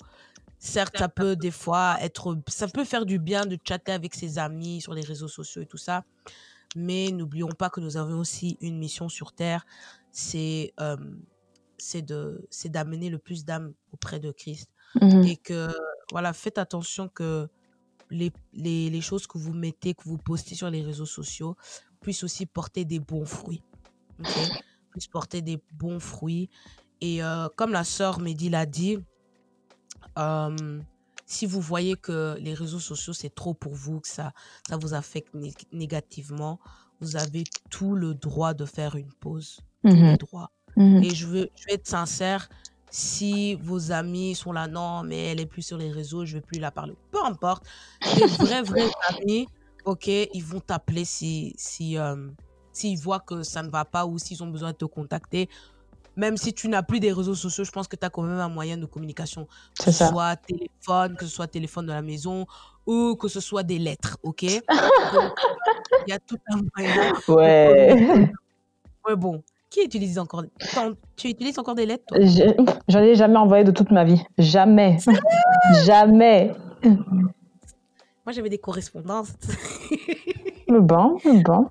Certes, 0.60 0.98
ça 0.98 1.10
peut 1.10 1.36
des 1.36 1.52
fois 1.52 1.98
être, 2.00 2.38
ça 2.48 2.70
peut 2.70 2.86
faire 2.86 3.06
du 3.06 3.20
bien 3.20 3.46
de 3.46 3.58
chatter 3.68 3.92
avec 3.92 4.16
ses 4.16 4.40
amis 4.40 4.80
sur 4.80 4.94
les 4.94 5.02
réseaux 5.02 5.28
sociaux 5.28 5.62
et 5.62 5.66
tout 5.66 5.76
ça. 5.76 6.06
Mais 6.78 7.12
n'oublions 7.12 7.50
pas 7.50 7.70
que 7.70 7.82
nous 7.82 7.98
avons 7.98 8.18
aussi 8.18 8.58
une 8.62 8.78
mission 8.78 9.10
sur 9.10 9.34
Terre. 9.34 9.66
C'est 10.14 10.74
euh, 10.80 10.96
c'est 11.78 12.02
de 12.02 12.48
c'est 12.50 12.70
d'amener 12.70 13.10
le 13.10 13.18
plus 13.18 13.44
d'âmes 13.44 13.74
auprès 13.92 14.22
de 14.22 14.32
Christ. 14.32 14.70
Mhm. 15.02 15.24
Et 15.24 15.36
que, 15.36 15.70
voilà, 16.12 16.32
faites 16.32 16.58
attention 16.58 17.10
que 17.10 17.50
les, 18.12 18.32
les, 18.54 18.90
les 18.90 19.02
choses 19.02 19.26
que 19.26 19.38
vous 19.40 19.54
mettez, 19.54 19.94
que 19.96 20.04
vous 20.04 20.18
postez 20.18 20.54
sur 20.56 20.70
les 20.70 20.84
réseaux 20.84 21.06
sociaux 21.08 21.56
puissent 22.02 22.24
aussi 22.24 22.46
porter 22.46 22.86
des 22.86 23.00
bons 23.00 23.26
fruits. 23.26 23.64
Puissent 24.92 25.08
porter 25.08 25.42
des 25.42 25.60
bons 25.74 26.00
fruits. 26.00 26.50
Et 27.00 27.24
euh, 27.24 27.48
comme 27.56 27.72
la 27.72 27.84
sœur 27.84 28.20
Mehdi 28.20 28.50
l'a 28.50 28.66
dit, 28.66 28.98
euh, 30.18 30.82
si 31.26 31.46
vous 31.46 31.62
voyez 31.62 31.96
que 31.96 32.38
les 32.40 32.54
réseaux 32.54 32.80
sociaux, 32.80 33.14
c'est 33.14 33.34
trop 33.34 33.54
pour 33.54 33.74
vous, 33.74 34.02
que 34.02 34.08
ça, 34.08 34.34
ça 34.68 34.78
vous 34.78 34.94
affecte 34.94 35.34
né- 35.34 35.54
négativement, 35.72 36.60
vous 37.00 37.16
avez 37.16 37.44
tout 37.70 37.96
le 37.96 38.14
droit 38.14 38.54
de 38.54 38.66
faire 38.66 38.96
une 38.96 39.12
pause. 39.14 39.60
Tout 39.84 39.96
Mhm. 39.96 40.12
le 40.12 40.18
droit. 40.18 40.52
Mhm. 40.76 41.04
Et 41.04 41.16
je 41.16 41.26
veux, 41.28 41.50
je 41.56 41.66
vais 41.66 41.74
être 41.74 41.88
sincère, 41.88 42.50
si 42.92 43.56
vos 43.56 43.92
amis 43.94 44.36
sont 44.36 44.52
là, 44.52 44.68
non, 44.68 45.04
mais 45.04 45.32
elle 45.32 45.40
est 45.40 45.46
plus 45.46 45.62
sur 45.62 45.78
les 45.78 45.90
réseaux, 45.90 46.26
je 46.26 46.34
vais 46.34 46.42
plus 46.42 46.60
la 46.60 46.72
parler. 46.72 46.94
Peu 47.10 47.24
importe. 47.24 47.64
Des 48.18 48.26
vrais, 48.38 48.62
vrais 48.62 48.92
amis, 49.10 49.48
ok, 49.86 50.08
ils 50.08 50.44
vont 50.44 50.60
t'appeler 50.60 51.06
si, 51.06 51.54
si, 51.58 51.98
euh, 51.98 52.28
s'ils 52.74 53.00
voient 53.00 53.22
que 53.22 53.44
ça 53.44 53.64
ne 53.64 53.70
va 53.70 53.86
pas 53.86 54.06
ou 54.06 54.18
s'ils 54.20 54.44
ont 54.44 54.48
besoin 54.48 54.72
de 54.74 54.78
te 54.78 54.86
contacter. 54.86 55.50
Même 56.18 56.36
si 56.36 56.54
tu 56.54 56.68
n'as 56.68 56.84
plus 56.84 57.00
des 57.00 57.14
réseaux 57.14 57.34
sociaux, 57.34 57.64
je 57.64 57.72
pense 57.72 57.88
que 57.88 57.96
tu 57.96 58.06
as 58.06 58.10
quand 58.10 58.24
même 58.24 58.38
un 58.40 58.50
moyen 58.50 58.78
de 58.78 58.86
communication. 58.86 59.48
Que 59.80 59.86
ce 59.86 59.92
ça. 59.92 60.10
soit 60.10 60.36
téléphone, 60.36 61.16
que 61.16 61.26
ce 61.26 61.32
soit 61.34 61.48
téléphone 61.48 61.86
de 61.86 61.94
la 61.94 62.02
maison 62.02 62.46
ou 62.86 63.16
que 63.16 63.30
ce 63.30 63.40
soit 63.40 63.64
des 63.64 63.80
lettres, 63.80 64.18
ok? 64.22 64.44
Il 66.08 66.10
y 66.10 66.12
a 66.12 66.20
tout 66.20 66.38
un 66.50 66.60
moyen 66.76 67.14
Ouais. 67.30 68.32
Ouais, 69.08 69.16
bon. 69.16 69.42
Qui 69.72 69.86
utilise 69.86 70.20
encore 70.20 70.44
Tu 71.16 71.30
utilises 71.30 71.58
encore 71.58 71.76
des 71.76 71.86
lettres, 71.86 72.14
J'en 72.90 73.00
ai 73.00 73.16
jamais 73.16 73.38
envoyé 73.38 73.64
de 73.64 73.72
toute 73.72 73.90
ma 73.90 74.04
vie. 74.04 74.22
Jamais. 74.38 74.98
Jamais. 75.86 76.52
Moi, 76.84 78.34
j'avais 78.34 78.50
des 78.50 78.58
correspondances. 78.58 79.34
Mais 80.68 80.80
bon, 80.80 81.18
mais 81.26 81.42
bon. 81.42 81.70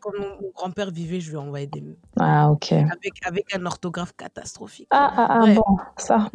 Quand 0.00 0.10
mon, 0.18 0.50
grand-père 0.54 0.90
vivait, 0.90 1.20
je 1.20 1.30
lui 1.30 1.36
envoyais 1.36 1.66
des 1.66 1.82
Ah, 2.18 2.50
ok. 2.50 2.72
avec, 2.72 3.12
avec 3.24 3.54
un 3.54 3.66
orthographe 3.66 4.14
catastrophique. 4.16 4.88
Ah, 4.90 5.12
ah, 5.16 5.40
ah, 5.42 5.54
bon, 5.54 5.76
ça, 5.96 6.30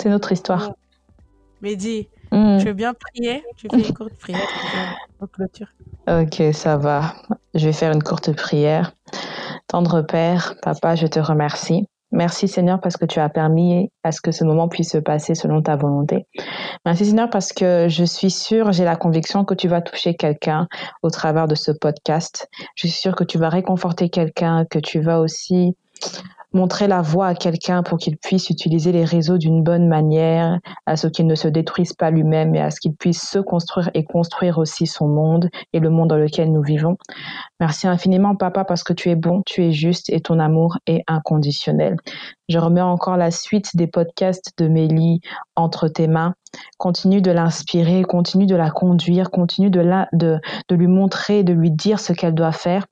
c'est 0.00 0.08
notre 0.08 0.30
histoire. 0.32 0.68
Bon. 0.68 0.74
Mehdi, 1.62 2.08
Hmm. 2.32 2.58
tu 2.58 2.66
veux 2.66 2.72
bien 2.72 2.92
prier? 2.92 3.44
Tu 3.56 3.68
fais 3.70 3.86
une 3.88 3.94
courte 3.94 4.14
prière 4.14 4.40
on 5.20 5.26
clôture? 5.26 5.68
Ok, 6.08 6.42
ça 6.52 6.76
va. 6.76 7.14
Je 7.54 7.66
vais 7.66 7.72
faire 7.72 7.92
une 7.92 8.02
courte 8.02 8.34
prière. 8.34 8.92
Tendre 9.68 10.02
Père, 10.02 10.54
Papa, 10.62 10.94
je 10.94 11.06
te 11.06 11.18
remercie. 11.18 11.86
Merci 12.12 12.46
Seigneur 12.46 12.80
parce 12.80 12.96
que 12.96 13.04
tu 13.04 13.18
as 13.18 13.28
permis 13.28 13.90
à 14.04 14.12
ce 14.12 14.20
que 14.20 14.30
ce 14.30 14.44
moment 14.44 14.68
puisse 14.68 14.92
se 14.92 14.98
passer 14.98 15.34
selon 15.34 15.60
ta 15.60 15.74
volonté. 15.74 16.26
Merci 16.84 17.04
Seigneur 17.04 17.28
parce 17.28 17.52
que 17.52 17.88
je 17.88 18.04
suis 18.04 18.30
sûre, 18.30 18.70
j'ai 18.70 18.84
la 18.84 18.94
conviction 18.94 19.44
que 19.44 19.54
tu 19.54 19.66
vas 19.66 19.82
toucher 19.82 20.14
quelqu'un 20.14 20.68
au 21.02 21.10
travers 21.10 21.48
de 21.48 21.56
ce 21.56 21.72
podcast. 21.72 22.48
Je 22.76 22.86
suis 22.86 22.96
sûre 22.96 23.16
que 23.16 23.24
tu 23.24 23.38
vas 23.38 23.48
réconforter 23.48 24.08
quelqu'un, 24.08 24.64
que 24.70 24.78
tu 24.78 25.00
vas 25.00 25.20
aussi 25.20 25.76
montrer 26.56 26.88
la 26.88 27.02
voie 27.02 27.28
à 27.28 27.34
quelqu'un 27.34 27.82
pour 27.82 27.98
qu'il 27.98 28.16
puisse 28.16 28.50
utiliser 28.50 28.90
les 28.90 29.04
réseaux 29.04 29.38
d'une 29.38 29.62
bonne 29.62 29.86
manière, 29.86 30.58
à 30.86 30.96
ce 30.96 31.06
qu'il 31.06 31.26
ne 31.26 31.34
se 31.34 31.46
détruise 31.46 31.92
pas 31.92 32.10
lui-même 32.10 32.54
et 32.54 32.60
à 32.60 32.70
ce 32.70 32.80
qu'il 32.80 32.94
puisse 32.94 33.22
se 33.22 33.38
construire 33.38 33.90
et 33.94 34.04
construire 34.04 34.58
aussi 34.58 34.86
son 34.86 35.06
monde 35.06 35.48
et 35.72 35.78
le 35.78 35.90
monde 35.90 36.08
dans 36.08 36.16
lequel 36.16 36.52
nous 36.52 36.62
vivons. 36.62 36.96
Merci 37.60 37.86
infiniment, 37.86 38.34
Papa, 38.34 38.64
parce 38.64 38.82
que 38.82 38.92
tu 38.92 39.10
es 39.10 39.16
bon, 39.16 39.42
tu 39.46 39.64
es 39.64 39.72
juste 39.72 40.10
et 40.10 40.20
ton 40.20 40.40
amour 40.40 40.78
est 40.86 41.02
inconditionnel. 41.06 41.96
Je 42.48 42.58
remets 42.58 42.80
encore 42.80 43.16
la 43.16 43.30
suite 43.30 43.76
des 43.76 43.86
podcasts 43.86 44.52
de 44.58 44.68
Mélie 44.68 45.20
entre 45.56 45.88
tes 45.88 46.08
mains 46.08 46.34
continue 46.78 47.20
de 47.20 47.30
l'inspirer, 47.30 48.02
continue 48.02 48.46
de 48.46 48.56
la 48.56 48.70
conduire, 48.70 49.30
continue 49.30 49.70
de, 49.70 50.40
lui 50.70 50.86
montrer, 50.86 51.44
de 51.44 51.52
lui 51.52 51.70
dire 51.70 52.00
ce 52.00 52.12
qu'elle 52.12 52.34
doit 52.34 52.52
faire. 52.52 52.86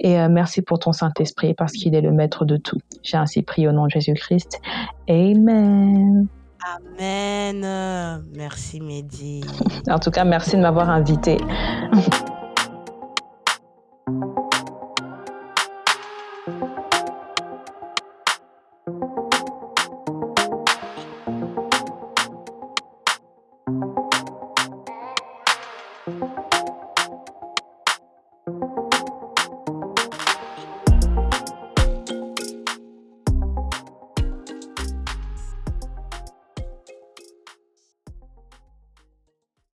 Et 0.00 0.18
euh, 0.18 0.28
merci 0.28 0.62
pour 0.62 0.78
ton 0.78 0.92
Saint-Esprit 0.92 1.54
parce 1.54 1.72
qu'il 1.72 1.94
est 1.94 2.00
le 2.00 2.12
maître 2.12 2.44
de 2.44 2.56
tout. 2.56 2.78
J'ai 3.02 3.16
ainsi 3.16 3.42
prié 3.42 3.68
au 3.68 3.72
nom 3.72 3.84
de 3.84 3.90
Jésus-Christ. 3.90 4.60
Amen. 5.08 6.26
Amen. 6.98 8.24
Merci 8.34 8.80
Mehdi. 8.80 9.44
En 9.88 9.98
tout 9.98 10.10
cas, 10.10 10.24
merci 10.24 10.56
de 10.56 10.62
m'avoir 10.62 10.90
invité. 10.90 11.38